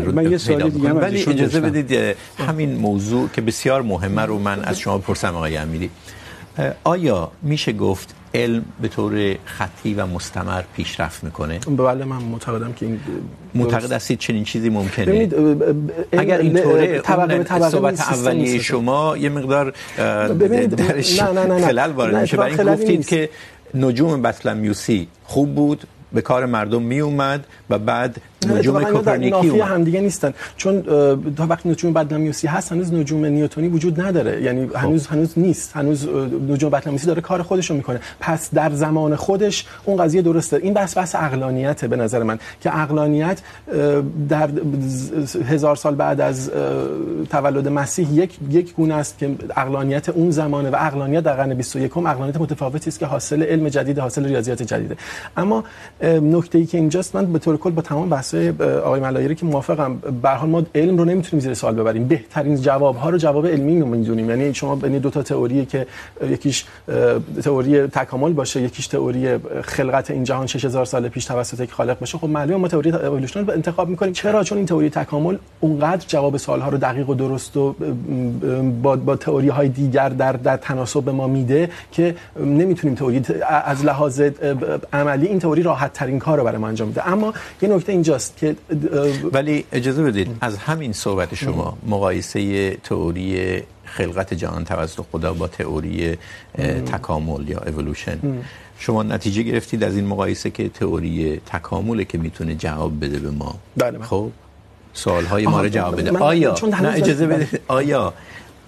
رو 0.04 0.12
پیدا 0.38 0.66
میکنه 0.66 0.92
ولی 0.92 1.22
اجازه 1.22 1.60
بدید 1.60 2.16
همین 2.38 2.76
موضوع 2.76 3.28
که 3.28 3.40
بسیار 3.40 3.82
مهمه 3.82 4.22
رو 4.22 4.38
من 4.38 4.64
از 4.64 4.78
شما 4.78 4.98
بپرسم 4.98 5.34
آقای 5.36 5.56
امیری. 5.56 5.90
آیا 6.84 7.30
میشه 7.42 7.72
گفت 7.72 8.14
علم 8.34 8.64
به 8.82 8.88
طور 8.88 9.36
خطی 9.44 9.94
و 9.94 10.06
مستمر 10.06 10.62
پیشرفت 10.76 11.24
میکنه؟ 11.24 11.58
بله 11.58 12.04
من 12.04 12.16
معتقدم 12.16 12.72
که 12.72 12.86
این 12.86 13.00
معتقد 13.54 13.92
هستید 13.92 14.18
چنین 14.18 14.44
چیزی 14.44 14.70
ممکنه؟ 14.70 15.28
اگر 16.12 16.38
اینطوره 16.38 17.00
طبقه 17.00 17.38
به 17.38 17.44
طبقه 17.44 17.68
صحبت 17.70 18.00
اولیه 18.00 18.60
شما 18.60 19.16
یه 19.16 19.28
مقدار 19.28 19.74
درش 20.66 21.20
خلل 21.20 21.90
وارد 21.90 22.16
میشه. 22.16 22.36
برای 22.36 22.58
این 22.58 22.74
گفتید 22.74 23.06
که 23.06 23.30
نجوم 23.74 24.22
بطلمیوسی 24.22 25.08
خوب 25.24 25.54
بود 25.54 25.86
به 26.12 26.22
کار 26.22 26.46
مردم 26.46 26.82
می 26.82 27.00
اومد 27.00 27.46
و 27.70 27.78
بعد 27.78 28.20
نجوم 28.46 28.84
کوپرنیکی 28.84 29.30
نافی 29.30 29.60
هم 29.60 29.84
دیگه 29.84 30.00
نیستن. 30.00 30.34
چون 30.56 30.82
تا 31.36 31.46
وقتی 31.46 31.68
نجوم 31.68 31.92
بطلمیوسی 31.92 32.46
هست 32.46 32.72
هنوز 32.72 32.94
نجوم 32.94 33.24
نیوتنی 33.24 33.68
وجود 33.68 34.00
نداره. 34.00 34.42
یعنی 34.42 34.68
هنوز 34.74 35.06
هنوز 35.06 35.32
نیست. 35.36 35.76
هنوز 35.76 36.08
نجوم 36.48 36.70
بطلمیوسی 36.70 37.06
داره 37.06 37.20
کار 37.20 37.42
خودش 37.42 37.70
رو 37.70 37.76
میکنه. 37.76 38.00
پس 38.20 38.50
در 38.54 38.70
زمان 38.72 39.16
خودش 39.16 39.66
اون 39.84 40.02
قضیه 40.02 40.22
درسته. 40.22 40.56
این 40.56 40.74
بحث 40.74 40.96
بحث 40.96 41.14
عقلانیته 41.14 41.88
به 41.88 41.96
نظر 41.96 42.22
من. 42.22 42.38
که 42.60 42.70
عقلانیت 42.70 43.40
در 44.28 44.50
هزار 45.48 45.76
سال 45.76 45.94
بعد 45.94 46.20
از 46.20 46.50
تولد 47.30 47.68
مسیح 47.68 48.14
یک 48.14 48.38
یک 48.50 48.74
گونه 48.74 48.94
است 48.94 49.18
که 49.18 49.30
عقلانیت 49.56 50.08
اون 50.08 50.30
زمانه 50.30 50.70
و 50.70 50.76
عقلانیت 50.76 51.22
در 51.24 51.32
قرن 51.32 51.54
21 51.54 51.92
عقلانیت 51.96 52.40
متفاوتی 52.40 52.90
است 52.90 52.98
که 52.98 53.06
حاصل 53.06 53.42
علم 53.42 53.68
جدید 53.68 53.98
حاصل 53.98 54.24
ریاضیات 54.24 54.62
جدیده. 54.62 54.96
اما 55.36 55.64
نکته 56.02 56.58
ای 56.58 56.66
که 56.66 56.78
اینجاست 56.78 57.16
من 57.16 57.32
به 57.32 57.38
طور 57.38 57.56
کل 57.56 57.70
با 57.70 57.82
تمام 57.82 58.08
بحث 58.08 58.31
جلسه 58.32 58.80
آقای 58.80 59.00
ملایری 59.00 59.34
که 59.34 59.46
موافقم. 59.46 59.96
به 60.22 60.28
هر 60.28 60.34
حال 60.34 60.48
ما 60.48 60.62
علم 60.74 60.98
رو 60.98 61.04
نمیتونیم 61.04 61.42
زیر 61.42 61.54
سوال 61.54 61.74
ببریم. 61.74 62.08
بهترین 62.08 62.56
جواب 62.56 62.96
ها 62.96 63.10
رو 63.10 63.18
جواب 63.18 63.46
علمی 63.46 63.74
میدونیم 63.74 64.30
یعنی 64.30 64.54
شما 64.54 64.76
بین 64.76 64.98
دو 64.98 65.10
تا 65.10 65.22
تئوری 65.22 65.66
که 65.66 65.86
یکیش 66.30 66.64
تئوری 67.42 67.86
تکامل 67.86 68.32
باشه، 68.32 68.62
یکیش 68.62 68.86
تئوری 68.86 69.38
خلقت 69.62 70.10
این 70.10 70.24
جهان 70.24 70.46
6000 70.46 70.84
سال 70.84 71.08
پیش 71.08 71.24
توسط 71.24 71.60
یک 71.60 71.72
خالق 71.72 71.98
باشه. 71.98 72.18
خب 72.18 72.28
معلومه 72.28 72.56
ما 72.56 72.68
تئوری 72.68 72.92
اِوولوشن 72.92 73.46
رو 73.46 73.50
انتخاب 73.52 73.88
میکنیم. 73.88 74.12
چرا؟ 74.12 74.44
چون 74.44 74.58
این 74.58 74.66
تئوری 74.66 74.90
تکامل 74.90 75.36
اونقدر 75.60 76.04
جواب 76.08 76.36
سوال 76.36 76.60
ها 76.60 76.68
رو 76.68 76.78
دقیق 76.78 77.08
و 77.08 77.14
درست 77.14 77.56
و 77.56 77.74
با 78.82 78.96
با 78.96 79.16
تئوری 79.16 79.48
های 79.48 79.68
دیگر 79.68 80.08
در 80.08 80.32
در 80.32 80.56
تناسب 80.56 81.02
به 81.02 81.12
ما 81.12 81.26
میده 81.26 81.70
که 81.92 82.14
نمیتونیم 82.40 82.96
تئوری 82.96 83.22
از 83.64 83.84
لحاظ 83.84 84.22
عملی 84.92 85.26
این 85.26 85.38
تئوری 85.38 85.62
راحت 85.62 85.92
ترین 85.92 86.18
کار 86.18 86.38
رو 86.38 86.44
برای 86.44 86.58
ما 86.58 86.68
انجام 86.68 86.88
میده. 86.88 87.08
اما 87.08 87.32
یه 87.62 87.68
نکته 87.68 87.92
اینجاست. 87.92 88.21
که 88.36 88.56
ولی 89.32 89.64
اجازه 89.72 90.02
بدید 90.02 90.28
از 90.40 90.58
همین 90.58 90.92
صحبت 90.92 91.34
شما 91.34 91.78
مقایسه 91.86 92.70
تئوری 92.70 93.62
خلقت 93.84 94.34
جهان 94.34 94.64
توسط 94.64 95.04
خدا 95.12 95.32
با 95.32 95.48
تئوری 95.48 96.18
تکامل 96.92 97.48
یا 97.48 97.58
اِوولوشن 97.58 98.18
شما 98.78 99.02
نتیجه 99.02 99.42
گرفتید 99.42 99.84
از 99.84 99.96
این 99.96 100.06
مقایسه 100.06 100.50
که 100.50 100.68
تئوری 100.68 101.40
تکامل 101.46 102.04
که 102.04 102.18
میتونه 102.18 102.54
جواب 102.54 103.04
بده 103.04 103.18
به 103.18 103.30
ما؟ 103.30 103.54
بله. 103.76 103.98
خب 103.98 104.30
سوال 104.94 105.24
های 105.24 105.46
ما 105.46 105.60
رو 105.60 105.68
جواب 105.68 106.00
بده. 106.00 106.18
آیا؟ 106.18 106.54
نه 106.82 106.88
اجازه 106.88 107.26
بدید. 107.26 107.60
آیا؟ 107.68 108.14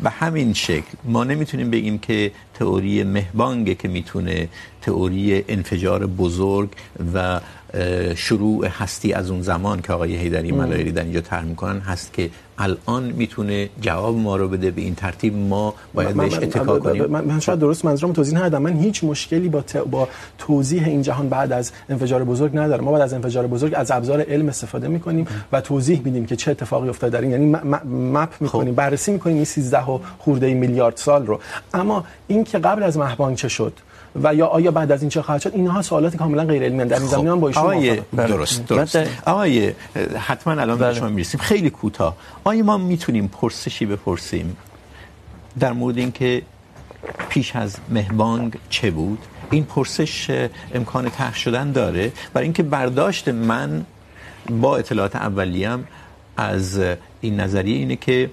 به 0.02 0.10
همین 0.10 0.52
شکل 0.52 0.96
ما 1.04 1.24
نمیتونیم 1.24 1.70
بگیم 1.70 1.98
که 1.98 2.32
تئوری 2.54 3.02
مهبانگه 3.02 3.74
که 3.74 3.88
میتونه 3.88 4.48
تئوری 4.82 5.44
انفجار 5.48 6.06
بزرگ 6.06 6.70
و 7.14 7.40
شروع 8.14 8.66
هستی 8.66 9.12
از 9.12 9.30
اون 9.30 9.42
زمان 9.42 9.80
که 9.80 9.92
آقای 9.92 10.16
حیدری 10.16 10.52
ملایری 10.52 10.92
در 10.92 11.02
اینجا 11.02 11.20
طرح 11.20 11.44
میکنن 11.44 11.80
هست 11.80 12.12
که 12.12 12.30
الان 12.58 13.04
میتونه 13.04 13.68
جواب 13.80 14.16
ما 14.16 14.36
رو 14.36 14.48
بده 14.48 14.70
به 14.70 14.82
این 14.82 14.94
ترتیب 14.94 15.36
ما 15.36 15.74
باید 15.94 16.16
بهش 16.16 16.34
اتکا 16.34 16.78
کنیم. 16.78 17.04
من, 17.04 17.24
من 17.24 17.40
شاید 17.40 17.58
درست 17.58 17.84
منظورم 17.84 18.12
توضیح 18.12 18.38
ندادم. 18.38 18.62
من 18.62 18.76
هیچ 18.76 19.04
مشکلی 19.04 19.48
با 19.48 19.60
ت... 19.60 19.76
با 19.76 20.08
توضیح 20.38 20.86
این 20.86 21.02
جهان 21.02 21.28
بعد 21.28 21.52
از 21.52 21.72
انفجار 21.88 22.24
بزرگ 22.24 22.56
ندارم. 22.58 22.84
ما 22.84 22.92
بعد 22.92 23.02
از 23.02 23.12
انفجار 23.12 23.46
بزرگ 23.46 23.72
از 23.76 23.90
ابزار 23.90 24.20
علم 24.20 24.48
استفاده 24.48 24.88
میکنیم 24.88 25.26
و 25.52 25.60
توضیح 25.60 26.02
میدیم 26.04 26.26
که 26.26 26.36
چه 26.36 26.50
اتفاقی 26.50 26.88
افتاده 26.88 27.18
در 27.18 27.22
این. 27.22 27.30
یعنی 27.30 27.56
مپ 28.12 28.32
میکنیم 28.40 28.74
بررسی 28.74 29.12
میکنیم 29.12 29.36
این 29.36 29.44
13 29.44 29.80
خورده 30.18 30.54
میلیارد 30.54 30.96
سال 30.96 31.26
رو. 31.26 31.40
اما 31.74 32.04
این 32.26 32.44
که 32.44 32.58
قبل 32.58 32.82
از 32.82 32.98
مهبانگ 32.98 33.36
چه 33.36 33.48
شد؟ 33.48 33.72
و 34.22 34.34
یا 34.34 34.46
آیا 34.46 34.70
بعد 34.70 34.92
از 34.92 35.02
این 35.02 35.10
چه 35.10 35.22
خواهد 35.22 35.40
شد؟ 35.40 35.54
اینها 35.54 35.82
سوالات 35.82 36.16
کاملا 36.16 36.44
غیر 36.44 36.62
علمی 36.62 36.84
در 36.84 36.98
این 36.98 37.06
زمینه 37.06 37.30
هم 37.30 37.40
با 37.40 37.48
ایشون 37.48 37.74
موافقم. 37.74 38.26
درست 38.26 38.66
درست. 38.66 38.98
آقای 39.26 39.72
حتما 40.18 40.60
الان 40.60 40.78
به 40.78 40.94
شما 40.94 41.08
میرسیم. 41.08 41.40
خیلی 41.40 41.70
کوتاه. 41.70 42.16
آیا 42.44 42.64
ما 42.64 42.78
میتونیم 42.78 43.28
پرسشی 43.28 43.86
بپرسیم 43.86 44.56
در 45.58 45.72
مورد 45.72 45.98
اینکه 45.98 46.42
پیش 47.28 47.56
از 47.56 47.76
مهبانگ 47.88 48.58
چه 48.70 48.90
بود؟ 48.90 49.18
این 49.50 49.64
پرسش 49.64 50.46
امکان 50.74 51.10
طرح 51.10 51.34
شدن 51.34 51.72
داره. 51.72 52.12
برای 52.32 52.44
اینکه 52.44 52.62
برداشت 52.62 53.28
من 53.28 53.84
با 54.50 54.76
اطلاعات 54.76 55.16
اولیه‌ام 55.16 55.84
از 56.36 56.80
این 57.20 57.40
نظریه 57.40 57.76
اینه 57.76 57.96
که 57.96 58.30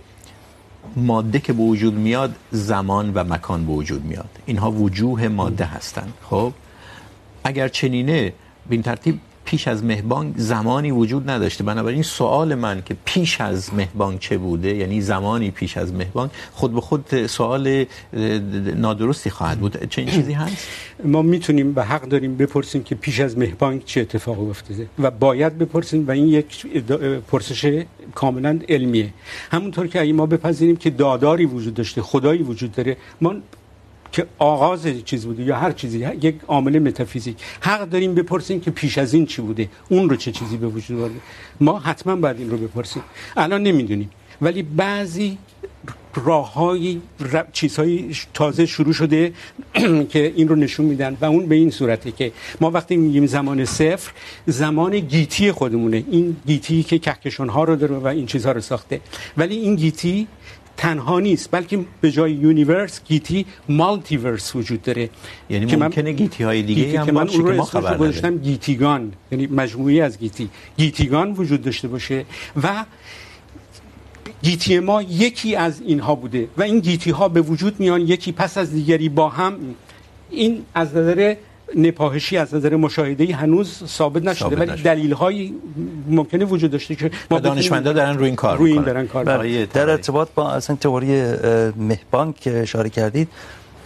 ماده 0.96 1.40
که 1.40 1.54
به 1.54 1.64
وجود 1.64 1.94
میاد، 1.94 2.36
زمان 2.52 3.14
و 3.14 3.24
مکان 3.24 3.66
به 3.66 3.72
وجود 3.74 4.06
میاد. 4.06 4.30
اینها 4.46 4.72
وجوه 4.72 5.28
ماده 5.28 5.66
هستند 5.66 6.14
خب؟ 6.30 6.54
اگر 7.44 7.68
چنینه 7.68 8.34
به 8.70 8.76
این 8.76 8.82
ترتیب 8.82 9.20
پیش 9.52 9.68
از 9.68 9.84
مهبانگ 9.84 10.34
زمانی 10.38 10.91
وجود 10.91 11.30
نداشته. 11.30 11.64
بنابراین 11.64 12.04
سوال 12.04 12.56
من 12.56 12.82
که 12.86 12.95
پیش 13.06 13.41
از 13.41 13.74
مهبانگ 13.74 14.20
چه 14.20 14.38
بوده؟ 14.38 14.76
یعنی 14.76 15.02
زمانی 15.02 15.52
پیش 15.52 15.78
از 15.78 15.93
مهبانگ 15.93 16.30
خود 16.52 16.74
به 16.74 16.82
خود 16.82 17.28
سوال 17.28 17.86
نادرستی 18.76 19.30
خواهد 19.30 19.60
بود. 19.60 19.89
چنین 19.89 20.10
چیزی 20.10 20.34
هست؟ 20.34 20.68
ما 21.04 21.22
میتونیم 21.22 21.74
به 21.74 21.84
حق 21.84 22.08
داریم 22.08 22.38
بپرسیم 22.38 22.84
که 22.84 22.95
پیش 22.95 23.20
از 23.20 23.38
مهبانگ 23.38 23.86
چه 23.86 24.02
اتفاقی 24.02 24.49
افتاده. 24.49 24.88
و 24.99 25.12
باید 25.12 25.58
بپرسیم 25.58 26.08
و 26.08 26.12
این 26.12 26.28
یک 26.28 26.66
پرسش 27.32 27.84
کاملا 28.16 28.60
علمیه. 28.70 29.14
همونطور 29.52 29.88
که 29.88 30.02
اگه 30.02 30.14
ما 30.14 30.26
بپذیریم 30.26 30.76
که 30.76 30.89
داداری 30.89 31.45
وجود 31.45 31.74
داشته، 31.74 32.02
خدایی 32.02 32.41
وجود 32.41 32.72
داره، 32.72 32.97
ما 33.22 33.36
که 34.12 34.28
آغاز 34.38 34.88
چیز 35.05 35.26
بوده 35.26 35.43
یا 35.43 35.55
هر 35.55 35.72
چیزی 35.72 35.99
یک 35.99 36.36
عامل 36.47 36.80
متافیزیک. 36.80 37.38
حق 37.59 37.89
داریم 37.89 38.16
بپرسیم 38.16 38.59
که 38.59 38.72
پیش 38.72 38.97
از 38.97 39.14
این 39.14 39.26
چی 39.26 39.41
بوده، 39.41 39.70
اون 39.89 40.09
رو 40.09 40.16
چه 40.16 40.32
چیزی 40.32 40.57
به 40.57 40.68
وجود 40.68 40.99
آورده. 40.99 41.16
ما 41.59 41.80
حتما 41.80 42.16
باید 42.16 42.39
این 42.39 42.49
رو 42.49 42.57
بپرسیم. 42.57 43.03
الان 43.38 43.64
نمیدونیم. 43.64 44.09
ولی 44.41 44.64
بعضی 44.64 45.38
راههای 46.16 47.01
چیزهای 47.51 48.16
تازه 48.34 48.66
شروع 48.66 48.93
شده 48.93 49.34
که 50.12 50.34
این 50.36 50.47
رو 50.47 50.55
نشون 50.55 50.86
میدن 50.86 51.18
و 51.22 51.26
اون 51.26 51.45
به 51.45 51.55
این 51.55 51.72
صورته 51.72 52.12
که 52.12 52.32
ما 52.62 52.72
وقتی 52.72 52.97
میگیم 52.97 53.26
زمان 53.26 53.66
صفر، 53.66 54.12
زمان 54.45 54.99
گیتی 54.99 55.51
خودمونه. 55.51 56.03
این 56.12 56.36
گیتی 56.47 56.84
که 56.84 56.99
کهکشان 56.99 57.49
ها 57.49 57.64
رو 57.64 57.76
داره 57.76 57.95
و 57.95 58.07
این 58.07 58.26
چیزها 58.26 58.51
رو 58.51 58.62
ساخته. 58.62 59.01
ولی 59.38 59.55
این 59.55 59.76
گیتی 59.76 60.28
تنها 60.82 61.20
نیست 61.20 61.50
بلکه 61.52 61.86
به 62.02 62.12
جای 62.12 62.32
یونیورس 62.32 63.02
گیتی 63.06 63.46
مالتی 63.70 64.18
ورس 64.18 64.56
وجود 64.56 64.82
داره. 64.82 65.10
یعنی 65.50 65.76
ممکنه 65.76 66.12
گیتی 66.12 66.44
های 66.44 66.64
دیگه 66.64 67.00
هم 67.00 67.14
باشه 67.14 67.38
که 67.38 67.44
ما 67.44 67.64
خبر 67.64 67.94
نداریم. 67.94 68.38
گیتیگان 68.38 69.14
یعنی 69.32 69.48
مجموعی 69.48 70.02
از 70.02 70.20
گیتی 70.20 70.50
گیتیگان 70.78 71.32
وجود 71.32 71.62
داشته 71.62 71.88
باشه 71.88 72.26
و 72.64 72.86
گیتی 74.44 74.80
ما 74.80 75.02
یکی 75.02 75.56
از 75.56 75.82
اینها 75.82 76.16
بوده 76.16 76.48
و 76.58 76.62
این 76.64 76.80
گیتی 76.80 77.12
ها 77.12 77.30
به 77.30 77.42
وجود 77.42 77.80
میان 77.80 78.02
یکی 78.02 78.32
پس 78.32 78.58
از 78.58 78.72
دیگری 78.74 79.10
با 79.10 79.30
هم. 79.30 79.54
این 80.30 80.66
از 80.74 80.96
نظر 80.96 81.36
نپاهشی 81.76 82.38
از 82.38 82.55
نظر 82.55 82.76
مشاهده 82.76 83.36
هنوز 83.36 83.84
ثابت 83.86 84.24
نشده 84.24 84.55
ولی 84.55 84.82
دلیل 84.82 85.13
هایی 85.13 85.55
ممکنه 86.09 86.45
وجود 86.45 86.72
داشته 86.72 86.95
که 86.95 87.11
ما 87.32 87.39
دانشمندا 87.39 87.93
دارن 87.93 88.17
روی 88.17 88.26
این 88.26 88.36
کار 88.36 88.57
روی 88.57 88.72
این 88.72 88.82
دارن 88.82 89.07
کار 89.07 89.65
در 89.65 89.89
ارتباط 89.89 90.28
با 90.36 90.51
اصلا 90.51 90.76
تئوری 90.76 91.24
مهبانگ 91.78 92.36
که 92.36 92.61
اشاره 92.61 92.89
کردید 92.89 93.30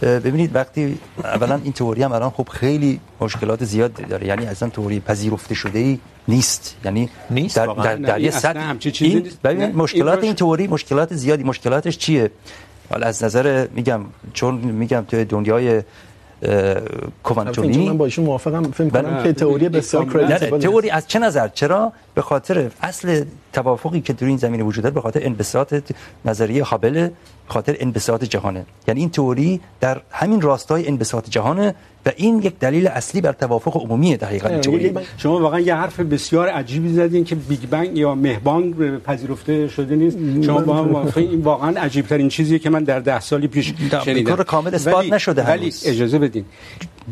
ببینید 0.02 0.54
وقتی 0.54 0.98
اولا 1.24 1.60
این 1.64 1.72
تئوری 1.72 2.02
هم 2.02 2.12
الان 2.12 2.30
خب 2.30 2.48
خیلی 2.48 3.00
مشکلات 3.20 3.64
زیاد 3.64 3.92
داره. 3.92 4.26
یعنی 4.26 4.46
اصلا 4.46 4.68
تئوری 4.68 5.00
پذیرفته 5.00 5.54
شده 5.54 5.78
ای 5.78 5.98
نیست. 6.28 6.76
یعنی 6.84 7.08
نیست 7.30 7.56
در, 7.56 7.66
در, 7.66 7.96
در 7.96 8.20
یه 8.20 8.30
سطح 8.30 8.74
این 9.00 9.30
ببینید 9.44 9.76
مشکلات 9.76 10.24
این 10.24 10.34
تئوری 10.34 10.66
مشکلات 10.66 11.14
زیادی. 11.14 11.44
مشکلاتش 11.44 11.98
چیه؟ 11.98 12.30
حالا 12.90 13.06
از 13.06 13.24
نظر 13.24 13.66
میگم 13.74 14.00
چون 14.32 14.54
میگم 14.54 15.04
تو 15.08 15.24
دنیای 15.24 15.82
کوانتومی 17.22 17.88
من 17.88 17.98
با 17.98 18.04
ایشون 18.04 18.24
موافقم. 18.24 18.62
فکر 18.62 18.88
کنم 18.88 19.22
که 19.22 19.32
تئوری 19.32 19.68
بسیار 19.68 20.04
کردیبل 20.04 20.58
تئوری 20.58 20.90
از 20.90 21.08
چه 21.08 21.18
نظر؟ 21.18 21.48
چرا؟ 21.48 21.92
به 22.16 22.22
خاطر 22.22 22.70
اصل 22.82 23.24
توافقی 23.52 24.00
که 24.00 24.12
در 24.12 24.26
این 24.26 24.36
زمینه 24.36 24.64
وجود 24.64 24.82
داره 24.82 24.94
به 24.94 25.00
خاطر 25.00 25.20
انبساط 25.24 25.74
نظریه 26.24 26.64
هابل 26.64 27.08
خاطر 27.48 27.76
انبساط 27.80 28.24
جهانه. 28.24 28.66
یعنی 28.88 29.00
این 29.00 29.10
تئوری 29.10 29.60
در 29.80 30.00
همین 30.10 30.40
راستای 30.40 30.88
انبساط 30.88 31.28
جهانه 31.28 31.74
و 32.06 32.10
این 32.16 32.38
یک 32.38 32.58
دلیل 32.58 32.86
اصلی 32.86 33.20
بر 33.20 33.32
توافق 33.32 33.76
عمومیه 33.76 34.16
در 34.16 34.28
حقیقت 34.28 34.60
تئوری. 34.60 34.94
شما 35.16 35.40
واقعا 35.40 35.60
یه 35.60 35.74
حرف 35.74 36.00
بسیار 36.00 36.48
عجیبی 36.48 36.92
زدین 36.92 37.24
که 37.24 37.34
بیگ 37.34 37.66
بنگ 37.70 37.98
یا 37.98 38.14
مهبانگ 38.14 38.98
پذیرفته 38.98 39.68
شده 39.68 39.96
نیست. 39.96 40.18
شما 40.46 40.60
با 40.60 40.76
هم 40.76 41.12
این 41.16 41.40
واقعا 41.40 41.80
عجیب 41.80 42.06
ترین 42.06 42.28
چیزیه 42.28 42.58
که 42.58 42.70
من 42.70 42.84
در 42.84 43.00
10 43.00 43.20
سال 43.20 43.46
پیش 43.46 43.74
شنیدم. 44.04 44.36
کار 44.36 44.44
کامل 44.44 44.74
اثبات 44.74 45.12
نشده 45.12 45.42
ولی 45.42 45.72
اجازه 45.84 46.18
بدین. 46.18 46.44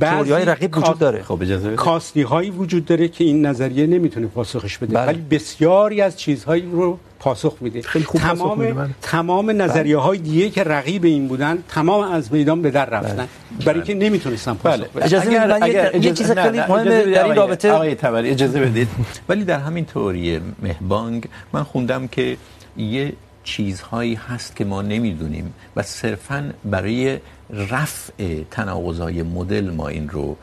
تئوریای 0.01 0.45
رقیب 0.45 0.79
وجود 0.79 0.99
داره. 0.99 1.23
خب 1.23 1.43
اجازه 1.43 1.67
بدید 1.67 1.79
کاستی 1.79 2.23
هایی 2.23 2.51
وجود 2.51 2.85
داره 2.85 3.09
که 3.09 3.25
این 3.25 3.47
نظریه 3.47 3.87
نمیتونه 3.87 4.27
پاسخش 4.27 4.79
بده. 4.79 4.94
بله. 4.95 5.07
ولی 5.07 5.23
بسیاری 5.31 6.01
از 6.01 6.19
چیزهایی 6.19 6.69
رو 6.73 6.99
پاسخ 7.19 7.57
میده. 7.61 7.83
خیلی 7.83 8.05
خوب 8.05 8.21
تمام 8.21 8.61
میده 8.61 8.95
تمام 9.03 9.63
نظریه 9.63 9.97
های 9.97 10.19
دیگه 10.19 10.51
که 10.51 10.65
رقیب 10.65 11.05
این 11.05 11.29
بودن 11.29 11.59
تمام 11.69 12.13
از 12.13 12.33
میدان 12.33 12.63
به 12.63 12.71
در 12.71 12.87
رفتن. 12.87 13.29
برای 13.67 13.75
اینکه 13.75 13.95
نمیتونستن 13.95 14.55
پاسخ 14.55 14.89
بدن 14.89 15.07
اجازه 15.07 15.29
اگر, 15.29 15.59
اگر 15.63 15.97
یه 15.97 16.13
چیز 16.13 16.31
خیلی 16.33 16.59
مهمه 16.59 17.05
در 17.05 17.25
این 17.25 17.37
رابطه 17.37 17.73
آقای 17.73 17.95
تبری 17.95 18.31
اجازه 18.31 18.61
بدید. 18.61 18.89
ولی 19.29 19.45
در 19.45 19.59
همین 19.59 19.85
تئوری 19.85 20.41
مهبانگ 20.63 21.29
من 21.53 21.63
خوندم 21.63 22.09
که 22.09 22.37
یه 22.77 23.13
چیزهایی 23.45 24.15
هست 24.15 24.57
که 24.57 24.65
ما 24.65 24.83
نمیدونیم 24.83 25.55
و 25.77 25.83
صرفا 25.83 26.51
برای 26.65 27.19
رفع 27.51 28.43
تناقضای 28.51 29.23
مدل 29.23 29.71
ما 29.71 29.89
این 29.89 30.09
رو 30.09 30.37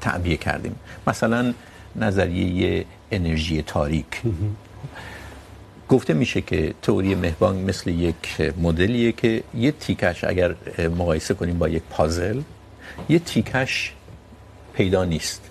تعبیه 0.00 0.36
کردیم. 0.36 0.74
مثلا 1.06 1.54
نظریه 1.96 2.84
انرژی 3.10 3.62
تاریک. 3.62 4.22
گفته 5.88 6.14
میشه 6.14 6.40
که 6.40 6.74
تئوری 6.82 7.14
مهبانگ 7.14 7.68
مثل 7.68 7.90
یک 7.90 8.40
مدلیه 8.62 9.12
که 9.12 9.42
یه 9.54 9.72
تیکش 9.72 10.24
اگر 10.24 10.54
مقایسه 10.78 11.34
کنیم 11.34 11.58
با 11.58 11.68
یک 11.68 11.82
پازل 11.90 12.40
یه 13.08 13.18
تیکش 13.18 13.92
پیدا 14.74 15.04
نیست. 15.04 15.42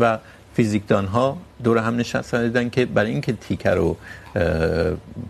و 0.00 0.18
فیزیکدان 0.54 1.06
ها 1.06 1.38
دور 1.64 1.78
هم 1.78 1.96
نشستن 1.96 2.42
دیدن 2.44 2.70
که 2.70 2.86
برای 2.86 3.10
اینکه 3.10 3.32
تیکه 3.32 3.70
رو 3.70 3.96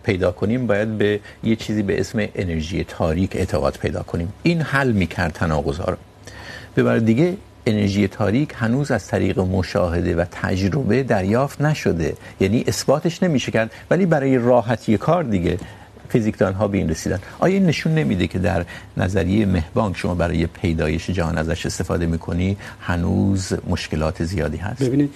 پیدا 0.04 0.32
کنیم 0.32 0.66
باید 0.66 0.98
به 0.98 1.20
یه 1.44 1.56
چیزی 1.56 1.82
به 1.82 2.00
اسم 2.00 2.28
انرژی 2.34 2.84
تاریک 2.84 3.36
اعتقاد 3.36 3.78
پیدا 3.78 4.02
کنیم. 4.02 4.32
این 4.42 4.62
حل 4.62 4.92
میکرد 4.92 5.32
تناقض 5.32 5.78
ها 5.78 5.84
رو. 5.84 5.96
به 6.74 6.82
بر 6.82 6.98
دیگه 6.98 7.36
انرژی 7.66 8.08
تاریک 8.08 8.52
هنوز 8.56 8.90
از 8.90 9.06
طریق 9.06 9.38
مشاهده 9.38 10.16
و 10.16 10.24
تجربه 10.30 11.02
دریافت 11.02 11.60
نشده. 11.60 12.14
یعنی 12.40 12.64
اثباتش 12.66 13.22
نمیشه 13.22 13.52
کرد، 13.52 13.70
ولی 13.90 14.06
برای 14.06 14.38
راحتی 14.38 14.98
کار 14.98 15.22
دیگه 15.22 15.58
فیزیکدان 16.08 16.52
ها 16.52 16.68
به 16.68 16.78
این 16.78 16.88
رسیدن. 16.88 17.18
آیا 17.38 17.54
این 17.54 17.66
نشون 17.66 17.94
نمیده 17.94 18.26
که 18.26 18.38
در 18.38 18.64
نظریه 18.96 19.46
مهبانک 19.46 19.96
شما 19.96 20.14
برای 20.14 20.46
پیدایش 20.46 21.10
جهان 21.10 21.38
ازش 21.38 21.66
استفاده 21.66 22.06
میکنی؟ 22.06 22.56
هنوز 22.80 23.52
مشکلات 23.68 24.24
زیادی 24.24 24.56
هست. 24.56 24.82
ببینید 24.82 25.10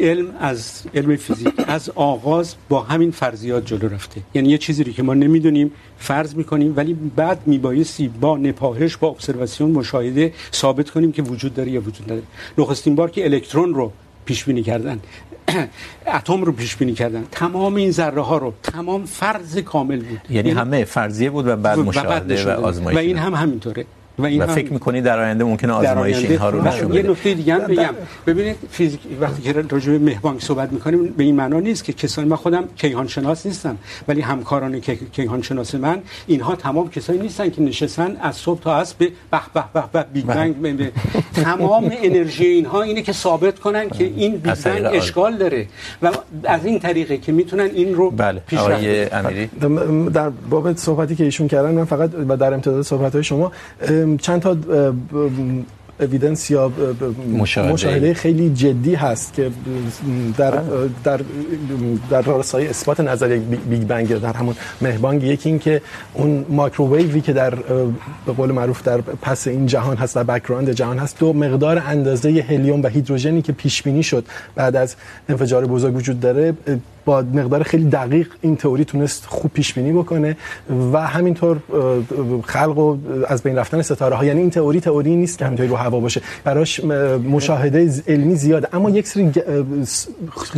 علم 0.00 0.36
از 0.40 0.82
علم 0.94 1.16
فیزیک 1.16 1.54
از 1.66 1.90
آغاز 1.94 2.54
با 2.68 2.82
همین 2.82 3.10
فرضیات 3.10 3.66
جلو 3.66 3.88
رفته. 3.88 4.20
یعنی 4.34 4.48
یه 4.48 4.58
چیزی 4.58 4.84
رو 4.84 4.92
که 4.92 5.02
ما 5.02 5.14
نمیدونیم 5.14 5.72
فرض 5.98 6.34
میکنیم 6.34 6.72
ولی 6.76 6.94
بعد 6.94 7.46
میبایستی 7.46 8.08
با 8.08 8.36
نپاهش 8.36 8.96
با 8.96 9.08
ابزرواسیون 9.08 9.70
مشاهده 9.70 10.32
ثابت 10.52 10.90
کنیم 10.90 11.12
که 11.12 11.22
وجود 11.22 11.54
داره 11.54 11.70
یا 11.70 11.80
وجود 11.80 12.04
نداره. 12.04 12.22
نخستین 12.58 12.94
بار 12.94 13.10
که 13.10 13.24
الکترون 13.24 13.74
رو 13.74 13.92
پیش 14.24 14.44
بینی 14.44 14.62
کردن 14.62 15.00
اتم 16.16 16.44
رو 16.44 16.52
پیش 16.52 16.76
بینی 16.76 16.94
کردن 16.94 17.24
تمام 17.30 17.74
این 17.74 17.90
ذره 17.90 18.22
ها 18.22 18.38
رو 18.38 18.52
تمام 18.62 19.04
فرض 19.04 19.58
کامل 19.58 20.02
بود. 20.02 20.20
یعنی 20.30 20.50
همه 20.50 20.84
فرضیه 20.84 21.30
بود 21.30 21.46
و 21.46 21.56
بعد 21.56 21.78
مشاهده 21.78 22.54
و 22.54 22.64
آزمایش 22.64 22.96
و 22.96 23.00
این 23.00 23.16
هم 23.18 23.34
همینطوره. 23.34 23.86
و 24.18 24.24
این 24.24 24.42
و 24.42 24.46
فکر 24.46 24.72
میکنی 24.72 25.00
در 25.00 25.18
آینده 25.18 25.44
ممکنه 25.44 25.72
آزمایش 25.72 26.16
اینها 26.16 26.50
رو 26.50 26.62
نشون 26.62 26.88
بده؟ 26.88 26.96
یه 26.96 27.10
نکته 27.10 27.34
دیگه 27.34 27.54
هم 27.54 27.60
بگم. 27.60 27.94
ببینید 28.26 28.56
فیزیک 28.70 29.00
وقتی 29.20 29.42
که 29.42 29.52
راجع 29.52 29.92
به 29.92 29.98
مهبانگ 29.98 30.40
صحبت 30.40 30.72
میکنیم 30.72 31.06
به 31.06 31.24
این 31.24 31.36
معنا 31.36 31.60
نیست 31.60 31.84
که 31.84 31.92
کسانی 31.92 32.28
من 32.28 32.36
خودم 32.36 32.64
کیهان 32.76 33.06
شناس 33.06 33.46
نیستم 33.46 33.78
ولی 34.08 34.20
همکاران 34.20 34.80
کیهان 35.12 35.42
شناس 35.42 35.74
من 35.74 35.98
اینها 36.26 36.56
تمام 36.56 36.90
کسایی 36.90 37.18
نیستن 37.18 37.50
که 37.50 37.62
نشستن 37.62 38.16
از 38.20 38.36
صبح 38.36 38.60
تا 38.60 38.80
عصر 38.80 38.94
به 38.98 39.10
به 39.30 39.40
به 39.54 39.64
به 39.72 39.82
به 39.92 40.06
بیگ 40.12 40.24
بنگ 40.24 40.92
تمام 41.34 41.92
انرژی 42.02 42.46
اینها 42.46 42.82
اینه 42.82 43.02
که 43.02 43.12
ثابت 43.12 43.58
کنن 43.58 43.88
که 43.88 44.04
این 44.04 44.36
بیگ 44.36 44.54
بنگ 44.64 44.84
اشکال 44.84 45.36
داره. 45.36 45.66
و 46.02 46.10
از 46.44 46.64
این 46.64 46.78
طریقه 46.78 47.16
که 47.18 47.32
میتونن 47.32 47.70
این 47.74 47.94
رو 47.94 48.10
بله 48.10 48.42
آقای 48.58 49.04
امیری. 49.04 49.46
در 50.14 50.28
باب 50.28 50.76
صحبتی 50.76 51.16
که 51.16 51.24
ایشون 51.24 51.48
کردن 51.48 51.74
من 51.74 51.84
فقط 51.84 52.10
و 52.28 52.36
در 52.36 52.54
امتداد 52.54 52.82
صحبت 52.82 53.12
های 53.12 53.24
شما 53.24 53.52
چند 54.20 54.42
تا 54.42 54.56
اویدنس 56.00 56.50
یا 56.50 56.72
مشاهده. 57.32 57.72
مشاهده 57.72 58.14
خیلی 58.14 58.50
جدی 58.50 58.94
هست 58.94 59.32
که 59.32 59.50
در 60.36 60.50
در 61.04 61.20
در 62.10 62.22
راستای 62.22 62.68
اثبات 62.68 63.00
نظریه 63.00 63.38
بیگ 63.38 63.82
بنگ 63.82 64.20
در 64.20 64.32
همون 64.32 64.54
مهبانگ 64.80 65.22
یکی 65.22 65.48
این 65.48 65.58
که 65.58 65.82
اون 66.14 66.46
مایکروویوی 66.48 67.20
که 67.20 67.32
در 67.32 67.54
به 68.26 68.32
قول 68.36 68.52
معروف 68.52 68.82
در 68.82 69.00
پس 69.00 69.46
این 69.46 69.66
جهان 69.66 69.96
هست 69.96 70.14
در 70.14 70.22
بک‌گراند 70.22 70.70
جهان 70.70 70.98
هست 70.98 71.18
دو 71.18 71.32
مقدار 71.32 71.82
اندازه 71.86 72.44
هلیوم 72.48 72.82
و 72.82 72.86
هیدروژنی 72.86 73.42
که 73.42 73.52
پیش 73.52 73.82
بینی 73.82 74.02
شد 74.02 74.24
بعد 74.54 74.76
از 74.76 74.96
انفجار 75.28 75.66
بزرگ 75.66 75.96
وجود 75.96 76.20
داره 76.20 76.54
با 77.06 77.22
مقدار 77.22 77.62
خیلی 77.62 77.84
دقیق 77.84 78.28
این 78.40 78.56
تئوری 78.56 78.84
تونست 78.84 79.26
خوب 79.26 79.50
پیش 79.54 79.74
بینی 79.74 79.92
بکنه 79.92 80.36
و 80.92 81.06
همینطور 81.06 81.58
خلق 82.44 82.78
و 82.78 82.96
از 83.28 83.42
بین 83.42 83.56
رفتن 83.56 83.82
ستاره 83.82 84.16
ها 84.16 84.24
یعنی 84.24 84.40
این 84.40 84.50
تئوری 84.50 84.80
تئوری 84.80 85.16
نیست 85.16 85.38
که 85.38 85.44
همینطوری 85.44 85.68
رو 85.68 85.76
هوا 85.76 86.00
باشه. 86.00 86.20
براش 86.44 86.84
مشاهده 87.30 88.02
علمی 88.08 88.34
زیاده 88.34 88.68
اما 88.72 88.90
یک 88.90 89.06
سری 89.06 89.32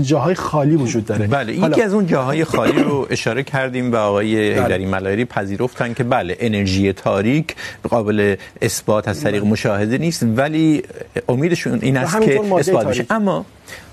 جاهای 0.02 0.34
خالی 0.34 0.76
وجود 0.76 1.04
داره. 1.04 1.26
بله 1.26 1.52
یکی 1.52 1.82
از 1.82 1.94
اون 1.94 2.06
جاهای 2.06 2.44
خالی 2.44 2.82
رو 2.82 3.06
اشاره 3.10 3.42
کردیم 3.42 3.92
و 3.92 3.96
آقای 3.96 4.36
هیدری 4.36 4.86
ملایری 4.86 5.24
پذیرفتن 5.24 5.94
که 5.94 6.04
بله 6.04 6.36
انرژی 6.40 6.92
تاریک 6.92 7.56
قابل 7.88 8.36
اثبات 8.62 9.08
از 9.08 9.20
طریق 9.20 9.44
مشاهده 9.44 9.98
نیست 9.98 10.26
ولی 10.36 10.82
امیدشون 11.28 11.78
این 11.82 11.96
است 11.96 12.20
که 12.20 12.40
اثبات 12.54 12.86
بشه. 12.86 13.06
اما 13.10 13.44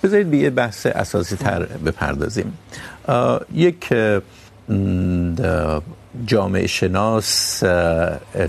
بذارید 0.04 0.32
به 0.32 0.38
یه 0.38 0.50
بحث 0.50 0.86
اساسی 0.86 1.36
تر 1.36 1.66
بپردازیم. 1.66 2.54
یک 3.54 3.94
جامعه 6.26 6.68
شناس 6.68 7.64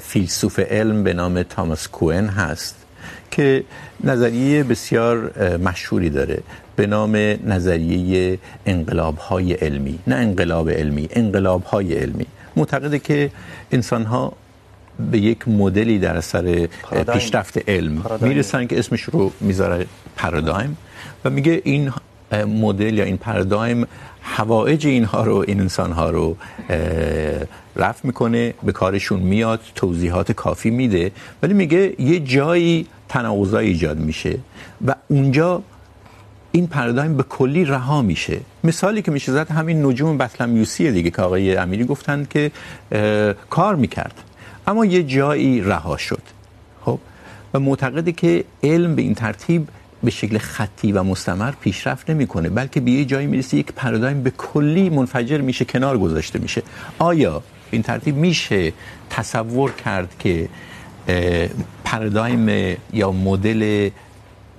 فیلسوف 0.01 0.59
علم 0.59 1.05
به 1.05 1.13
نام 1.15 1.43
تاماس 1.43 1.89
کوئن 1.89 2.27
هست 2.27 2.75
که 3.31 3.65
نظریه 4.05 4.63
بسیار 4.63 5.33
مشهوری 5.59 6.11
داره 6.11 6.43
به 6.77 6.87
نام 6.87 7.17
نظریه 7.47 8.39
انقلاب 8.67 9.19
های 9.19 9.53
علمی. 9.53 9.99
نه 10.07 10.15
انقلاب 10.15 10.71
علمی 10.71 11.09
انقلاب 11.11 11.65
های 11.65 11.95
علمی. 11.95 12.27
معتقده 12.57 12.99
که 12.99 13.31
انسان 13.73 14.05
ها 14.05 14.33
به 15.11 15.19
یک 15.19 15.49
مدلی 15.49 15.99
در 15.99 16.17
اثر 16.17 16.69
پیشرفت 17.13 17.69
علم 17.69 18.05
میرسن 18.21 18.67
که 18.67 18.79
اسمش 18.79 19.03
رو 19.03 19.33
میذاره 19.41 19.87
پارادایم 20.17 20.77
و 21.27 21.31
میگه 21.31 21.63
این 21.65 21.93
مدل 22.33 22.99
یا 22.99 23.05
این 23.05 23.17
پارادایم 23.17 23.87
حوائج 24.23 24.87
اینها 24.87 25.25
رو، 25.25 25.45
این 25.47 25.61
انسان 25.61 25.93
ها 25.93 26.11
رو 26.11 26.37
رفع 27.77 28.07
میکنه، 28.07 28.55
به 28.63 28.73
کارشون 28.73 29.21
میاد، 29.21 29.61
توضیحات 29.75 30.33
کافی 30.33 30.71
میده. 30.71 31.11
ولی 31.43 31.55
میگه 31.55 31.95
یه 31.99 32.21
جایی 32.21 32.87
تناقضای 33.09 33.67
ایجاد 33.67 33.99
میشه 33.99 34.39
و 34.87 34.95
اونجا 35.09 35.63
این 36.53 36.67
پارادایم 36.67 37.17
به 37.17 37.23
کلی 37.23 37.65
رها 37.65 38.03
میشه. 38.03 38.41
مثالی 38.65 39.03
که 39.03 39.11
میشه 39.11 39.33
زد 39.33 39.51
همین 39.51 39.87
نجوم 39.87 40.19
بطلمیوسی 40.19 40.93
دیگه 40.93 41.11
که 41.11 41.23
آقای 41.23 41.57
امیری 41.57 41.85
گفتند 41.85 42.29
که 42.29 42.51
کار 43.51 43.75
میکرد. 43.75 44.15
اما 44.67 44.85
یه 44.85 45.03
جایی 45.03 45.61
رها 45.61 45.97
شد. 45.97 46.23
خب؟ 46.85 46.99
و 47.55 47.61
معتقده 47.61 48.13
که 48.13 48.45
علم 48.63 48.95
به 48.95 49.03
این 49.03 49.15
ترتیب 49.15 49.69
به 50.03 50.11
شکل 50.11 50.39
خطی 50.39 50.93
و 50.93 51.03
مستمر 51.03 51.53
پیشرفت 51.61 52.11
نمیکنه، 52.11 52.49
بلکه 52.49 52.81
به 52.81 52.91
یه 52.91 53.05
جایی 53.05 53.27
میرسه، 53.27 53.57
یک 53.57 53.73
پارادایم 53.73 54.23
به 54.23 54.31
کلی 54.31 54.91
منفجر 54.91 55.41
میشه، 55.41 55.65
کنار 55.65 55.99
گذاشته 55.99 56.39
میشه. 56.39 56.63
آیا 56.99 57.43
این 57.71 57.83
ترتیب 57.83 58.17
میشه 58.17 58.73
تصور 59.11 59.73
کرد 59.73 60.15
که 60.19 60.49
پارادایم 61.85 62.77
یا 62.93 63.13
مدل 63.13 63.91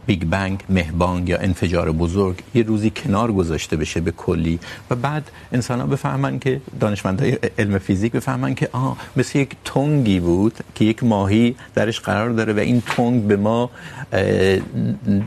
بیگ 0.08 0.24
بنگ، 0.26 0.64
مهبانگ 0.70 1.30
یا 1.30 1.38
انفجار 1.38 1.92
بزرگ 1.92 2.36
یه 2.56 2.64
روزی 2.64 2.90
کنار 2.90 3.32
گذاشته 3.32 3.78
بشه 3.78 4.02
به 4.02 4.12
کلی 4.12 4.60
و 4.90 4.96
بعد 4.96 5.32
انسان 5.52 5.80
ها 5.80 5.88
بفهمن 5.88 6.40
که، 6.40 6.62
دانشمندای 6.80 7.38
علم 7.58 7.78
فیزیک 7.78 8.12
بفهمن 8.12 8.56
که، 8.56 8.70
آه، 8.72 8.98
مثل 9.18 9.40
یک 9.40 9.56
تونگی 9.66 10.20
بود 10.20 10.54
که 10.76 10.86
یک 10.86 11.04
ماهی 11.04 11.56
درش 11.76 12.00
قرار 12.00 12.30
داره 12.30 12.54
و 12.54 12.60
این 12.60 12.82
تونگ 12.86 13.24
به 13.24 13.36
ما 13.36 13.70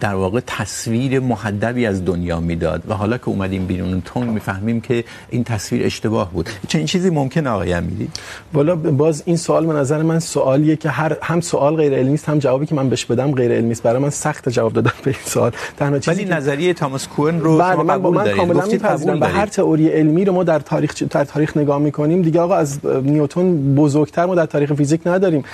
در 0.00 0.14
واقع 0.14 0.40
تصویر 0.46 1.20
محدبی 1.20 1.86
از 1.86 2.04
دنیا 2.04 2.40
میداد 2.40 2.82
و 2.88 2.94
حالا 2.94 3.18
که 3.18 3.28
اومدیم 3.28 3.66
بیرون 3.66 3.88
اون 3.88 4.02
تونگ 4.04 4.30
میفهمیم 4.30 4.80
که 4.80 5.04
این 5.30 5.44
تصویر 5.44 5.86
اشتباه 5.86 6.32
بود. 6.32 6.48
چنین 6.68 6.86
چیزی 6.86 7.10
ممکن 7.10 7.46
آقای 7.46 7.72
امیری؟ 7.72 8.08
والا 8.52 8.76
باز 8.76 9.22
این 9.26 9.36
سوال 9.36 9.66
به 9.66 9.72
نظر 9.72 10.02
من 10.02 10.18
سوالیه 10.18 10.76
که 10.76 10.88
هر، 10.90 11.16
هم 11.22 11.40
سوال 11.40 11.76
غیر 11.76 11.94
علمی 11.94 12.14
است، 12.14 12.28
هم 12.28 12.38
جوابی 12.38 12.66
که 12.66 12.74
من 12.74 12.88
بهش 12.88 13.04
بدم 13.04 13.32
غیر 13.32 13.52
علمی 13.52 13.72
است. 13.72 13.82
برای 13.82 14.02
من 14.02 14.10
سخت 14.10 14.48
جواب 14.48 14.69
جواب 14.70 14.84
دادن 14.84 14.96
به 15.04 15.10
این 15.10 15.20
سوال. 15.24 15.52
تنها 15.76 15.98
چیزی 15.98 16.24
ولی 16.24 16.34
نظریه 16.34 16.74
تاماس 16.74 17.08
کوئن 17.08 17.40
رو 17.40 17.58
شما 17.58 17.84
قبول 17.84 18.14
دارید. 18.14 18.32
من 18.32 18.38
کاملا 18.38 18.66
میپذیرم. 18.66 19.20
به 19.20 19.28
هر 19.28 19.46
تئوری 19.46 19.88
علمی 19.88 20.24
رو 20.24 20.32
ما 20.32 20.44
در 20.44 20.58
تاریخ 20.58 21.02
در 21.10 21.24
تاریخ 21.24 21.56
نگاه 21.56 21.78
میکنیم. 21.78 22.22
دیگه 22.22 22.40
آقا 22.40 22.54
از 22.54 22.86
نیوتن 22.86 23.74
بزرگتر 23.74 24.26
ما 24.26 24.34
در 24.34 24.46
تاریخ 24.46 24.72
فیزیک 24.72 25.00
نداریم. 25.06 25.44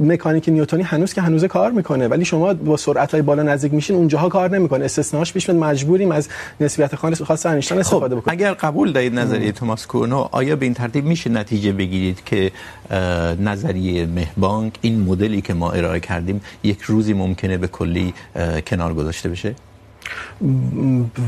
مکانیک 0.00 0.48
نیوتنی 0.48 0.82
هنوز 0.82 1.14
که 1.14 1.20
هنوز 1.20 1.44
کار 1.44 1.70
میکنه. 1.70 2.08
ولی 2.08 2.24
شما 2.24 2.54
با 2.54 2.76
سرعت 2.76 3.12
های 3.12 3.22
بالا 3.22 3.42
نزدیک 3.42 3.74
میشین 3.74 3.96
اونجاها 3.96 4.28
کار 4.28 4.50
نمیکنه. 4.50 4.84
استثناش 4.84 5.32
پیش 5.32 5.48
میاد. 5.48 5.58
مجبوریم 5.62 6.12
از 6.12 6.28
نسبیت 6.60 6.94
خاص 7.24 7.46
انیشتین 7.46 7.78
استفاده 7.78 8.14
بکنیم. 8.16 8.38
اگر 8.38 8.52
قبول 8.52 8.92
دارید 8.92 9.14
نظریه 9.18 9.52
تاماس 9.52 9.86
کوئن 9.86 10.12
آیا 10.12 10.56
به 10.56 10.64
این 10.64 10.74
ترتیب 10.74 11.04
میشه 11.04 11.30
نتیجه 11.30 11.72
بگیرید 11.72 12.24
که 12.24 12.50
نظریه 13.40 14.06
مهبانگ 14.06 14.72
این 14.80 15.00
مدلی 15.00 15.40
که 15.40 15.54
ما 15.54 15.70
ارائه 15.72 16.00
کردیم 16.00 16.40
یک 16.62 16.80
روزی 16.82 17.12
ممکنه 17.12 17.56
به 17.56 17.66
کلی 17.66 17.97
کنار 18.66 18.94
گذاشته 18.94 19.28
بشه؟ 19.28 19.54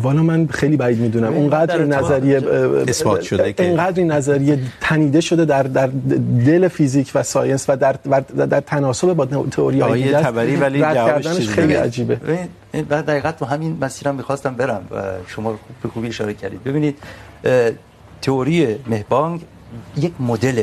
والا 0.03 0.23
من 0.23 0.47
خیلی 0.47 0.77
بعید 0.77 0.99
میدونم. 0.99 1.33
اونقدر 1.33 1.85
نظریه 1.85 2.37
اثبات 2.89 3.21
شده 3.21 3.53
که 3.53 3.63
اینقدر 3.63 4.03
نظریه 4.03 4.59
تنیده 4.81 5.21
شده 5.21 5.45
در 5.45 5.63
در 5.63 5.87
دل 6.47 6.69
فیزیک 6.69 7.13
و 7.15 7.23
ساینس 7.23 7.65
و 7.69 7.77
در 7.77 7.93
در 8.47 8.61
تناسب 8.61 9.13
با 9.13 9.27
تئوری 9.27 9.81
های 9.81 10.03
دیگه 10.03 10.23
تبری 10.23 10.57
ولی 10.57 10.81
جوابش 10.81 11.49
خیلی 11.49 11.75
عجیبه. 11.75 12.21
بعد 12.89 13.07
دقیقاً 13.07 13.33
تو 13.33 13.45
همین 13.45 13.79
مسیرم 13.81 14.15
می‌خواستم 14.15 14.55
برم 14.55 14.83
و 14.91 15.03
شما 15.27 15.59
به 15.83 15.89
خوبی 15.89 16.09
اشاره 16.09 16.35
کردید. 16.35 16.65
ببینید 16.65 16.97
تئوری 18.23 18.77
مهبانگ 18.87 19.41
یک 19.97 20.13
مدل 20.21 20.63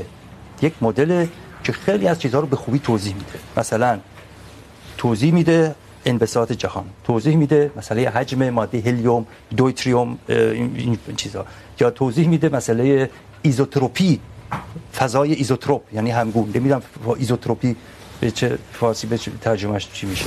یک 0.62 0.74
مدل 0.82 1.26
که 1.64 1.72
خیلی 1.74 2.08
از 2.08 2.20
چیزها 2.20 2.40
رو 2.40 2.48
به 2.48 2.56
خوبی 2.56 2.80
توضیح 2.80 3.14
میده. 3.14 3.40
مثلا 3.58 4.00
توضیح 4.98 5.34
میده 5.34 5.76
انبساط 6.06 6.52
جهان. 6.52 6.86
توضیح 7.04 7.36
میده 7.36 7.72
مسئله 7.76 8.10
حجم 8.10 8.50
ماده 8.50 8.80
هلیوم، 8.80 9.26
دویتریوم 9.58 10.18
این 10.28 10.98
چیزا. 11.16 11.46
یا 11.80 11.90
توضیح 11.90 12.28
میده 12.28 12.50
مسئله 12.50 13.10
ایزوتروپی، 13.42 14.20
فضای 14.96 15.34
ایزوتروپ 15.34 15.82
یعنی 15.94 16.12
همگون 16.12 16.52
نمیدونم 16.56 16.82
ایزوتروپی 17.18 17.76
به 18.20 18.32
چه 18.32 18.58
فارسی 18.74 19.08
به 19.08 19.18
چه 19.18 19.32
ترجمهش 19.42 19.88
چی 19.94 20.08
میشه. 20.08 20.26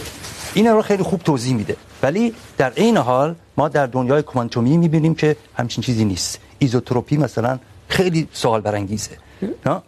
اینا 0.55 0.73
رو 0.75 0.83
خیلی 0.83 1.03
خوب 1.03 1.23
توضیح 1.23 1.55
میده. 1.55 1.77
ولی 2.03 2.35
در 2.59 2.73
این 2.77 2.97
حال 2.97 3.35
ما 3.57 3.69
در 3.69 3.87
دنیای 3.87 4.23
کوانتومی 4.23 4.77
میبینیم 4.77 5.15
که 5.15 5.37
همچین 5.57 5.85
چیزی 5.85 6.05
نیست. 6.05 6.39
ایزوتروپی 6.59 7.17
مثلا 7.17 7.59
خیلی 7.89 8.29
سوال 8.33 8.61
برانگیزه. 8.61 9.11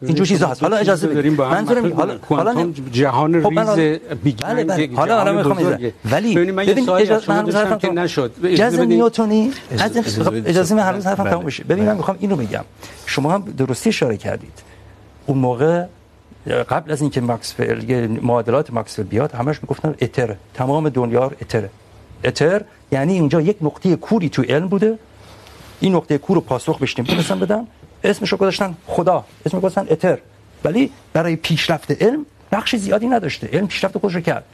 این 0.03 0.15
جو 0.15 0.25
چیزا 0.25 0.47
هست 0.49 0.63
حالا 0.63 0.77
اجازه 0.77 1.09
بدید 1.09 1.41
منظورم 1.41 1.93
حالا 1.93 2.19
حالا 2.29 2.73
جهان 2.93 3.35
ریز 3.35 3.79
بیگ 4.25 4.39
بله 4.43 4.65
بله 4.65 4.91
حالا 4.97 5.17
حالا 5.17 5.33
میخوام 5.33 5.79
ولی 6.05 6.35
ببین 6.35 6.89
اجازه 6.89 7.33
من 7.33 7.45
داشتم 7.45 7.79
که 7.79 7.89
نشد 7.89 8.55
جذب 8.55 8.81
نیوتنی 8.81 9.51
از 9.79 10.19
اجازه 10.47 10.75
من 10.75 10.83
هر 10.83 10.93
روز 10.93 11.07
حرفم 11.07 11.31
تموم 11.31 11.45
بشه 11.45 11.65
ببین 11.65 11.85
من 11.85 11.97
میخوام 11.97 12.17
اینو 12.21 12.37
بگم 12.37 12.65
شما 13.07 13.33
هم 13.33 13.45
درستی 13.59 13.89
اشاره 13.89 14.17
کردید 14.17 14.63
اون 15.27 15.39
موقع 15.39 15.85
قبل 16.47 16.93
از 16.93 17.01
اینکه 17.01 17.21
ماکسول 17.21 18.07
معادلات 18.23 18.73
ماکسول 18.73 19.05
بیاد 19.05 19.33
همش 19.33 19.63
میگفتن 19.63 19.95
اتر 20.01 20.37
تمام 20.55 20.89
دنیا 20.89 21.33
اتر 21.41 21.69
اتر 22.25 22.65
یعنی 22.93 23.13
اینجا 23.13 23.41
یک 23.41 23.57
نقطه 23.61 23.97
کوری 23.97 24.29
تو 24.29 24.43
علم 24.43 24.69
بوده 24.69 24.99
این 25.81 25.95
نقطه 25.95 26.19
کور 26.19 26.37
رو 26.37 26.41
پاسخ 26.41 26.79
بهش 26.79 26.99
نمیتونستن 26.99 27.39
بدن 27.39 27.67
اسمش 28.05 28.33
رو 28.33 28.39
گذاشتن 28.39 28.75
خدا، 28.87 29.25
اسمش 29.47 29.61
گذاشتن 29.61 29.87
اتر. 29.91 30.19
ولی 30.65 30.91
برای 31.13 31.37
پیشرفت 31.37 32.03
علم 32.03 32.27
نقش 32.53 32.77
زیادی 32.77 33.07
نداشته. 33.07 33.49
علم 33.53 33.67
پیشرفت 33.67 33.99
خودش 33.99 34.15
رو 34.15 34.21
کرد. 34.21 34.45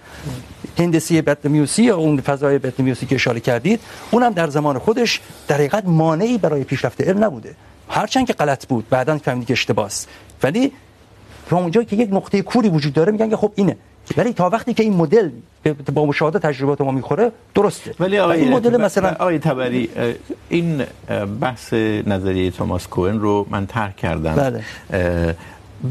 هندسی 0.79 1.23
بطلمیوسی 1.23 1.83
یا 1.83 1.97
اون 1.97 2.21
فضای 2.21 2.59
بطلمیوسی 2.59 3.07
که 3.07 3.15
اشاره 3.15 3.41
کردید، 3.41 3.81
اونم 4.11 4.33
در 4.33 4.49
زمان 4.49 4.79
خودش 4.79 5.21
در 5.49 5.55
حقیقت 5.55 5.85
مانعی 5.87 6.39
برای 6.39 6.65
پیشرفت 6.65 7.01
علم 7.01 7.25
نبوده. 7.25 7.55
هرچند 7.89 8.27
که 8.27 8.33
غلط 8.33 8.67
بود، 8.67 8.89
بعدا 8.91 9.19
فهمیدید 9.19 9.49
که 9.49 9.53
اشتباهه 9.53 9.93
ولی 10.43 10.73
تا 11.49 11.57
اونجا 11.57 11.83
که 11.83 11.97
یک 11.97 12.09
نقطه 12.13 12.43
کوری 12.43 12.69
وجود 12.69 12.93
داره، 12.93 13.13
میگن 13.13 13.31
که 13.31 13.37
خب 13.37 13.53
اینه. 13.55 13.77
ولی 14.17 14.33
تا 14.33 14.49
وقتی 14.49 14.75
که 14.75 14.83
این 14.83 14.97
مدل 14.97 15.31
با 15.95 16.07
مشاهده 16.07 16.39
تجربات 16.39 16.81
ما 16.81 16.91
میخوره 16.91 17.33
درسته 17.55 17.95
ولی 18.01 18.19
آقای 18.19 18.41
این 18.41 18.53
مدل 18.53 18.77
مثلا 18.77 19.11
آقای 19.11 19.39
تبری 19.39 19.89
این 20.49 20.85
بحث 21.41 21.73
نظریه 22.07 22.51
توماس 22.51 22.87
کوئن 22.87 23.19
رو 23.19 23.47
من 23.51 23.67
طرح 23.67 23.93
کردم 23.93 24.35
بله. 24.35 25.37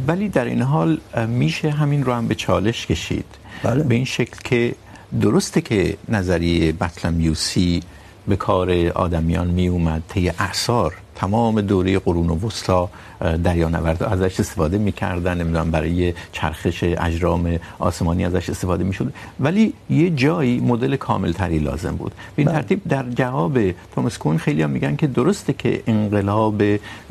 ولی 0.07 0.30
در 0.30 0.45
این 0.45 0.61
حال 0.61 0.97
میشه 1.28 1.70
همین 1.70 2.03
رو 2.03 2.13
هم 2.13 2.28
به 2.28 2.36
چالش 2.36 2.88
کشید 2.88 3.26
بله. 3.63 3.84
به 3.84 3.95
این 3.95 4.05
شکل 4.05 4.38
که 4.43 4.76
درسته 5.22 5.61
که 5.61 5.97
نظریه 6.09 6.72
بطلمیوسی 6.72 7.82
به 8.28 8.36
کار 8.36 8.72
آدمیان 8.88 9.47
می 9.47 9.68
اومد 9.68 10.01
طی 10.09 10.30
اعصار 10.30 10.93
تمام 11.15 11.61
دوره 11.61 11.99
قرون 11.99 12.30
وسطا 12.30 12.89
دریانورد 13.43 14.03
ازش 14.03 14.39
استفاده 14.39 14.78
میکردن 14.78 15.38
نمیدونم 15.38 15.72
برای 15.72 16.13
چرخش 16.32 16.84
اجرام 16.84 17.59
آسمانی 17.80 18.26
ازش 18.26 18.49
استفاده 18.49 18.84
میشد. 18.84 19.13
ولی 19.39 19.74
یه 19.89 20.09
جایی 20.09 20.59
مدل 20.59 20.95
کامل 20.95 21.32
تری 21.32 21.59
لازم 21.59 21.95
بود. 21.95 22.11
به 22.36 22.41
این 22.41 22.51
ترتیب 22.51 22.82
در 22.89 23.05
جواب 23.09 23.72
توماس 23.95 24.18
کون 24.18 24.38
خیلی 24.38 24.61
هم 24.61 24.70
میگن 24.70 24.95
که 24.95 25.07
درسته 25.07 25.53
که 25.53 25.84
انقلاب 25.88 26.63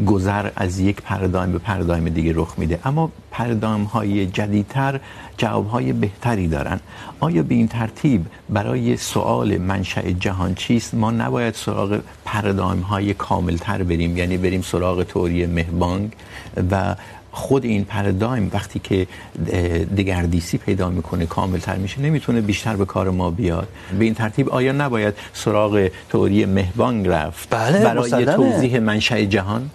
گذر 0.06 0.50
از 0.56 0.78
یک 0.78 1.02
پارادایم 1.02 1.52
به 1.52 1.58
پارادایم 1.58 2.08
دیگه 2.08 2.32
رخ 2.36 2.54
میده 2.58 2.78
اما 2.84 3.10
پارادایم 3.30 3.84
های 3.84 4.26
جدیدتر 4.26 5.00
جواب 5.36 5.68
های 5.68 5.92
بهتری 5.92 6.48
دارن. 6.48 6.80
آیا 7.20 7.42
به 7.42 7.54
این 7.54 7.68
ترتیب 7.68 8.26
برای 8.48 8.96
سوال 8.96 9.58
منشأ 9.58 10.10
جهان 10.10 10.54
چیست؟ 10.54 10.94
ما 10.94 11.10
نباید 11.10 11.54
سراغ 11.54 12.00
پارادایم 12.24 12.80
های 12.80 13.14
کامل 13.14 13.56
تر 13.56 13.82
بریم 13.82 14.16
یعنی 14.16 14.36
بریم 14.36 14.62
سراغ 14.62 15.02
تئوری 15.02 15.46
مهبانگ 15.96 16.12
و 16.70 16.96
خود 17.32 17.64
این 17.64 17.84
پارادایم 17.84 18.50
وقتی 18.52 18.78
که 18.78 19.06
دگردیسی 19.96 20.58
پیدا 20.58 20.88
میکنه 20.88 21.26
کاملتر 21.26 21.76
میشه 21.76 22.00
نمیتونه 22.00 22.40
بیشتر 22.40 22.76
به 22.76 22.84
کار 22.84 23.10
ما 23.10 23.30
بیاد. 23.30 23.68
به 23.98 24.04
این 24.04 24.14
ترتیب 24.14 24.48
آیا 24.50 24.72
نباید 24.72 25.14
سراغ 25.32 25.90
تئوری 26.10 26.44
مهبانگ 26.44 27.08
رفت 27.08 27.48
بله 27.50 27.84
برای 27.84 28.10
مسلمه. 28.10 28.36
توضیح 28.36 28.78
منشأ 28.80 29.24
جهان؟ 29.24 29.70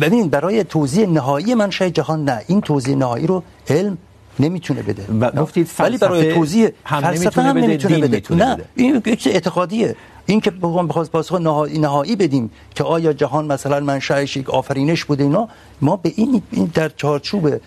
ببین 0.00 0.28
برای 0.28 0.64
توضیح 0.64 1.08
نهایی 1.08 1.54
منشأ 1.54 1.88
جهان 1.88 2.24
نه. 2.24 2.42
این 2.46 2.60
توضیح 2.60 2.96
نهایی 2.96 3.26
رو 3.26 3.42
علم 3.68 3.98
نمیتونه 4.38 4.82
بده. 4.82 5.30
گفتید 5.30 5.70
ولی 5.78 5.98
برای 5.98 6.34
توضیح 6.34 6.68
فلسفه 6.84 7.42
هم 7.42 7.58
نمیتونه 7.58 7.98
بده. 7.98 8.34
نه. 8.34 8.58
این 8.74 9.02
یک 9.06 9.28
اعتقادیه. 9.32 9.96
این 10.26 10.40
که 10.40 10.50
بخوام 10.50 10.86
بخواست 10.88 11.10
پاسخ 11.10 11.40
نهایی 11.40 11.78
نهایی 11.78 12.16
بدیم 12.16 12.50
که 12.74 12.84
آیا 12.84 13.12
جهان 13.12 13.46
مثلا 13.46 13.80
منشأش 13.80 14.36
یک 14.36 14.50
آفرینش 14.50 15.04
بوده 15.04 15.24
اینا 15.24 15.48
ما 15.80 15.96
به 15.96 16.12
این 16.16 16.42
این 16.50 16.70
در 16.74 16.88
چارچوب 16.88 17.60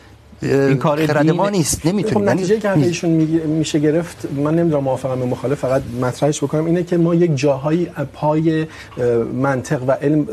این 0.43 0.77
کار 0.77 1.05
خرد 1.05 1.29
ما 1.29 1.49
نیست 1.49 1.85
نمیتونیم 1.85 2.29
خب 2.29 2.33
نتیجه 2.33 2.59
که 2.59 2.77
ایشون 2.77 3.11
میشه 3.59 3.79
گرفت 3.79 4.27
من 4.35 4.55
نمیدونم 4.55 4.83
موافقم 4.83 5.19
به 5.19 5.25
مخالف 5.25 5.59
فقط 5.59 5.81
مطرحش 6.01 6.43
بکنم 6.43 6.65
اینه 6.65 6.83
که 6.83 6.97
ما 6.97 7.15
یک 7.15 7.31
جاهایی 7.35 7.87
پای 8.13 8.65
منطق 9.41 9.83
و 9.87 9.91
علم 9.91 10.27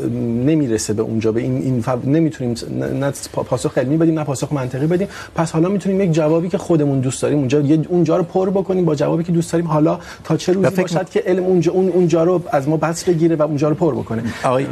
نمیرسه 0.45 0.93
به 0.93 1.01
اونجا 1.01 1.31
به 1.31 1.41
این 1.41 1.57
این 1.57 1.81
ف... 1.81 1.89
نمیتونیم 2.05 2.55
نه 2.99 3.11
پاسخ 3.33 3.77
علمی 3.77 3.97
بدیم 3.97 4.19
نه 4.19 4.23
پاسخ 4.23 4.53
منطقی 4.53 4.87
بدیم. 4.87 5.07
پس 5.35 5.51
حالا 5.51 5.69
میتونیم 5.69 6.01
یک 6.01 6.11
جوابی 6.11 6.49
که 6.49 6.57
خودمون 6.57 6.99
دوست 6.99 7.21
داریم 7.21 7.37
اونجا 7.37 7.63
اونجا 7.89 8.17
رو 8.17 8.23
پر 8.23 8.49
بکنیم 8.49 8.85
با 8.85 8.95
جوابی 8.95 9.23
که 9.23 9.31
دوست 9.31 9.51
داریم. 9.53 9.67
حالا 9.67 9.99
تا 10.23 10.37
چه 10.37 10.53
روزی 10.53 10.81
باشد 10.81 10.97
م... 10.97 11.03
که 11.03 11.23
علم 11.25 11.43
اونجا 11.43 11.71
اون 11.71 11.89
اونجا 11.89 12.23
رو 12.23 12.43
از 12.51 12.67
ما 12.67 12.77
بس 12.77 13.03
بگیره 13.03 13.35
و 13.35 13.41
اونجا 13.41 13.69
رو 13.69 13.75
پر 13.75 13.95
بکنه. 13.95 14.23
آقای 14.43 14.65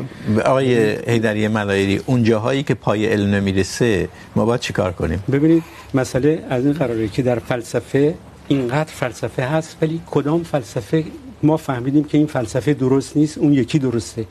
آقای 0.46 0.96
حیدری 1.08 1.48
ملایری 1.48 2.02
اون 2.06 2.24
جاهایی 2.24 2.64
که 2.64 2.74
پای 2.74 3.06
علم 3.06 3.36
نمیرسه 3.36 4.10
ما 4.36 4.46
باید 4.46 4.60
چیکار 4.60 4.92
کنیم؟ 4.92 5.24
ببینید، 5.30 5.64
مسئله 5.94 6.46
از 6.50 6.66
این 6.66 6.74
قراره 6.74 7.08
که 7.08 7.22
در 7.22 7.40
فلسفه 7.40 8.16
اینقدر 8.48 8.92
فلسفه 8.92 9.44
هست، 9.44 9.78
ولی 9.82 10.02
کدام 10.12 10.44
فلسفه 10.44 11.04
ما 11.44 11.58
فهمیدیم 11.58 12.04
که 12.04 12.18
این 12.18 12.28
فلسفه 12.28 12.74
درست 12.74 13.18
نیست، 13.18 13.38
اون 13.38 13.54
یکی 13.54 13.80
درسته. 13.80 14.26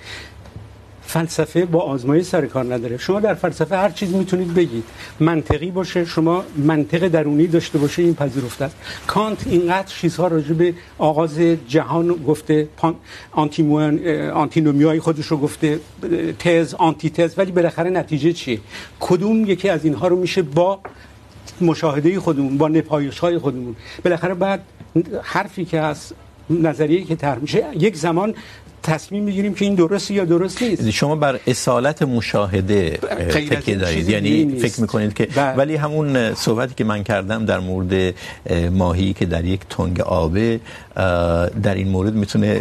فلسفه 1.08 1.64
با 1.64 1.80
آزمایش 1.80 2.26
سر 2.26 2.46
کار 2.46 2.74
نداره. 2.74 2.96
شما 2.96 3.20
در 3.20 3.34
فلسفه 3.34 3.76
هر 3.76 3.90
چیز 3.90 4.14
میتونید 4.14 4.54
بگید. 4.54 4.84
منطقی 5.20 5.70
باشه، 5.70 6.04
شما 6.04 6.44
منطق 6.56 7.08
درونی 7.08 7.46
داشته 7.46 7.78
باشه، 7.78 8.02
این 8.02 8.14
پذیرفته 8.14 8.64
است. 8.64 8.76
کانت 9.06 9.46
اینقدر 9.46 9.86
چیزها 9.86 10.26
راجع 10.26 10.54
به 10.54 10.74
آغاز 10.98 11.38
جهان 11.68 12.08
گفته، 12.08 12.68
پان... 12.76 12.94
آنتیمون 13.32 14.08
آنتینومیای 14.28 15.00
خودش 15.00 15.26
رو 15.26 15.36
گفته، 15.36 15.80
تز 16.38 16.74
آنتی 16.74 17.10
تز 17.10 17.38
ولی 17.38 17.52
بالاخره 17.52 17.90
نتیجه 17.90 18.32
چیه؟ 18.32 18.60
کدوم 19.00 19.44
یکی 19.46 19.68
از 19.68 19.84
اینها 19.84 20.08
رو 20.08 20.16
میشه 20.16 20.42
با 20.42 20.80
مشاهده 21.60 22.20
خودمون، 22.20 22.58
با 22.58 22.68
نپایش 22.68 23.18
های 23.18 23.38
خودمون. 23.38 23.76
بالاخره 24.04 24.34
بعد 24.34 24.60
حرفی 25.22 25.64
که 25.64 25.80
هست 25.80 26.14
نظریه 26.50 27.04
که 27.04 27.16
طرح 27.16 27.38
میشه، 27.38 27.66
یک 27.74 27.96
زمان 27.96 28.34
تصمیم 28.82 29.22
میگیریم 29.22 29.54
که 29.54 29.64
این 29.64 29.74
درسته 29.74 30.14
یا 30.14 30.24
درست 30.24 30.62
نیست. 30.62 30.90
شما 30.90 31.16
بر 31.16 31.40
اصالت 31.46 32.02
مشاهده 32.02 32.90
تکیه 33.30 33.76
دارید. 33.76 34.08
یعنی 34.08 34.58
فکر 34.58 34.80
میکنید 34.80 35.14
که 35.14 35.26
با... 35.26 35.42
ولی 35.42 35.76
همون 35.76 36.34
صحبتی 36.34 36.74
که 36.74 36.84
من 36.84 37.04
کردم 37.04 37.44
در 37.44 37.60
مورد 37.60 38.14
ماهی 38.72 39.12
که 39.12 39.26
در 39.26 39.44
یک 39.44 39.60
تنگ 39.70 40.00
آبه 40.00 40.60
در 41.62 41.74
این 41.74 41.88
مورد 41.88 42.14
میتونه 42.14 42.60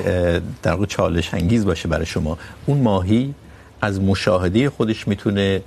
در 0.64 0.72
واقع 0.72 0.86
چالش 0.86 1.34
انگیز 1.34 1.66
باشه 1.66 1.88
برای 1.88 2.06
شما. 2.06 2.38
اون 2.66 2.78
ماهی 2.78 3.34
از 3.82 4.02
مشاهده 4.02 4.70
خودش 4.70 5.08
میتونه 5.08 5.62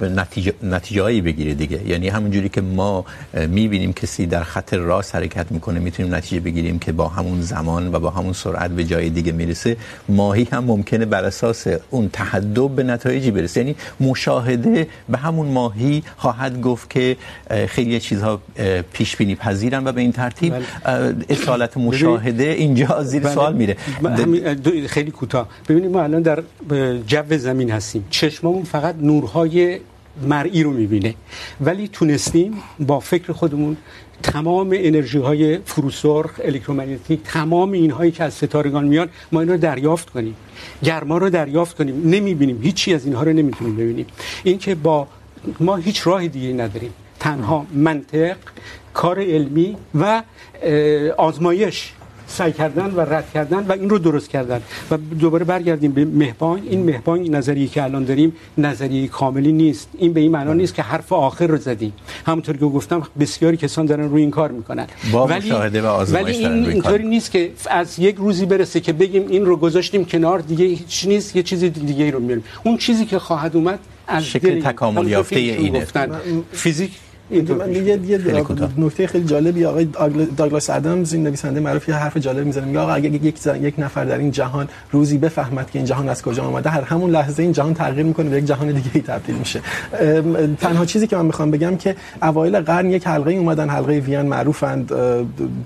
نتیجه 0.00 0.52
نتیجه‌ای 0.62 1.20
بگیره 1.20 1.54
دیگه. 1.54 1.88
یعنی 1.88 2.08
همون 2.08 2.30
جوری 2.30 2.48
که 2.48 2.60
ما 2.60 3.04
می‌بینیم 3.34 3.92
کسی 3.92 4.26
در 4.26 4.42
خط 4.42 4.74
راست 4.74 5.14
حرکت 5.14 5.52
میکنه 5.52 5.80
میتونیم 5.80 6.14
نتیجه 6.14 6.40
بگیریم 6.40 6.78
که 6.78 6.92
با 6.92 7.08
همون 7.08 7.42
زمان 7.42 7.94
و 7.94 8.00
با 8.00 8.10
همون 8.10 8.32
سرعت 8.32 8.70
به 8.70 8.84
جای 8.84 9.10
دیگه 9.10 9.32
میرسه. 9.32 9.76
ماهی 10.08 10.48
هم 10.52 10.64
ممکنه 10.64 11.04
بر 11.04 11.24
اساس 11.24 11.66
اون 11.90 12.08
تحدب 12.12 12.68
به 12.68 12.82
نتایجی 12.82 13.30
برسه. 13.30 13.60
یعنی 13.60 13.76
مشاهده 14.00 14.86
به 15.08 15.18
همون 15.18 15.46
ماهی 15.46 16.02
خواهد 16.16 16.60
گفت 16.60 16.90
که 16.90 17.16
خیلی 17.68 18.00
چیزها 18.00 18.40
پیش 18.92 19.16
بینی 19.16 19.34
پذیرن 19.34 19.86
و 19.86 19.92
به 19.92 20.00
این 20.00 20.12
ترتیب 20.12 20.54
اصالت 21.28 21.76
مشاهده 21.76 22.44
اینجا 22.44 23.02
زیر 23.02 23.28
سوال 23.28 23.54
میره. 23.54 23.76
خیلی 24.86 25.10
کوتاه. 25.10 25.48
ببینید 25.68 25.90
ما 25.90 26.02
الان 26.02 26.22
در 26.22 26.42
جو 27.06 27.38
زمین 27.38 27.70
هستیم. 27.70 28.06
چشممون 28.10 28.64
فقط 28.64 28.95
نورهای 29.00 29.80
مرئی 30.22 30.62
رو 30.62 30.70
میبینه. 30.70 31.14
ولی 31.60 31.88
تونستیم 31.88 32.62
با 32.80 33.00
فکر 33.00 33.32
خودمون 33.32 33.76
تمام 34.22 34.70
انرژی 34.72 35.18
های 35.18 35.58
فروسرخ 35.64 36.40
الکترومگنتیک 36.44 37.20
تمام 37.24 37.72
اینهایی 37.72 38.10
که 38.10 38.24
از 38.24 38.34
ستارگان 38.34 38.84
میان، 38.84 39.08
ما 39.32 39.40
این 39.40 39.48
رو 39.48 39.56
دریافت 39.56 40.10
کنیم. 40.10 40.36
گرما 40.82 41.18
رو 41.18 41.30
دریافت 41.30 41.76
کنیم. 41.76 42.08
نمیبینیم. 42.08 42.62
هیچی 42.62 42.94
از 42.94 43.04
اینها 43.04 43.22
رو 43.22 43.32
نمیتونیم 43.32 43.76
ببینیم. 43.76 44.06
این 44.44 44.58
که 44.58 44.74
با 44.74 45.08
ما 45.60 45.76
هیچ 45.76 46.06
راه 46.06 46.28
دیگه 46.28 46.52
نداریم. 46.52 46.92
تنها 47.20 47.66
منطق، 47.74 48.36
کار 48.94 49.20
علمی 49.20 49.76
و 49.94 50.22
آزمایش 51.16 51.92
سعی 52.26 52.52
کردن 52.52 52.90
و 52.90 53.00
رد 53.00 53.30
کردن 53.34 53.66
و 53.66 53.72
این 53.72 53.90
رو 53.90 53.98
درست 53.98 54.30
کردن. 54.30 54.60
و 54.90 54.96
دوباره 54.96 55.44
برگردیم 55.44 55.92
به 55.92 56.04
مهبانگ 56.04 56.62
این 56.70 56.82
مهبانگ 56.82 57.30
نظریه 57.30 57.68
که 57.68 57.82
الان 57.82 58.04
داریم 58.04 58.32
نظریه 58.58 59.08
کاملی 59.08 59.52
نیست. 59.52 59.88
این 59.98 60.12
به 60.12 60.20
این 60.20 60.32
معنا 60.32 60.52
نیست 60.52 60.74
که 60.74 60.82
حرف 60.82 61.12
آخر 61.12 61.46
رو 61.46 61.56
زدیم. 61.56 61.92
همونطور 62.26 62.56
که 62.56 62.64
گفتم 62.64 63.02
بسیاری 63.20 63.56
کسان 63.56 63.86
دارن 63.86 64.08
روی 64.08 64.20
این 64.22 64.30
کار 64.30 64.50
میکنن. 64.50 64.86
با 65.12 65.26
ولی 65.26 65.46
مشاهده 65.46 65.82
و 65.82 65.86
آزمایش 65.86 66.36
ولی 66.36 66.46
این 66.46 66.66
اینطوری 66.66 67.08
نیست 67.08 67.30
که 67.30 67.50
از 67.70 67.98
یک 67.98 68.16
روزی 68.16 68.46
برسه 68.46 68.80
که 68.80 68.92
بگیم 68.92 69.28
این 69.28 69.46
رو 69.46 69.56
گذاشتیم 69.56 70.04
کنار 70.04 70.38
دیگه 70.38 70.64
هیچ 70.64 71.06
نیست 71.06 71.36
یه 71.36 71.42
چیز 71.42 71.64
دیگه 71.64 72.10
رو 72.10 72.20
میاریم 72.20 72.44
اون 72.64 72.76
چیزی 72.76 73.04
که 73.04 73.18
خواهد 73.18 73.56
اومد 73.56 73.78
از 74.08 74.24
شکل 74.24 74.62
تکامل 74.62 75.08
یافته 75.08 75.36
اینه. 75.36 75.86
فیزیک 76.52 76.90
یه 77.30 78.00
یه 78.06 78.20
نکته 78.78 79.06
خیلی 79.06 79.24
جالبی 79.24 79.64
آقای 79.64 79.84
داگلاس 80.36 80.70
ادمز 80.70 81.12
این 81.12 81.22
نویسنده 81.22 81.60
معروف 81.60 81.88
یه 81.88 81.94
حرف 81.94 82.16
جالب 82.16 82.46
میزنه. 82.46 82.64
میگه 82.64 82.78
آقا 82.78 82.92
اگه 82.92 83.08
یک 83.08 83.46
یک 83.60 83.74
نفر 83.78 84.04
در 84.04 84.18
این 84.18 84.30
جهان 84.30 84.68
روزی 84.92 85.18
بفهمد 85.18 85.70
که 85.70 85.78
این 85.78 85.86
جهان 85.86 86.08
از 86.08 86.22
کجا 86.22 86.46
اومده 86.46 86.70
هر 86.70 86.80
همون 86.80 87.10
لحظه 87.10 87.42
این 87.42 87.52
جهان 87.52 87.74
تغییر 87.74 88.06
میکنه 88.06 88.30
به 88.30 88.38
یک 88.38 88.44
جهان 88.44 88.72
دیگه 88.72 88.90
ای 88.94 89.00
تبدیل 89.00 89.34
میشه. 89.36 89.60
تنها 90.60 90.84
چیزی 90.84 91.06
که 91.06 91.16
من 91.16 91.26
میخوام 91.26 91.50
بگم 91.50 91.76
که 91.76 91.96
اوایل 92.22 92.60
قرن 92.60 92.90
یک 92.90 93.06
حلقه 93.06 93.32
اومدن 93.32 93.68
حلقه 93.68 93.98
وین 93.98 94.22
معروفند 94.22 94.92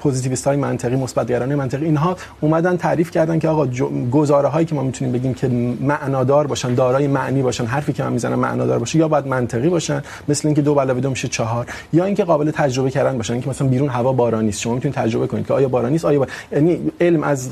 پوزیتیویست 0.01 0.47
های 0.47 0.57
منطقی 0.57 0.97
مثبت 0.97 1.27
گرایانه 1.27 1.55
منطقی 1.57 1.85
اینها 1.85 2.17
اومدن 2.41 2.77
تعریف 2.77 3.11
کردن 3.11 3.39
که 3.39 3.49
آقا 3.49 3.67
گزاره 4.11 4.49
هایی 4.49 4.67
که 4.67 4.75
ما 4.75 4.83
میتونیم 4.83 5.13
بگیم 5.13 5.35
که 5.35 5.49
معنادار 5.81 6.47
باشن 6.47 6.75
دارای 6.75 7.07
معنی 7.07 7.43
باشن 7.43 7.65
حرفی 7.65 7.93
که 7.93 8.03
من 8.03 8.13
میزنم 8.13 8.39
معنادار 8.39 8.79
باشه 8.79 8.99
یا 8.99 9.09
باید 9.09 9.27
منطقی 9.27 9.69
باشن 9.69 10.03
مثل 10.29 10.49
اینکه 10.49 10.63
دو 10.63 10.81
علاوه 10.81 11.01
دو 11.01 11.11
میشه 11.11 11.29
4 11.29 11.50
بهار، 11.51 11.67
یا 11.93 12.05
اینکه 12.05 12.25
قابل 12.25 12.51
تجربه 12.51 12.91
کردن 12.91 13.17
باشن، 13.17 13.33
اینکه 13.33 13.51
مثلا 13.51 13.69
بیرون 13.69 13.89
هوا 13.89 14.13
بارانی 14.13 14.49
است 14.49 14.61
شما 14.61 14.75
میتونید 14.75 14.95
تجربه 14.95 15.27
کنید 15.27 15.47
که 15.47 15.55
آیا 15.55 15.69
بارانی 15.69 15.97
است 15.97 16.05
آیا 16.05 16.19
بار... 16.19 16.29
یعنی 16.53 16.81
علم 17.01 17.23
از 17.23 17.51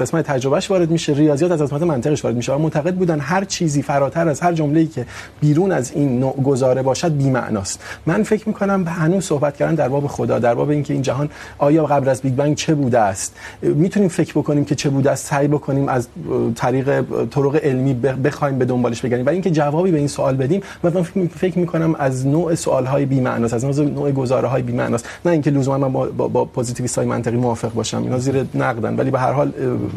قسمت 0.00 0.26
تجربهش 0.26 0.70
وارد 0.70 0.90
میشه، 0.90 1.12
ریاضیات 1.12 1.52
از 1.52 1.62
قسمت 1.62 1.82
منطقش 1.82 2.24
وارد 2.24 2.36
میشه. 2.36 2.52
و 2.52 2.58
معتقد 2.58 2.94
بودن 2.94 3.20
هر 3.20 3.44
چیزی 3.44 3.82
فراتر 3.82 4.28
از 4.28 4.40
هر 4.40 4.52
جمله‌ای 4.52 4.86
که 4.86 5.06
بیرون 5.40 5.72
از 5.72 5.92
این 5.92 6.20
نوع 6.20 6.42
گزاره 6.42 6.82
باشد 6.82 7.12
بی 7.16 7.30
معناست 7.30 7.82
من 8.06 8.22
فکر 8.22 8.48
میکنم 8.48 8.84
هنوز 8.88 9.24
صحبت 9.24 9.56
کردن 9.56 9.74
در 9.74 9.88
باب 9.88 10.06
خدا، 10.06 10.38
در 10.38 10.54
باب 10.54 10.70
اینکه 10.70 10.92
این 10.92 11.02
جهان 11.02 11.28
آیا 11.58 11.86
قبل 11.86 12.08
از 12.08 12.22
بیگ 12.22 12.34
بنگ 12.34 12.56
چه 12.56 12.74
بوده 12.74 12.98
است. 12.98 13.36
میتونیم 13.62 14.08
فکر 14.08 14.32
بکنیم 14.32 14.64
که 14.64 14.74
چه 14.74 14.90
بوده 14.90 15.10
است، 15.10 15.26
سعی 15.26 15.48
بکنیم 15.48 15.88
از 15.88 16.08
طریق 16.54 17.02
طرق 17.26 17.60
علمی 17.62 17.94
بخوایم 17.94 18.58
به 18.58 18.64
دنبالش 18.64 19.00
بگردیم. 19.00 19.26
و 19.26 19.28
اینکه 19.28 19.50
جوابی 19.50 19.90
به 19.90 19.98
این 19.98 20.08
سوال 20.08 20.36
بدیم، 20.36 20.60
من 20.82 21.02
فکر 21.34 21.58
میکنم 21.58 21.94
از 21.98 22.26
نوع 22.26 22.54
سوال 22.54 22.86
های 22.86 23.04
بی 23.04 23.20
معناست 23.34 23.54
از 23.54 23.80
نوع 23.80 24.10
گزاره 24.10 24.48
های 24.48 24.62
بی 24.62 24.72
معناست 24.72 25.08
نه 25.24 25.32
اینکه 25.32 25.50
لزوما 25.50 25.78
من 25.78 25.92
با, 25.92 26.06
با, 26.06 26.28
با 26.28 26.44
پوزیتیویست 26.44 26.98
های 26.98 27.06
منطقی 27.06 27.36
موافق 27.36 27.72
باشم. 27.72 28.02
اینا 28.02 28.18
زیر 28.18 28.46
نقدن. 28.54 28.96
ولی 28.96 29.10
به 29.10 29.20
هر 29.20 29.32
حال 29.32 29.52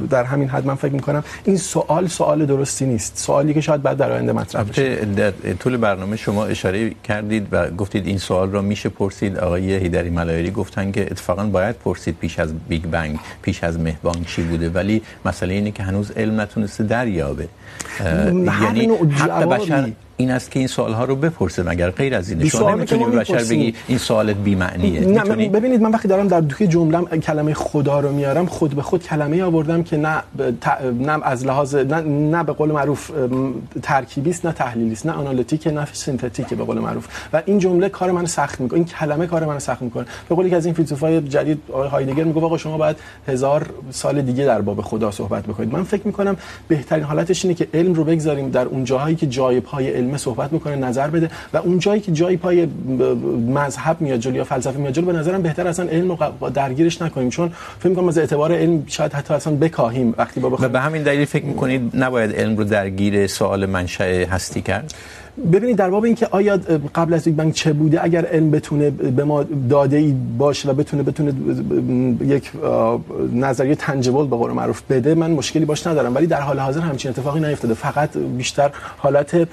در 0.09 0.23
همین 0.23 0.47
حد 0.49 0.65
من 0.65 0.75
فکر 0.75 0.93
میکنم 0.93 1.23
این 1.43 1.57
سوال 1.57 2.07
سوال 2.07 2.45
درستی 2.45 2.85
نیست. 2.85 3.17
سوالی 3.17 3.53
که 3.53 3.61
شاید 3.61 3.81
بعد 3.81 3.97
در 3.97 4.11
آینده 4.11 4.33
مطرح 4.33 4.63
بشه 4.63 5.05
در 5.05 5.31
طول 5.59 5.77
برنامه 5.77 6.15
شما 6.15 6.45
اشاره 6.45 6.91
کردید 7.03 7.47
و 7.51 7.69
گفتید 7.69 8.07
این 8.07 8.17
سوال 8.17 8.51
رو 8.51 8.61
میشه 8.61 8.89
پرسید. 8.89 9.37
آقای 9.37 9.75
هیدری 9.75 10.09
ملایری 10.09 10.51
گفتن 10.51 10.91
که 10.91 11.01
اتفاقا 11.01 11.45
باید 11.45 11.75
پرسید 11.75 12.17
پیش 12.17 12.39
از 12.39 12.53
بیگ 12.69 12.83
بنگ 12.85 13.19
پیش 13.41 13.63
از 13.63 13.79
مهبانگ 13.79 14.25
چی 14.25 14.41
بوده. 14.41 14.69
ولی 14.69 15.01
مسئله 15.25 15.53
اینه 15.53 15.71
که 15.71 15.83
هنوز 15.83 16.11
علم 16.11 16.41
نتونسته 16.41 16.83
دریابه. 16.83 17.47
یعنی 18.63 18.85
حق 19.19 19.43
بشر 19.43 19.91
این 20.19 20.31
است 20.31 20.51
که 20.51 20.59
این 20.59 20.67
سوال 20.67 20.93
ها 20.93 21.05
رو 21.05 21.15
بپرسه 21.15 21.63
مگر 21.63 21.89
غیر 21.89 22.15
از 22.15 22.29
اینه. 22.29 22.49
شما 22.49 22.75
نمیتونی 22.75 23.03
به 23.05 23.11
بشر 23.11 23.43
بگی 23.43 23.73
این 23.87 23.97
سوالت 23.97 24.35
بی 24.35 24.55
معنیه 24.55 24.99
نه 24.99 25.21
میتونی... 25.21 25.49
ببینید 25.49 25.81
من 25.81 25.91
وقتی 25.91 26.07
دارم 26.07 26.27
در 26.27 26.41
دوی 26.41 26.67
جمله 26.67 27.19
کلمه 27.19 27.53
خدا 27.53 27.99
رو 27.99 28.11
میارم 28.11 28.45
خود 28.45 28.75
به 28.75 28.81
خود 28.81 29.03
کلمه 29.03 29.43
آوردم 29.43 29.83
که 29.83 29.97
نه 29.97 30.23
ت... 30.61 30.67
نه 30.99 31.25
از 31.27 31.45
لحاظ 31.45 31.75
نه, 31.75 32.01
نه 32.01 32.43
به 32.43 32.53
قول 32.53 32.71
معروف 32.71 33.11
ترکیبی 33.81 34.29
است 34.29 34.45
نه 34.45 34.51
تحلیلی 34.51 34.91
است 34.91 35.05
نه 35.05 35.11
آنالیتیک 35.11 35.67
نه 35.67 35.87
سینتتیک 35.93 36.53
به 36.53 36.63
قول 36.63 36.79
معروف. 36.79 37.07
و 37.33 37.41
این 37.45 37.59
جمله 37.59 37.89
کار 37.89 38.11
منو 38.11 38.27
سخت 38.27 38.61
میکنه 38.61 38.77
این 38.77 38.85
کلمه 38.85 39.27
کار 39.27 39.45
منو 39.45 39.59
سخت 39.59 39.81
میکنه. 39.81 40.05
به 40.29 40.35
قولی 40.35 40.49
که 40.49 40.55
از 40.55 40.65
این 40.65 40.73
فیلسوفای 40.73 41.21
جدید 41.21 41.61
آقای 41.71 41.87
هایدگر 41.89 42.23
میگه 42.23 42.41
آقا 42.41 42.57
شما 42.57 42.77
باید 42.77 42.97
هزار 43.27 43.69
سال 43.91 44.21
دیگه 44.21 44.45
در 44.45 44.61
باب 44.61 44.81
خدا 44.81 45.11
صحبت 45.11 45.43
بکنید. 45.43 45.73
من 45.73 45.83
فکر 45.83 46.07
میکنم 46.07 46.37
بهترین 46.67 47.03
حالتش 47.03 47.45
اینه 47.45 47.55
که 47.55 47.67
علم 47.73 47.93
رو 47.93 48.03
بگذاریم 48.03 48.49
در 48.49 48.65
اون 48.65 48.83
جاهایی 48.83 49.15
که 49.15 49.27
جای 49.27 49.59
پای 49.59 49.89
علم 49.89 50.06
علمه 50.07 50.17
صحبت 50.17 50.53
میکنه، 50.53 50.75
نظر 50.75 51.07
بده 51.07 51.29
و 51.53 51.57
اون 51.57 51.79
جایی 51.79 52.01
که 52.01 52.11
جایی 52.11 52.37
پای 52.37 52.67
مذهب 53.47 54.01
میاد 54.01 54.19
جلو 54.19 54.35
یا 54.35 54.43
فلسفه 54.43 54.77
میاد 54.79 54.93
جلو، 54.93 55.05
به 55.05 55.13
نظرم 55.13 55.41
بهتر 55.41 55.67
اصلا 55.67 55.89
علم 55.89 56.11
رو 56.11 56.49
درگیرش 56.49 57.01
نکنیم. 57.01 57.29
چون 57.29 57.51
فکر 57.79 57.89
میکنم 57.89 58.07
از 58.07 58.17
اعتبار 58.17 58.51
علم 58.51 58.83
شاید 58.87 59.13
حتی 59.13 59.33
اصلا 59.33 59.53
بکاهیم 59.55 60.13
وقتی 60.17 60.39
با 60.39 60.49
بخوایم 60.49 60.71
به 60.71 60.79
همین 60.79 61.03
دلیل 61.03 61.25
فکر 61.25 61.45
میکنید 61.45 61.91
نباید 61.93 62.31
علم 62.35 62.57
رو 62.57 62.63
درگیر 62.63 63.27
سوال 63.27 63.65
منشأ 63.65 64.25
هستی 64.25 64.61
کرد؟ 64.61 64.93
ببینید، 65.53 65.75
در 65.75 65.89
باب 65.89 66.03
اینکه 66.03 66.27
آیا 66.31 66.59
قبل 66.95 67.13
از 67.13 67.23
بیگ 67.23 67.35
بنگ 67.35 67.53
چه 67.53 67.73
بوده، 67.73 68.03
اگر 68.03 68.25
علم 68.25 68.51
بتونه 68.51 68.89
به 68.89 69.23
ما 69.23 69.43
داده 69.69 69.97
ای 69.97 70.15
باشه 70.37 70.69
و 70.69 70.73
بتونه 70.73 71.03
بتونه 71.03 71.33
یک 72.21 72.51
نظریه 73.33 73.75
تنجبل 73.75 74.27
به 74.27 74.35
قول 74.35 74.51
معروف 74.51 74.81
بده، 74.89 75.15
من 75.15 75.31
مشکلی 75.31 75.65
باش 75.65 75.87
ندارم. 75.87 76.15
ولی 76.15 76.27
در 76.27 76.41
حال 76.41 76.59
حاضر 76.59 76.79
همچین 76.79 77.11
اتفاقی 77.11 77.39
نیفتاده. 77.39 77.73
فقط 77.73 78.17
بیشتر 78.17 78.71
حالت 78.97 79.47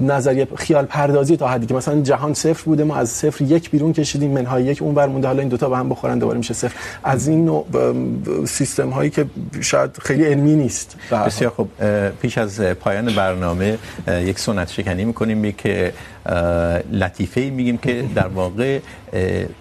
نظریه 0.00 0.48
خیال 0.56 0.84
پردازی 0.84 1.36
تا 1.36 1.48
حدی 1.48 1.66
که 1.66 1.74
مثلا 1.74 2.00
جهان 2.00 2.34
صفر 2.34 2.64
بوده، 2.64 2.84
ما 2.84 2.96
از 2.96 3.08
صفر 3.08 3.44
یک 3.44 3.70
بیرون 3.70 3.92
کشیدیم، 3.92 4.30
منهای 4.30 4.64
یک 4.64 4.82
اون 4.82 4.94
ور 4.94 5.06
مونده. 5.06 5.26
حالا 5.26 5.40
این 5.40 5.48
دوتا 5.48 5.68
به 5.68 5.76
هم 5.76 5.88
بخورن، 5.88 6.18
دوباره 6.18 6.38
میشه 6.38 6.54
صفر. 6.54 6.76
از 7.04 7.28
این 7.28 7.44
نوع 7.44 7.66
سیستم 8.46 8.90
هایی 8.90 9.10
که 9.10 9.26
شاید 9.60 9.90
خیلی 10.02 10.24
علمی 10.24 10.54
نیست. 10.54 10.96
بسیار 11.10 11.50
خوب. 11.50 11.68
پیش 12.22 12.38
از 12.38 12.60
پایان 12.60 13.14
برنامه 13.14 13.78
یک 14.08 14.38
سنت 14.38 14.70
شکن 14.70 14.93
معنی 14.94 15.04
میکنیم 15.04 15.52
که 15.52 15.92
لطیفه 16.92 17.40
میگیم 17.40 17.78
که 17.78 18.04
در 18.14 18.26
واقع 18.26 18.78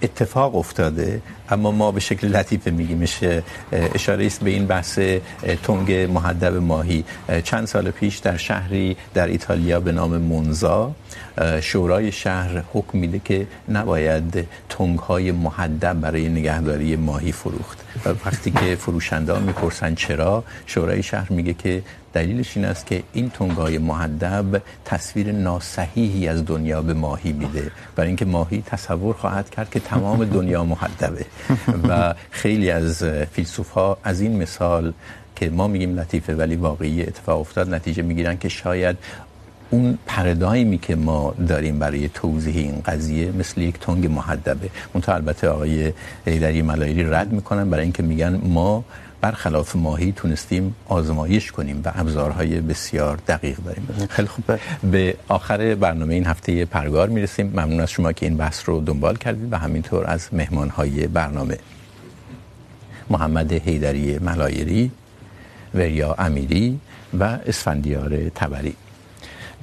اتفاق 0.02 0.56
افتاده، 0.56 1.22
اما 1.50 1.72
ما 1.72 1.92
به 1.92 2.00
شکل 2.00 2.28
لطیفه 2.28 2.72
میگیم 2.72 3.02
اشاره 3.72 4.26
است 4.26 4.44
به 4.44 4.50
این 4.50 4.66
بحث 4.68 5.00
تنگ 5.64 5.92
محدب 5.92 6.54
ماهی. 6.56 7.04
چند 7.44 7.66
سال 7.66 7.92
پیش 7.92 8.18
در 8.18 8.38
شهری 8.38 8.98
در 9.14 9.28
ایتالیا 9.28 9.80
به 9.80 9.92
نام 9.92 10.18
مونزا 10.18 10.92
شورای 11.62 12.12
شهر 12.12 12.64
حکم 12.74 12.98
میده 12.98 13.20
که 13.20 13.48
نباید 13.70 14.48
تنگ 14.70 15.00
های 15.00 15.32
محدب 15.32 15.94
برای 15.94 16.30
نگهداری 16.30 16.96
ماهی 16.96 17.32
فروخت. 17.32 17.78
وقتی 18.26 18.52
که 18.52 18.76
فروشنده 18.76 19.34
ها 19.34 19.40
میپرسن 19.40 19.96
چرا، 19.96 20.44
شورای 20.66 21.04
شهر 21.04 21.32
میگه 21.32 21.54
که 21.54 21.82
دلیلش 22.14 22.58
این 22.58 22.66
است 22.66 22.86
که 22.86 23.04
این 23.14 23.30
تنگای 23.30 23.78
محدب 23.78 24.62
تصویر 24.86 25.32
ناصحیحی 25.32 26.28
از 26.28 26.46
دنیا 26.46 26.82
به 26.82 26.94
ماهی 26.94 27.34
میده. 27.34 27.72
برای 27.96 28.08
اینکه 28.08 28.26
ماهی 28.26 28.64
تصور 28.66 29.16
خواهد 29.16 29.43
کرد 29.50 29.70
که 29.70 29.80
تمام 29.80 30.26
دنیا 30.26 30.64
محدبه 30.64 31.26
و 31.90 32.14
خیلی 32.32 32.72
از 32.72 33.04
فیلسوف 33.04 33.70
ها 33.70 33.98
از 34.04 34.22
این 34.22 34.42
مثال 34.42 34.94
که 35.36 35.50
ما 35.50 35.68
میگیم 35.68 36.00
لطیفه 36.00 36.36
ولی 36.36 36.56
واقعی 36.56 37.04
اتفاق 37.04 37.40
افتاد، 37.40 37.74
نتیجه 37.74 38.04
میگیرن 38.04 38.38
که 38.38 38.50
شاید 38.50 38.98
اون 39.70 39.98
پردایمی 40.08 40.78
که 40.78 40.96
ما 40.96 41.34
داریم 41.48 41.80
برای 41.80 42.10
توضیح 42.10 42.58
این 42.58 42.82
قضیه 42.86 43.32
مثل 43.32 43.62
یک 43.62 43.80
تنگ 43.80 44.08
محدبه 44.08 44.70
منتها 44.94 45.16
البته 45.16 45.48
آقای 45.50 45.94
ایدری 46.28 46.62
ملایری 46.62 47.04
رد 47.04 47.32
میکنن 47.32 47.70
برای 47.70 47.84
اینکه 47.84 48.04
میگن 48.04 48.42
ما 48.44 48.84
برخلاف 49.24 49.76
ماهی 49.76 50.12
تونستیم 50.12 50.76
آزمایش 50.88 51.52
کنیم 51.52 51.82
و 51.86 51.92
ابزارهای 51.96 52.62
بسیار 52.62 53.18
دقیق 53.28 53.58
داریم. 53.58 53.88
خیلی 54.10 54.28
خوب. 54.28 54.60
به 54.92 55.16
آخر 55.28 55.76
برنامه 55.76 56.14
این 56.14 56.26
هفته 56.26 56.66
پرگار 56.66 57.10
میرسیم. 57.10 57.48
ممنون 57.48 57.80
از 57.80 57.92
شما 57.92 58.12
که 58.12 58.26
این 58.26 58.38
بحث 58.38 58.70
رو 58.70 58.82
دنبال 58.82 59.16
کردید 59.16 59.54
و 59.54 59.58
همینطور 59.58 60.04
از 60.08 60.28
مهمانهای 60.34 61.08
برنامه. 61.08 61.58
محمد 63.10 63.54
حیدری 63.54 64.20
ملایری 64.20 64.92
وریا 65.74 66.16
امیری 66.20 66.80
و 67.20 67.24
اسفندیار 67.24 68.30
تبری. 68.36 68.76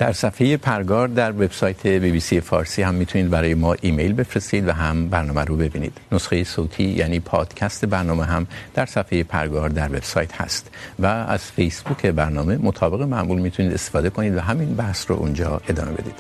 در 0.01 0.13
صفحه 0.13 0.57
پرگار 0.57 1.09
در 1.09 1.33
وبسایت 1.33 1.87
بی 1.87 2.11
بی 2.11 2.21
سی 2.21 2.41
فارسی 2.41 2.83
هم 2.83 2.95
میتونید 2.95 3.31
برای 3.31 3.55
ما 3.55 3.77
ایمیل 3.81 4.13
بفرستید 4.13 4.69
و 4.69 4.73
هم 4.73 5.09
برنامه 5.09 5.45
رو 5.45 5.57
ببینید. 5.57 5.93
نسخه 6.13 6.45
صوتی 6.45 6.85
یعنی 6.85 7.21
پادکست 7.21 7.85
برنامه 7.85 8.25
هم 8.25 8.47
در 8.75 8.87
صفحه 8.87 9.23
پرگار 9.23 9.69
در 9.69 9.89
وبسایت 9.89 10.41
هست 10.41 10.71
و 10.99 11.07
از 11.07 11.45
فیسبوک 11.45 12.07
برنامه 12.07 12.57
مطابق 12.57 13.03
معمول 13.03 13.41
میتونید 13.41 13.73
استفاده 13.73 14.11
کنید 14.11 14.37
و 14.37 14.41
همین 14.41 14.75
بحث 14.75 15.11
رو 15.11 15.17
اونجا 15.17 15.61
ادامه 15.69 15.93
بدید. 15.93 16.17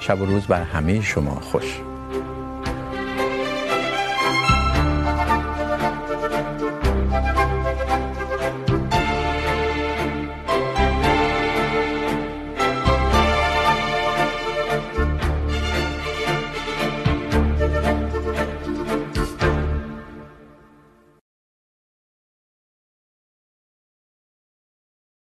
شب 0.00 0.20
و 0.20 0.24
روز 0.24 0.46
بر 0.46 0.62
همه 0.62 1.02
شما 1.02 1.40
خوش. 1.40 1.93